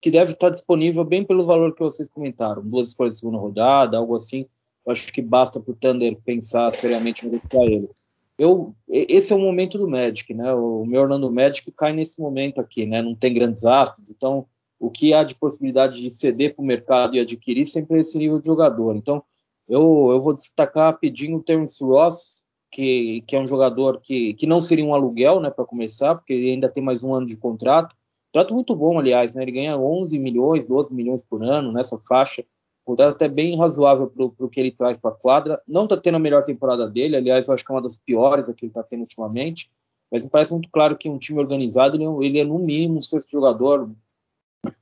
que 0.00 0.10
deve 0.10 0.32
estar 0.32 0.50
disponível 0.50 1.04
bem 1.04 1.24
pelo 1.24 1.44
valor 1.44 1.74
que 1.74 1.80
vocês 1.80 2.08
comentaram, 2.08 2.62
duas 2.62 2.88
escolhas 2.88 3.14
de 3.14 3.20
segunda 3.20 3.38
rodada, 3.38 3.96
algo 3.96 4.16
assim. 4.16 4.46
Eu 4.84 4.92
acho 4.92 5.12
que 5.12 5.22
basta 5.22 5.60
para 5.60 5.72
o 5.72 5.76
Thunder 5.76 6.16
pensar 6.24 6.72
seriamente 6.72 7.24
em 7.24 7.30
ele. 7.72 7.88
Eu, 8.36 8.74
esse 8.88 9.32
é 9.32 9.36
o 9.36 9.38
momento 9.38 9.78
do 9.78 9.88
Magic, 9.88 10.34
né? 10.34 10.52
O 10.54 10.84
meu 10.84 11.02
Orlando 11.02 11.30
Magic 11.30 11.70
cai 11.72 11.92
nesse 11.92 12.20
momento 12.20 12.60
aqui, 12.60 12.84
né? 12.86 13.00
Não 13.00 13.14
tem 13.14 13.32
grandes 13.32 13.64
astros, 13.64 14.10
então 14.10 14.46
o 14.82 14.90
que 14.90 15.14
há 15.14 15.22
de 15.22 15.36
possibilidade 15.36 16.00
de 16.00 16.10
ceder 16.10 16.56
para 16.56 16.62
o 16.62 16.66
mercado 16.66 17.14
e 17.14 17.20
adquirir 17.20 17.66
sempre 17.66 18.00
esse 18.00 18.18
nível 18.18 18.40
de 18.40 18.46
jogador. 18.46 18.96
Então 18.96 19.22
eu, 19.68 20.08
eu 20.10 20.20
vou 20.20 20.34
destacar 20.34 20.86
rapidinho 20.86 21.36
o 21.36 21.42
Terence 21.42 21.82
Ross, 21.84 22.42
que, 22.68 23.22
que 23.24 23.36
é 23.36 23.38
um 23.38 23.46
jogador 23.46 24.00
que, 24.00 24.34
que 24.34 24.44
não 24.44 24.60
seria 24.60 24.84
um 24.84 24.92
aluguel, 24.92 25.38
né, 25.38 25.50
para 25.50 25.64
começar, 25.64 26.16
porque 26.16 26.32
ele 26.32 26.50
ainda 26.50 26.68
tem 26.68 26.82
mais 26.82 27.04
um 27.04 27.14
ano 27.14 27.26
de 27.26 27.36
contrato. 27.36 27.94
Contrato 28.32 28.52
muito 28.54 28.74
bom, 28.74 28.98
aliás, 28.98 29.34
né? 29.34 29.42
Ele 29.42 29.52
ganha 29.52 29.78
11 29.78 30.18
milhões, 30.18 30.66
12 30.66 30.92
milhões 30.92 31.22
por 31.22 31.44
ano 31.44 31.70
nessa 31.70 31.96
faixa. 31.98 32.44
Contrato 32.84 33.14
até 33.14 33.28
bem 33.28 33.56
razoável 33.56 34.08
para 34.08 34.24
o 34.46 34.48
que 34.48 34.58
ele 34.58 34.72
traz 34.72 34.98
para 34.98 35.10
a 35.10 35.14
quadra. 35.14 35.62
Não 35.68 35.84
está 35.84 35.96
tendo 35.96 36.16
a 36.16 36.18
melhor 36.18 36.42
temporada 36.42 36.90
dele, 36.90 37.14
aliás, 37.14 37.46
eu 37.46 37.54
acho 37.54 37.64
que 37.64 37.70
é 37.70 37.74
uma 37.74 37.82
das 37.82 37.98
piores 37.98 38.46
que 38.46 38.64
ele 38.64 38.70
está 38.70 38.82
tendo 38.82 39.02
ultimamente. 39.02 39.70
Mas 40.10 40.24
me 40.24 40.30
parece 40.30 40.52
muito 40.52 40.68
claro 40.72 40.96
que 40.98 41.08
um 41.08 41.18
time 41.18 41.38
organizado, 41.38 41.96
ele, 41.96 42.04
é 42.04 42.26
ele 42.26 42.38
é 42.40 42.44
no 42.44 42.58
mínimo 42.58 42.98
um 42.98 43.02
sexto 43.02 43.30
jogador, 43.30 43.88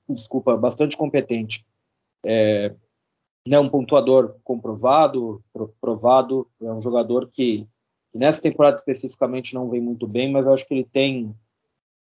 desculpa, 0.09 0.57
bastante 0.57 0.97
competente. 0.97 1.65
É, 2.25 2.75
né, 3.49 3.59
um 3.59 3.69
pontuador 3.69 4.37
comprovado, 4.45 5.43
provado, 5.81 6.47
é 6.61 6.71
um 6.71 6.83
jogador 6.83 7.29
que, 7.29 7.67
nessa 8.15 8.43
temporada 8.43 8.77
especificamente 8.77 9.55
não 9.55 9.71
vem 9.71 9.81
muito 9.81 10.07
bem, 10.07 10.31
mas 10.31 10.47
eu 10.47 10.53
acho 10.53 10.67
que 10.67 10.75
ele 10.75 10.85
tem 10.85 11.35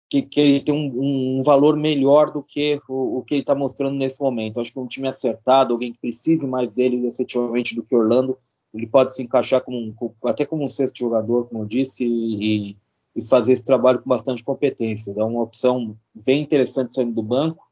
que, 0.07 0.21
que 0.21 0.39
ele 0.39 0.59
tem 0.61 0.73
um, 0.73 1.39
um, 1.39 1.43
valor 1.43 1.75
melhor 1.75 2.31
do 2.31 2.43
que 2.43 2.79
o, 2.87 3.17
o 3.17 3.23
que 3.23 3.33
ele 3.33 3.41
está 3.41 3.55
mostrando 3.55 3.95
nesse 3.95 4.21
momento. 4.21 4.57
Eu 4.57 4.61
acho 4.61 4.71
que 4.71 4.79
um 4.79 4.87
time 4.87 5.07
acertado, 5.07 5.73
alguém 5.73 5.93
que 5.93 5.99
precise 5.99 6.45
mais 6.45 6.71
dele 6.71 7.07
efetivamente 7.07 7.75
do 7.75 7.81
que 7.81 7.95
Orlando, 7.95 8.37
ele 8.73 8.85
pode 8.85 9.15
se 9.15 9.23
encaixar 9.23 9.61
como 9.61 9.95
até 10.25 10.45
como 10.45 10.63
um 10.63 10.67
sexto 10.67 10.99
jogador, 10.99 11.47
como 11.47 11.63
eu 11.63 11.65
disse, 11.65 12.05
e, 12.05 12.77
e 13.15 13.25
fazer 13.25 13.53
esse 13.53 13.63
trabalho 13.63 14.01
com 14.01 14.09
bastante 14.09 14.43
competência. 14.43 15.13
É 15.15 15.23
uma 15.23 15.41
opção 15.41 15.97
bem 16.13 16.41
interessante 16.41 16.93
saindo 16.93 17.13
do 17.13 17.23
banco 17.23 17.65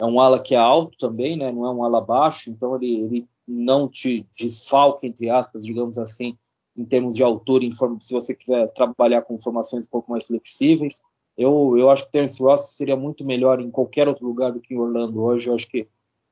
é 0.00 0.04
um 0.04 0.18
ala 0.18 0.40
que 0.40 0.54
é 0.54 0.58
alto 0.58 0.96
também, 0.98 1.36
né? 1.36 1.52
Não 1.52 1.66
é 1.66 1.70
um 1.70 1.84
ala 1.84 2.00
baixo, 2.00 2.50
então 2.50 2.74
ele, 2.76 3.00
ele 3.00 3.28
não 3.46 3.86
te 3.86 4.26
desfalca, 4.34 5.06
entre 5.06 5.28
aspas, 5.28 5.64
digamos 5.64 5.98
assim, 5.98 6.38
em 6.74 6.84
termos 6.84 7.14
de 7.14 7.22
altura, 7.22 7.66
se 8.00 8.14
você 8.14 8.34
quiser 8.34 8.72
trabalhar 8.72 9.22
com 9.22 9.38
formações 9.38 9.86
um 9.86 9.90
pouco 9.90 10.10
mais 10.10 10.26
flexíveis. 10.26 11.00
Eu, 11.36 11.76
eu 11.76 11.90
acho 11.90 12.04
que 12.04 12.08
o 12.08 12.12
Terence 12.12 12.42
Ross 12.42 12.76
seria 12.76 12.96
muito 12.96 13.24
melhor 13.24 13.60
em 13.60 13.70
qualquer 13.70 14.08
outro 14.08 14.26
lugar 14.26 14.52
do 14.52 14.60
que 14.60 14.74
em 14.74 14.78
Orlando 14.78 15.22
hoje. 15.22 15.48
Eu 15.48 15.54
acho 15.54 15.68
que 15.68 15.86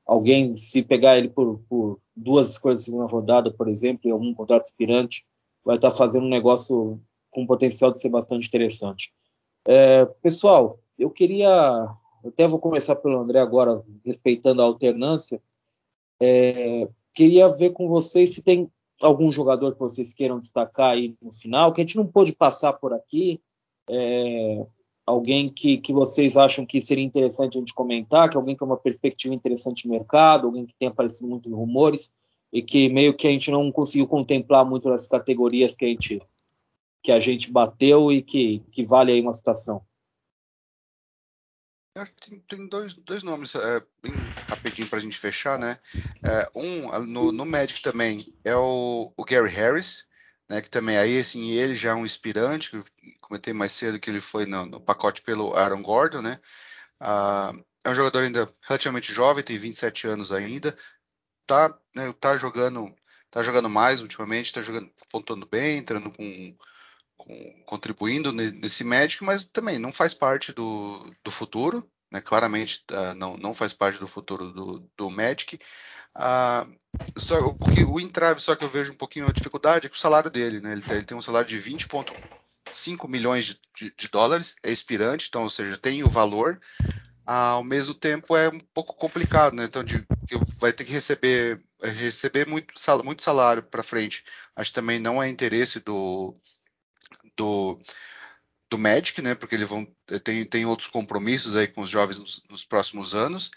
alguém, 0.05 0.55
se 0.55 0.81
pegar 0.81 1.17
ele 1.17 1.29
por, 1.29 1.59
por 1.69 1.99
duas 2.15 2.49
escolhas 2.49 2.81
de 2.81 2.85
segunda 2.85 3.05
rodada, 3.05 3.51
por 3.51 3.67
exemplo, 3.67 4.01
e 4.05 4.11
algum 4.11 4.33
contrato 4.33 4.63
aspirante, 4.63 5.23
vai 5.63 5.75
estar 5.75 5.91
fazendo 5.91 6.25
um 6.25 6.29
negócio 6.29 6.99
com 7.29 7.45
potencial 7.45 7.91
de 7.91 7.99
ser 7.99 8.09
bastante 8.09 8.47
interessante. 8.47 9.11
É, 9.67 10.05
pessoal, 10.05 10.79
eu 10.97 11.09
queria, 11.09 11.87
eu 12.23 12.29
até 12.29 12.47
vou 12.47 12.59
começar 12.59 12.95
pelo 12.95 13.19
André 13.19 13.39
agora, 13.39 13.83
respeitando 14.05 14.61
a 14.61 14.65
alternância. 14.65 15.41
É, 16.19 16.87
queria 17.13 17.47
ver 17.49 17.71
com 17.71 17.87
vocês 17.87 18.33
se 18.33 18.41
tem 18.41 18.69
algum 19.01 19.31
jogador 19.31 19.73
que 19.73 19.79
vocês 19.79 20.13
queiram 20.13 20.39
destacar 20.39 20.91
aí 20.91 21.15
no 21.21 21.31
final, 21.31 21.73
que 21.73 21.81
a 21.81 21.85
gente 21.85 21.97
não 21.97 22.05
pôde 22.05 22.33
passar 22.35 22.73
por 22.73 22.93
aqui. 22.93 23.39
É, 23.89 24.65
alguém 25.05 25.49
que, 25.49 25.77
que 25.77 25.91
vocês 25.91 26.37
acham 26.37 26.65
que 26.65 26.81
seria 26.81 27.03
interessante 27.03 27.57
a 27.57 27.59
gente 27.59 27.73
comentar, 27.73 28.29
que 28.29 28.37
alguém 28.37 28.55
com 28.55 28.65
uma 28.65 28.77
perspectiva 28.77 29.33
interessante 29.33 29.83
de 29.83 29.89
mercado, 29.89 30.45
alguém 30.45 30.65
que 30.65 30.75
tenha 30.77 30.91
aparecido 30.91 31.27
muito 31.27 31.49
em 31.49 31.53
rumores 31.53 32.11
e 32.53 32.61
que 32.61 32.89
meio 32.89 33.15
que 33.15 33.27
a 33.27 33.31
gente 33.31 33.49
não 33.49 33.71
conseguiu 33.71 34.07
contemplar 34.07 34.65
muito 34.65 34.89
nas 34.89 35.07
categorias 35.07 35.75
que 35.75 35.85
a 35.85 35.87
gente 35.87 36.21
que 37.01 37.11
a 37.11 37.19
gente 37.19 37.51
bateu 37.51 38.11
e 38.11 38.21
que, 38.21 38.59
que 38.71 38.85
vale 38.85 39.11
aí 39.11 39.21
uma 39.21 39.33
citação. 39.33 39.85
Tem, 42.21 42.39
tem 42.39 42.67
dois, 42.67 42.93
dois 42.93 43.23
nomes 43.23 43.55
é, 43.55 43.81
bem 44.01 44.13
rapidinho 44.47 44.87
para 44.87 44.99
a 44.99 45.01
gente 45.01 45.17
fechar, 45.17 45.59
né? 45.59 45.77
É, 46.23 46.49
um 46.55 46.89
no, 47.05 47.31
no 47.31 47.45
Magic 47.45 47.81
também 47.81 48.25
é 48.43 48.55
o, 48.55 49.11
o 49.17 49.25
Gary 49.25 49.49
Harris, 49.49 50.05
né? 50.49 50.61
Que 50.61 50.69
também 50.69 50.97
aí 50.97 51.19
assim 51.19 51.51
ele 51.51 51.75
já 51.75 51.91
é 51.91 51.95
um 51.95 52.05
inspirante, 52.05 52.71
que 52.71 52.83
comentei 53.19 53.53
mais 53.53 53.73
cedo 53.73 53.99
que 53.99 54.09
ele 54.09 54.21
foi 54.21 54.45
no, 54.45 54.65
no 54.65 54.79
pacote 54.79 55.21
pelo 55.21 55.53
Aaron 55.55 55.81
Gordon, 55.81 56.21
né? 56.21 56.39
Ah, 56.99 57.53
é 57.83 57.89
um 57.89 57.95
jogador 57.95 58.23
ainda 58.23 58.53
relativamente 58.61 59.13
jovem, 59.13 59.43
tem 59.43 59.57
27 59.57 60.07
anos 60.07 60.31
ainda, 60.31 60.77
tá, 61.45 61.77
né, 61.95 62.13
tá 62.19 62.37
jogando, 62.37 62.93
tá 63.31 63.41
jogando 63.41 63.69
mais 63.69 64.01
ultimamente, 64.01 64.53
tá 64.53 64.61
jogando, 64.61 64.91
pontuando 65.11 65.47
bem, 65.47 65.77
entrando 65.77 66.11
com, 66.11 66.57
com 67.19 67.53
contribuindo 67.65 68.31
nesse 68.31 68.83
Magic, 68.83 69.23
mas 69.23 69.43
também 69.43 69.77
não 69.77 69.91
faz 69.91 70.13
parte 70.13 70.51
do, 70.51 71.05
do 71.23 71.29
futuro, 71.29 71.87
né? 72.11 72.19
Claramente 72.21 72.83
uh, 72.91 73.13
não, 73.15 73.37
não 73.37 73.53
faz 73.53 73.73
parte 73.73 73.99
do 73.99 74.07
futuro 74.07 74.51
do, 74.51 74.89
do. 74.97 75.07
Uh, 75.07 75.13
só, 77.15 77.39
o, 77.39 77.57
o 77.93 77.99
entrave 77.99 78.39
só 78.39 78.55
que 78.55 78.63
eu 78.63 78.69
vejo 78.69 78.93
um 78.93 78.97
pouquinho 78.97 79.27
a 79.27 79.33
dificuldade 79.33 79.85
é 79.85 79.89
que 79.89 79.95
o 79.95 79.99
salário 79.99 80.31
dele, 80.31 80.59
né? 80.59 80.71
Ele, 80.71 80.83
ele 80.89 81.03
tem 81.03 81.15
um 81.15 81.21
salário 81.21 81.47
de 81.47 81.57
20,5 81.59 83.07
milhões 83.07 83.45
de, 83.45 83.59
de, 83.77 83.93
de, 83.95 84.07
dólares, 84.07 84.55
é 84.63 84.71
expirante, 84.71 85.27
então, 85.29 85.43
ou 85.43 85.49
seja, 85.49 85.77
tem 85.77 86.03
o 86.03 86.09
valor. 86.09 86.59
Uh, 87.27 87.59
ao 87.59 87.63
mesmo 87.63 87.93
tempo 87.93 88.35
é 88.35 88.49
um 88.49 88.59
pouco 88.73 88.95
complicado, 88.95 89.53
né? 89.55 89.65
Então, 89.65 89.83
de, 89.83 90.03
vai 90.57 90.73
ter 90.73 90.83
que 90.83 90.91
receber 90.91 91.61
receber 91.81 92.47
muito, 92.47 92.73
muito 93.03 93.23
salário 93.23 93.63
para 93.63 93.83
frente. 93.83 94.23
Acho 94.55 94.71
que 94.71 94.75
também 94.75 94.99
não 94.99 95.21
é 95.21 95.29
interesse 95.29 95.79
do, 95.79 96.35
do 97.39 97.79
do 98.69 98.77
Magic, 98.77 99.21
né? 99.21 99.33
Porque 99.33 99.55
eles 99.55 99.67
vão 99.67 99.87
tem, 100.23 100.45
tem 100.45 100.65
outros 100.65 100.89
compromissos 100.89 101.55
aí 101.55 101.67
com 101.67 101.81
os 101.81 101.89
jovens 101.89 102.19
nos, 102.19 102.43
nos 102.49 102.65
próximos 102.65 103.15
anos. 103.15 103.49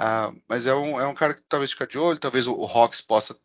Uh, 0.00 0.40
mas 0.48 0.66
é 0.66 0.74
um, 0.74 1.00
é 1.00 1.06
um 1.06 1.14
cara 1.14 1.34
que 1.34 1.42
talvez 1.48 1.72
fica 1.72 1.86
de 1.86 1.98
olho, 1.98 2.18
talvez 2.18 2.46
o, 2.46 2.54
o 2.54 2.64
Hawks 2.64 3.00
possa 3.00 3.38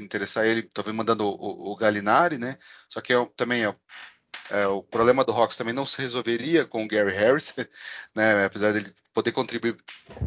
interessar 0.00 0.46
ele, 0.46 0.62
talvez 0.74 0.94
mandando 0.96 1.26
o, 1.26 1.72
o 1.72 1.76
Galinari, 1.76 2.38
né? 2.38 2.56
Só 2.88 3.00
que 3.00 3.12
é, 3.12 3.26
também 3.36 3.64
é, 3.64 3.74
é, 4.50 4.66
o 4.66 4.82
problema 4.82 5.24
do 5.24 5.32
Hawks 5.32 5.56
também 5.56 5.74
não 5.74 5.86
se 5.86 6.00
resolveria 6.00 6.64
com 6.66 6.84
o 6.84 6.88
Gary 6.88 7.12
Harris, 7.12 7.54
né? 8.14 8.44
Apesar 8.44 8.72
dele 8.72 8.92
poder 9.12 9.32
contribuir 9.32 9.76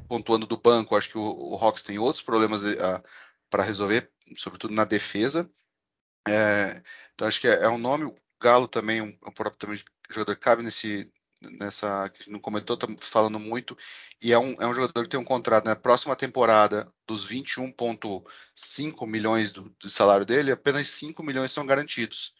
pontuando 0.07 0.45
do 0.45 0.57
banco, 0.57 0.95
acho 0.95 1.09
que 1.09 1.17
o, 1.17 1.53
o 1.53 1.55
Hawks 1.55 1.83
tem 1.83 1.99
outros 1.99 2.23
problemas 2.23 2.63
uh, 2.63 3.01
para 3.49 3.63
resolver, 3.63 4.09
sobretudo 4.35 4.73
na 4.73 4.85
defesa. 4.85 5.49
É, 6.27 6.81
então 7.13 7.27
acho 7.27 7.39
que 7.39 7.47
é, 7.47 7.63
é 7.63 7.69
um 7.69 7.77
nome. 7.77 8.13
Galo 8.39 8.67
também, 8.67 9.01
um, 9.01 9.17
um 9.25 9.31
próprio 9.31 9.57
também 9.57 9.83
jogador 10.09 10.35
que 10.35 10.41
cabe 10.41 10.63
nesse, 10.63 11.11
nessa 11.41 12.09
que 12.09 12.29
não 12.29 12.39
comentou, 12.39 12.77
tá 12.77 12.87
falando 12.99 13.39
muito, 13.39 13.77
e 14.21 14.31
é 14.31 14.39
um, 14.39 14.53
é 14.59 14.67
um 14.67 14.73
jogador 14.73 15.03
que 15.03 15.09
tem 15.09 15.19
um 15.19 15.25
contrato 15.25 15.65
na 15.65 15.75
próxima 15.75 16.15
temporada 16.15 16.91
dos 17.05 17.27
21,5 17.27 19.07
milhões 19.07 19.51
do, 19.51 19.69
do, 19.79 19.89
salário 19.89 20.25
dele, 20.25 20.51
apenas 20.51 20.87
5 20.89 21.21
milhões 21.23 21.51
são 21.51 21.65
garantidos. 21.65 22.33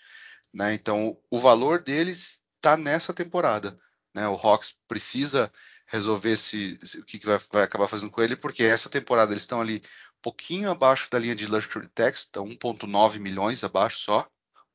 Né? 0.54 0.74
Então 0.74 1.18
o 1.30 1.40
valor 1.40 1.82
deles 1.82 2.42
está 2.56 2.78
nessa 2.78 3.14
temporada. 3.14 3.80
Né? 4.14 4.28
O 4.28 4.36
Hawks 4.36 4.76
precisa 4.88 5.52
resolver 5.86 6.36
se, 6.38 6.78
o 7.00 7.06
que, 7.06 7.20
que 7.20 7.26
vai, 7.26 7.40
vai, 7.52 7.64
acabar 7.64 7.88
fazendo 7.88 8.12
com 8.12 8.22
ele, 8.22 8.36
porque 8.36 8.64
essa 8.64 8.90
temporada 8.90 9.32
eles 9.32 9.44
estão 9.44 9.62
ali 9.62 9.82
pouquinho 10.22 10.70
abaixo 10.70 11.10
da 11.10 11.20
linha 11.20 11.36
de 11.36 11.46
Luxury 11.46 11.88
Tax, 11.90 12.22
estão 12.22 12.46
1,9 12.48 13.20
milhões 13.20 13.64
abaixo 13.64 14.00
só. 14.00 14.28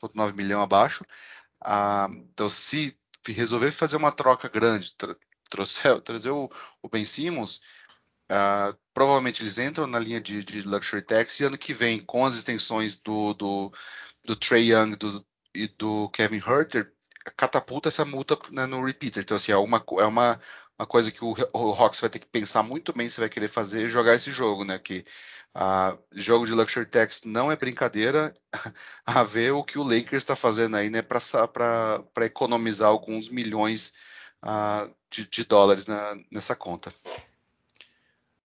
1,9 0.03 0.35
milhão 0.35 0.63
abaixo. 0.63 1.05
Ah, 1.65 2.09
então, 2.11 2.49
se 2.49 2.97
resolver 3.29 3.71
fazer 3.71 3.97
uma 3.97 4.13
troca 4.13 4.49
grande, 4.49 4.95
tra 4.97 5.17
trouxer, 5.51 6.01
trazer 6.03 6.31
o, 6.31 6.51
o 6.83 6.89
Ben 6.89 7.05
Simmons, 7.05 7.61
ah, 8.31 8.75
provavelmente 8.95 9.43
eles 9.43 9.59
entram 9.59 9.87
na 9.87 9.99
linha 9.99 10.21
de, 10.21 10.43
de, 10.45 10.63
Luxury 10.63 11.03
Tax 11.03 11.41
e 11.41 11.45
ano 11.45 11.59
que 11.59 11.75
vem, 11.75 12.01
com 12.01 12.25
as 12.25 12.35
extensões 12.35 13.01
do, 13.01 13.35
do, 13.35 13.73
do 14.25 14.37
Trey 14.37 14.73
Young 14.73 14.97
do, 14.97 15.25
e 15.55 15.69
do 15.69 16.09
Kevin 16.11 16.39
Herter, 16.39 16.93
catapulta 17.37 17.89
essa 17.89 18.05
multa 18.05 18.39
né, 18.51 18.67
no 18.67 18.85
repeater. 18.85 19.23
Então, 19.23 19.37
assim, 19.37 19.53
é 19.53 19.57
uma, 19.57 19.85
é 19.99 20.05
uma, 20.05 20.41
uma 20.79 20.87
coisa 20.87 21.11
que 21.13 21.25
o, 21.25 21.35
Hawks 21.55 22.01
vai 22.01 22.11
ter 22.11 22.19
que 22.19 22.27
pensar 22.27 22.63
muito 22.63 22.93
bem 22.93 23.09
se 23.09 23.21
vai 23.21 23.29
querer 23.29 23.49
fazer 23.49 23.89
jogar 23.89 24.15
esse 24.15 24.33
jogo, 24.33 24.65
né? 24.65 24.79
Que 24.79 25.05
Jogo 26.13 26.47
de 26.47 26.53
Luxury 26.53 26.87
Tax 26.87 27.25
não 27.25 27.53
é 27.53 27.57
brincadeira 27.57 28.33
a 29.05 29.23
ver 29.23 29.53
o 29.53 29.63
que 29.63 29.79
o 29.79 29.83
Lakers 29.83 30.23
está 30.23 30.35
fazendo 30.35 30.77
aí, 30.77 30.89
né, 30.89 31.03
para 31.03 32.27
economizar 32.27 32.89
alguns 32.89 33.29
milhões 33.29 33.93
uh, 34.43 34.91
de, 35.11 35.27
de, 35.27 35.45
dólares 35.45 35.87
na, 35.87 36.17
nessa 36.31 36.57
conta. 36.57 36.93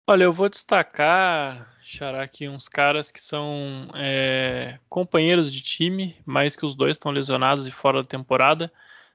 Olha, 0.06 0.24
eu 0.24 0.32
vou 0.32 0.48
destacar, 0.48 1.72
Xará, 1.82 2.22
aqui 2.22 2.48
uns 2.48 2.68
caras 2.68 3.10
que 3.12 3.20
são 3.20 3.88
é, 3.94 4.78
companheiros 4.88 5.52
de 5.52 5.62
time, 5.62 6.16
mas 6.26 6.56
que 6.56 6.66
os 6.66 6.74
dois 6.74 6.96
estão 6.96 7.12
lesionados 7.12 7.66
e 7.66 7.70
fora 7.70 8.02
da 8.02 8.08
temporada, 8.08 8.72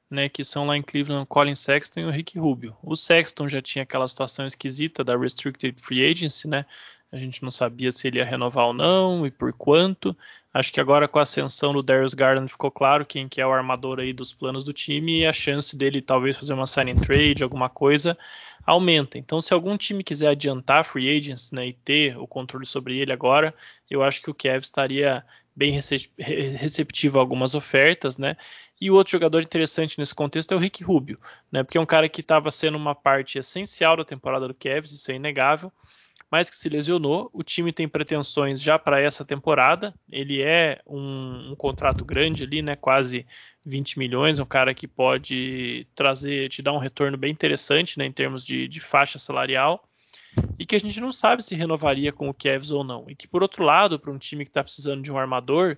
né, 0.09 0.29
que 0.29 0.43
são 0.43 0.65
lá 0.65 0.77
em 0.77 0.81
Cleveland 0.81 1.27
Colin 1.27 1.55
Sexton 1.55 1.99
e 1.99 2.05
o 2.05 2.11
Rick 2.11 2.39
Rubio. 2.39 2.77
O 2.81 2.95
Sexton 2.95 3.47
já 3.49 3.61
tinha 3.61 3.83
aquela 3.83 4.07
situação 4.07 4.45
esquisita 4.45 5.03
da 5.03 5.17
Restricted 5.17 5.79
Free 5.81 6.09
Agency, 6.09 6.47
né, 6.47 6.65
a 7.11 7.17
gente 7.17 7.43
não 7.43 7.51
sabia 7.51 7.91
se 7.91 8.07
ele 8.07 8.17
ia 8.17 8.25
renovar 8.25 8.67
ou 8.67 8.73
não 8.73 9.25
e 9.25 9.31
por 9.31 9.53
quanto. 9.53 10.15
Acho 10.53 10.71
que 10.71 10.79
agora 10.79 11.07
com 11.07 11.19
a 11.19 11.23
ascensão 11.23 11.73
do 11.73 11.83
Darius 11.83 12.13
Garland 12.13 12.51
ficou 12.51 12.71
claro 12.71 13.05
quem 13.05 13.27
que 13.27 13.41
é 13.41 13.47
o 13.47 13.51
armador 13.51 13.99
aí 13.99 14.13
dos 14.13 14.33
planos 14.33 14.63
do 14.63 14.73
time 14.73 15.19
e 15.19 15.25
a 15.25 15.33
chance 15.33 15.75
dele 15.77 16.01
talvez 16.01 16.37
fazer 16.37 16.53
uma 16.53 16.67
sign 16.67 16.93
trade, 16.95 17.43
alguma 17.43 17.69
coisa, 17.69 18.17
aumenta. 18.65 19.17
Então, 19.17 19.41
se 19.41 19.53
algum 19.53 19.77
time 19.77 20.03
quiser 20.03 20.29
adiantar 20.29 20.85
free 20.85 21.15
agents 21.15 21.51
né, 21.51 21.67
e 21.67 21.73
ter 21.73 22.17
o 22.17 22.27
controle 22.27 22.65
sobre 22.65 22.97
ele 22.97 23.13
agora, 23.13 23.53
eu 23.89 24.01
acho 24.01 24.21
que 24.21 24.29
o 24.29 24.33
Kev 24.33 24.63
estaria 24.63 25.23
bem 25.55 25.71
receptivo 25.71 27.17
a 27.17 27.21
algumas 27.21 27.55
ofertas, 27.55 28.17
né? 28.17 28.35
E 28.79 28.91
o 28.91 28.95
outro 28.95 29.11
jogador 29.11 29.41
interessante 29.41 29.97
nesse 29.97 30.13
contexto 30.13 30.53
é 30.53 30.57
o 30.57 30.59
Rick 30.59 30.83
Rubio, 30.83 31.17
né? 31.49 31.63
Porque 31.63 31.77
é 31.77 31.81
um 31.81 31.85
cara 31.85 32.09
que 32.09 32.19
estava 32.19 32.51
sendo 32.51 32.77
uma 32.77 32.93
parte 32.93 33.39
essencial 33.39 33.95
da 33.95 34.03
temporada 34.03 34.49
do 34.49 34.53
Cavs, 34.53 34.91
isso 34.91 35.09
é 35.11 35.15
inegável 35.15 35.71
mas 36.35 36.49
que 36.49 36.57
se 36.57 36.67
lesionou. 36.67 37.29
O 37.31 37.43
time 37.43 37.71
tem 37.71 37.87
pretensões 37.87 38.61
já 38.61 38.77
para 38.77 38.99
essa 38.99 39.23
temporada. 39.23 39.93
Ele 40.11 40.41
é 40.41 40.81
um, 40.85 41.51
um, 41.51 41.55
contrato 41.55 42.03
grande 42.03 42.43
ali, 42.43 42.61
né? 42.61 42.75
Quase 42.75 43.25
20 43.65 43.97
milhões, 43.97 44.37
um 44.37 44.45
cara 44.45 44.73
que 44.73 44.85
pode 44.85 45.87
trazer, 45.95 46.49
te 46.49 46.61
dar 46.61 46.73
um 46.73 46.77
retorno 46.77 47.15
bem 47.15 47.31
interessante, 47.31 47.97
né? 47.97 48.05
Em 48.05 48.11
termos 48.11 48.43
de, 48.43 48.67
de 48.67 48.81
faixa 48.81 49.17
salarial. 49.17 49.87
E 50.59 50.65
que 50.65 50.75
a 50.75 50.79
gente 50.79 50.99
não 50.99 51.13
sabe 51.13 51.41
se 51.41 51.55
renovaria 51.55 52.11
com 52.11 52.27
o 52.27 52.33
Cavs 52.33 52.69
ou 52.69 52.83
não. 52.83 53.05
E 53.07 53.15
que, 53.15 53.29
por 53.29 53.41
outro 53.41 53.63
lado, 53.63 53.97
para 53.97 54.11
um 54.11 54.17
time 54.17 54.43
que 54.43 54.49
está 54.49 54.61
precisando 54.61 55.01
de 55.01 55.09
um 55.09 55.17
armador, 55.17 55.77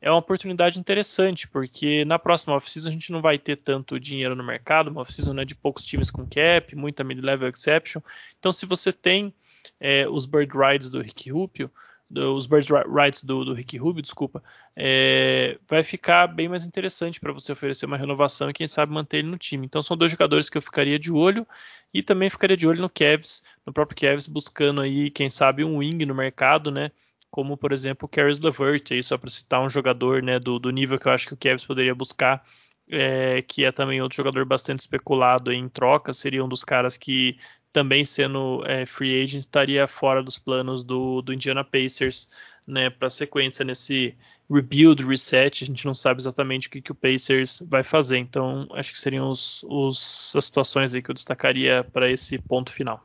é 0.00 0.08
uma 0.08 0.18
oportunidade 0.18 0.78
interessante, 0.78 1.48
porque 1.48 2.04
na 2.04 2.20
próxima 2.20 2.54
off-season 2.54 2.88
a 2.88 2.92
gente 2.92 3.10
não 3.10 3.20
vai 3.20 3.36
ter 3.36 3.56
tanto 3.56 3.98
dinheiro 3.98 4.36
no 4.36 4.44
mercado, 4.44 4.92
uma 4.92 5.00
off-season 5.00 5.32
né, 5.32 5.44
de 5.44 5.56
poucos 5.56 5.84
times 5.84 6.08
com 6.08 6.24
cap, 6.24 6.76
muita 6.76 7.02
mid-level 7.02 7.48
exception. 7.48 8.00
Então, 8.38 8.52
se 8.52 8.64
você 8.64 8.92
tem 8.92 9.34
é, 9.80 10.08
os 10.08 10.26
Bird 10.26 10.52
Rides 10.56 10.90
do 10.90 11.00
Rick 11.00 11.30
Rubio, 11.30 11.70
do, 12.08 12.36
os 12.36 12.46
Bird 12.46 12.68
Rides 12.72 13.24
do, 13.24 13.44
do 13.44 13.54
Rick 13.54 13.76
Rubio, 13.78 14.02
desculpa, 14.02 14.42
é, 14.76 15.58
vai 15.68 15.82
ficar 15.82 16.26
bem 16.26 16.48
mais 16.48 16.64
interessante 16.64 17.18
para 17.18 17.32
você 17.32 17.52
oferecer 17.52 17.86
uma 17.86 17.96
renovação 17.96 18.50
e 18.50 18.52
quem 18.52 18.68
sabe 18.68 18.92
manter 18.92 19.18
ele 19.18 19.28
no 19.28 19.38
time. 19.38 19.66
Então 19.66 19.82
são 19.82 19.96
dois 19.96 20.10
jogadores 20.10 20.48
que 20.50 20.58
eu 20.58 20.62
ficaria 20.62 20.98
de 20.98 21.10
olho 21.10 21.46
e 21.92 22.02
também 22.02 22.30
ficaria 22.30 22.56
de 22.56 22.68
olho 22.68 22.80
no 22.80 22.90
Cavs, 22.90 23.42
no 23.66 23.72
próprio 23.72 23.98
Cavs, 23.98 24.26
buscando 24.26 24.80
aí, 24.80 25.10
quem 25.10 25.28
sabe, 25.30 25.64
um 25.64 25.78
wing 25.78 26.04
no 26.04 26.14
mercado, 26.14 26.70
né? 26.70 26.90
Como, 27.30 27.56
por 27.56 27.72
exemplo, 27.72 28.04
o 28.04 28.08
Caris 28.08 28.40
LeVert, 28.40 28.84
aí, 28.90 29.02
só 29.02 29.16
para 29.16 29.30
citar 29.30 29.62
um 29.62 29.70
jogador 29.70 30.22
né, 30.22 30.38
do, 30.38 30.58
do 30.58 30.70
nível 30.70 30.98
que 30.98 31.08
eu 31.08 31.12
acho 31.12 31.26
que 31.26 31.34
o 31.34 31.36
Cavs 31.36 31.64
poderia 31.64 31.94
buscar 31.94 32.44
é, 32.90 33.42
que 33.42 33.64
é 33.64 33.72
também 33.72 34.02
outro 34.02 34.16
jogador 34.16 34.44
bastante 34.44 34.80
especulado 34.80 35.50
em 35.50 35.68
troca, 35.68 36.12
seria 36.12 36.44
um 36.44 36.48
dos 36.48 36.62
caras 36.62 36.96
que 36.96 37.38
também 37.72 38.04
sendo 38.04 38.62
é, 38.66 38.84
free 38.84 39.22
agent, 39.22 39.40
estaria 39.40 39.88
fora 39.88 40.22
dos 40.22 40.38
planos 40.38 40.84
do, 40.84 41.22
do 41.22 41.32
Indiana 41.32 41.64
Pacers 41.64 42.28
né, 42.66 42.90
para 42.90 43.08
a 43.08 43.10
sequência 43.10 43.64
nesse 43.64 44.14
rebuild, 44.50 45.04
reset. 45.04 45.64
A 45.64 45.66
gente 45.66 45.86
não 45.86 45.94
sabe 45.94 46.20
exatamente 46.20 46.68
o 46.68 46.70
que, 46.70 46.82
que 46.82 46.92
o 46.92 46.94
Pacers 46.94 47.60
vai 47.66 47.82
fazer. 47.82 48.18
Então, 48.18 48.68
acho 48.72 48.92
que 48.92 49.00
seriam 49.00 49.30
os, 49.30 49.64
os, 49.64 50.34
as 50.36 50.44
situações 50.44 50.94
aí 50.94 51.02
que 51.02 51.10
eu 51.10 51.14
destacaria 51.14 51.82
para 51.82 52.10
esse 52.10 52.38
ponto 52.38 52.72
final. 52.72 53.02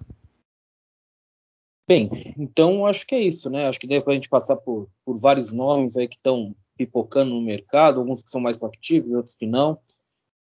Bem, 1.90 2.36
então 2.38 2.86
acho 2.86 3.08
que 3.08 3.16
é 3.16 3.22
isso, 3.22 3.50
né? 3.50 3.66
Acho 3.66 3.80
que 3.80 3.88
deu 3.88 4.02
para 4.02 4.12
a 4.12 4.16
gente 4.16 4.28
passar 4.28 4.58
por, 4.58 4.90
por 5.06 5.18
vários 5.18 5.54
nomes 5.54 5.96
aí 5.96 6.06
que 6.06 6.18
estão 6.18 6.54
pipocando 6.78 7.34
no 7.34 7.42
mercado, 7.42 8.02
alguns 8.02 8.22
que 8.22 8.30
são 8.30 8.42
mais 8.42 8.60
factíveis, 8.60 9.16
outros 9.16 9.36
que 9.36 9.48
não. 9.48 9.80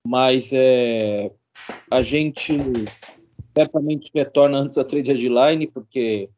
Mas 0.04 0.50
é, 0.52 1.30
a 1.88 2.02
gente 2.02 2.52
certamente 3.56 4.10
retorna 4.14 4.58
antes 4.58 4.76
da 4.76 4.84
trade 4.84 5.14
deadline, 5.14 5.66
porque 5.66 6.28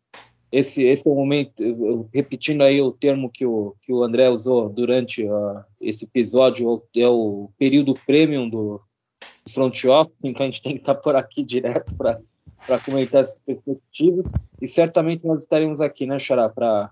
esse, 0.53 0.83
esse 0.85 1.07
é 1.07 1.11
o 1.11 1.15
momento, 1.15 2.09
repetindo 2.15 2.63
aí 2.63 2.81
o 2.81 2.93
termo 2.93 3.29
que 3.29 3.45
o, 3.45 3.75
que 3.83 3.93
o 3.93 4.03
André 4.03 4.31
usou 4.31 4.69
durante 4.69 5.25
uh, 5.25 5.65
esse 5.81 6.05
episódio, 6.05 6.83
é 6.97 7.09
o 7.09 7.51
período 7.59 7.95
premium 8.07 8.49
do, 8.49 8.81
front 9.49 9.85
office, 9.87 10.25
então 10.25 10.45
a 10.47 10.51
gente 10.51 10.63
tem 10.63 10.75
que 10.75 10.81
estar 10.81 10.95
por 10.95 11.17
aqui 11.17 11.43
direto 11.43 11.97
para 11.97 12.81
comentar 12.81 13.23
essas 13.23 13.41
perspectivas, 13.41 14.31
e 14.61 14.69
certamente 14.69 15.27
nós 15.27 15.43
estaremos 15.43 15.81
aqui, 15.81 16.07
né, 16.07 16.19
Xará, 16.19 16.49
para 16.49 16.91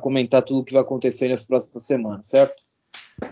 comentar 0.00 0.42
tudo 0.42 0.60
o 0.60 0.64
que 0.64 0.72
vai 0.72 0.82
acontecer 0.82 1.28
nessa 1.28 1.46
próxima 1.46 1.80
semana, 1.80 2.22
certo? 2.22 2.62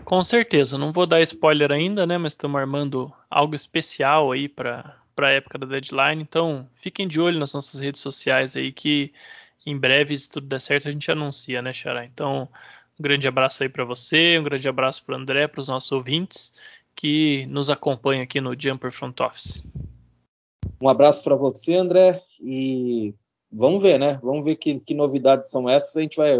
Com 0.05 0.23
certeza, 0.23 0.77
não 0.77 0.93
vou 0.93 1.05
dar 1.05 1.21
spoiler 1.21 1.71
ainda, 1.71 2.05
né, 2.05 2.17
mas 2.17 2.33
estamos 2.33 2.59
armando 2.59 3.11
algo 3.29 3.55
especial 3.55 4.31
aí 4.31 4.47
para 4.47 5.02
para 5.15 5.27
a 5.27 5.31
época 5.31 5.57
da 5.57 5.65
deadline. 5.65 6.21
Então, 6.21 6.69
fiquem 6.75 7.07
de 7.07 7.19
olho 7.19 7.39
nas 7.39 7.53
nossas 7.53 7.79
redes 7.79 8.01
sociais 8.01 8.55
aí 8.55 8.71
que 8.71 9.13
em 9.65 9.77
breve, 9.77 10.17
se 10.17 10.29
tudo 10.29 10.47
der 10.47 10.59
certo, 10.59 10.87
a 10.87 10.91
gente 10.91 11.09
anuncia, 11.09 11.61
né, 11.61 11.71
Xará? 11.71 12.05
Então, 12.05 12.49
um 12.99 13.03
grande 13.03 13.27
abraço 13.27 13.63
aí 13.63 13.69
para 13.69 13.85
você, 13.85 14.37
um 14.37 14.43
grande 14.43 14.67
abraço 14.67 15.05
para 15.05 15.15
o 15.15 15.17
André, 15.17 15.47
para 15.47 15.61
os 15.61 15.67
nossos 15.67 15.91
ouvintes 15.91 16.53
que 16.95 17.45
nos 17.47 17.69
acompanham 17.69 18.23
aqui 18.23 18.39
no 18.41 18.59
Jumper 18.59 18.91
Front 18.91 19.19
Office. 19.19 19.63
Um 20.81 20.89
abraço 20.89 21.23
para 21.23 21.35
você, 21.35 21.75
André, 21.75 22.21
e 22.39 23.15
vamos 23.51 23.81
ver, 23.81 23.97
né? 23.97 24.19
Vamos 24.21 24.43
ver 24.43 24.57
que, 24.57 24.79
que 24.79 24.93
novidades 24.93 25.49
são 25.49 25.69
essas. 25.69 25.95
A 25.95 26.01
gente 26.01 26.17
vai 26.17 26.37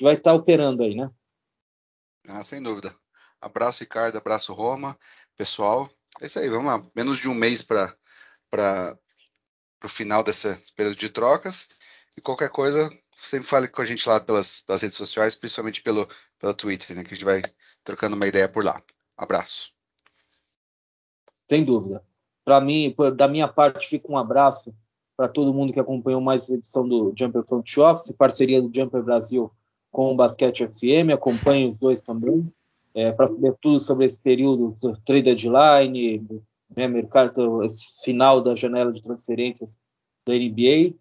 vai 0.00 0.14
estar 0.14 0.32
tá 0.32 0.36
operando 0.36 0.82
aí, 0.82 0.94
né? 0.94 1.10
Ah, 2.28 2.42
sem 2.42 2.62
dúvida. 2.62 2.94
Abraço, 3.40 3.84
Ricardo, 3.84 4.18
abraço, 4.18 4.52
Roma. 4.52 4.98
Pessoal, 5.36 5.88
é 6.20 6.26
isso 6.26 6.38
aí, 6.38 6.48
vamos 6.48 6.66
lá. 6.66 6.84
Menos 6.94 7.18
de 7.18 7.28
um 7.28 7.34
mês 7.34 7.62
para 7.62 7.94
o 9.82 9.88
final 9.88 10.22
desse 10.22 10.72
período 10.72 10.96
de 10.96 11.08
trocas. 11.08 11.68
E 12.16 12.20
qualquer 12.20 12.50
coisa, 12.50 12.90
sempre 13.16 13.46
fale 13.46 13.68
com 13.68 13.82
a 13.82 13.84
gente 13.84 14.08
lá 14.08 14.20
pelas, 14.20 14.60
pelas 14.60 14.82
redes 14.82 14.96
sociais, 14.96 15.34
principalmente 15.34 15.82
pelo, 15.82 16.08
pelo 16.38 16.54
Twitter, 16.54 16.96
né, 16.96 17.02
que 17.02 17.12
a 17.12 17.16
gente 17.16 17.24
vai 17.24 17.42
trocando 17.84 18.16
uma 18.16 18.26
ideia 18.26 18.48
por 18.48 18.64
lá. 18.64 18.82
Abraço. 19.16 19.72
Sem 21.48 21.64
dúvida. 21.64 22.02
Para 22.44 22.60
mim, 22.60 22.94
da 23.16 23.28
minha 23.28 23.48
parte, 23.48 23.88
fica 23.88 24.10
um 24.10 24.18
abraço 24.18 24.74
para 25.16 25.28
todo 25.28 25.54
mundo 25.54 25.72
que 25.72 25.80
acompanhou 25.80 26.20
mais 26.20 26.44
essa 26.44 26.54
edição 26.54 26.86
do 26.86 27.12
Jumper 27.16 27.42
Front 27.44 27.76
Office, 27.78 28.12
parceria 28.12 28.60
do 28.60 28.70
Jumper 28.72 29.02
Brasil 29.02 29.50
com 29.90 30.12
o 30.12 30.16
Basquete 30.16 30.66
FM. 30.68 31.12
Acompanhe 31.14 31.66
os 31.66 31.78
dois 31.78 32.02
também, 32.02 32.52
é, 32.94 33.12
para 33.12 33.26
saber 33.26 33.54
tudo 33.60 33.80
sobre 33.80 34.04
esse 34.04 34.20
período 34.20 34.76
do 34.80 34.96
trade 34.98 35.22
deadline, 35.22 36.22
né, 36.74 36.88
mercado, 36.88 37.62
esse 37.64 38.02
final 38.04 38.40
da 38.40 38.54
janela 38.54 38.92
de 38.92 39.02
transferências 39.02 39.78
da 40.26 40.34
NBA. 40.34 40.94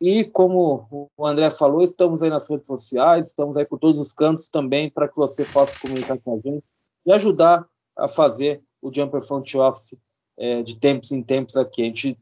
E 0.00 0.24
como 0.24 1.10
o 1.16 1.26
André 1.26 1.50
falou, 1.50 1.82
estamos 1.82 2.22
aí 2.22 2.30
nas 2.30 2.48
redes 2.48 2.66
sociais, 2.66 3.28
estamos 3.28 3.56
aí 3.56 3.66
por 3.66 3.78
todos 3.78 3.98
os 3.98 4.12
cantos 4.12 4.48
também 4.48 4.88
para 4.88 5.08
que 5.08 5.16
você 5.16 5.44
possa 5.44 5.78
comunicar 5.78 6.18
com 6.18 6.34
a 6.34 6.36
gente 6.36 6.64
e 7.04 7.12
ajudar 7.12 7.66
a 7.96 8.08
fazer 8.08 8.62
o 8.80 8.92
Jumper 8.92 9.20
Front 9.20 9.54
Office 9.54 9.98
é, 10.38 10.62
de 10.62 10.76
tempos 10.76 11.12
em 11.12 11.22
tempos 11.22 11.56
aqui. 11.56 11.82
A 11.82 11.84
gente 11.86 12.18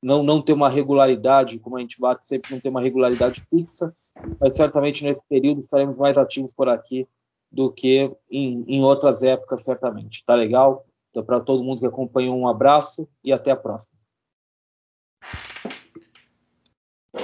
não, 0.00 0.22
não 0.22 0.40
tem 0.40 0.54
uma 0.54 0.68
regularidade, 0.68 1.58
como 1.58 1.76
a 1.76 1.80
gente 1.80 2.00
bate 2.00 2.24
sempre, 2.24 2.52
não 2.52 2.60
tem 2.60 2.70
uma 2.70 2.80
regularidade 2.80 3.44
fixa, 3.50 3.94
mas 4.38 4.54
certamente 4.54 5.04
nesse 5.04 5.22
período 5.28 5.58
estaremos 5.58 5.98
mais 5.98 6.16
ativos 6.16 6.54
por 6.54 6.68
aqui 6.68 7.08
do 7.50 7.72
que 7.72 8.10
em, 8.30 8.64
em 8.68 8.82
outras 8.82 9.22
épocas, 9.22 9.62
certamente. 9.64 10.24
Tá 10.24 10.34
legal? 10.34 10.86
Então, 11.10 11.24
para 11.24 11.40
todo 11.40 11.64
mundo 11.64 11.80
que 11.80 11.86
acompanhou, 11.86 12.36
um 12.36 12.48
abraço 12.48 13.08
e 13.22 13.32
até 13.32 13.50
a 13.50 13.56
próxima. 13.56 13.99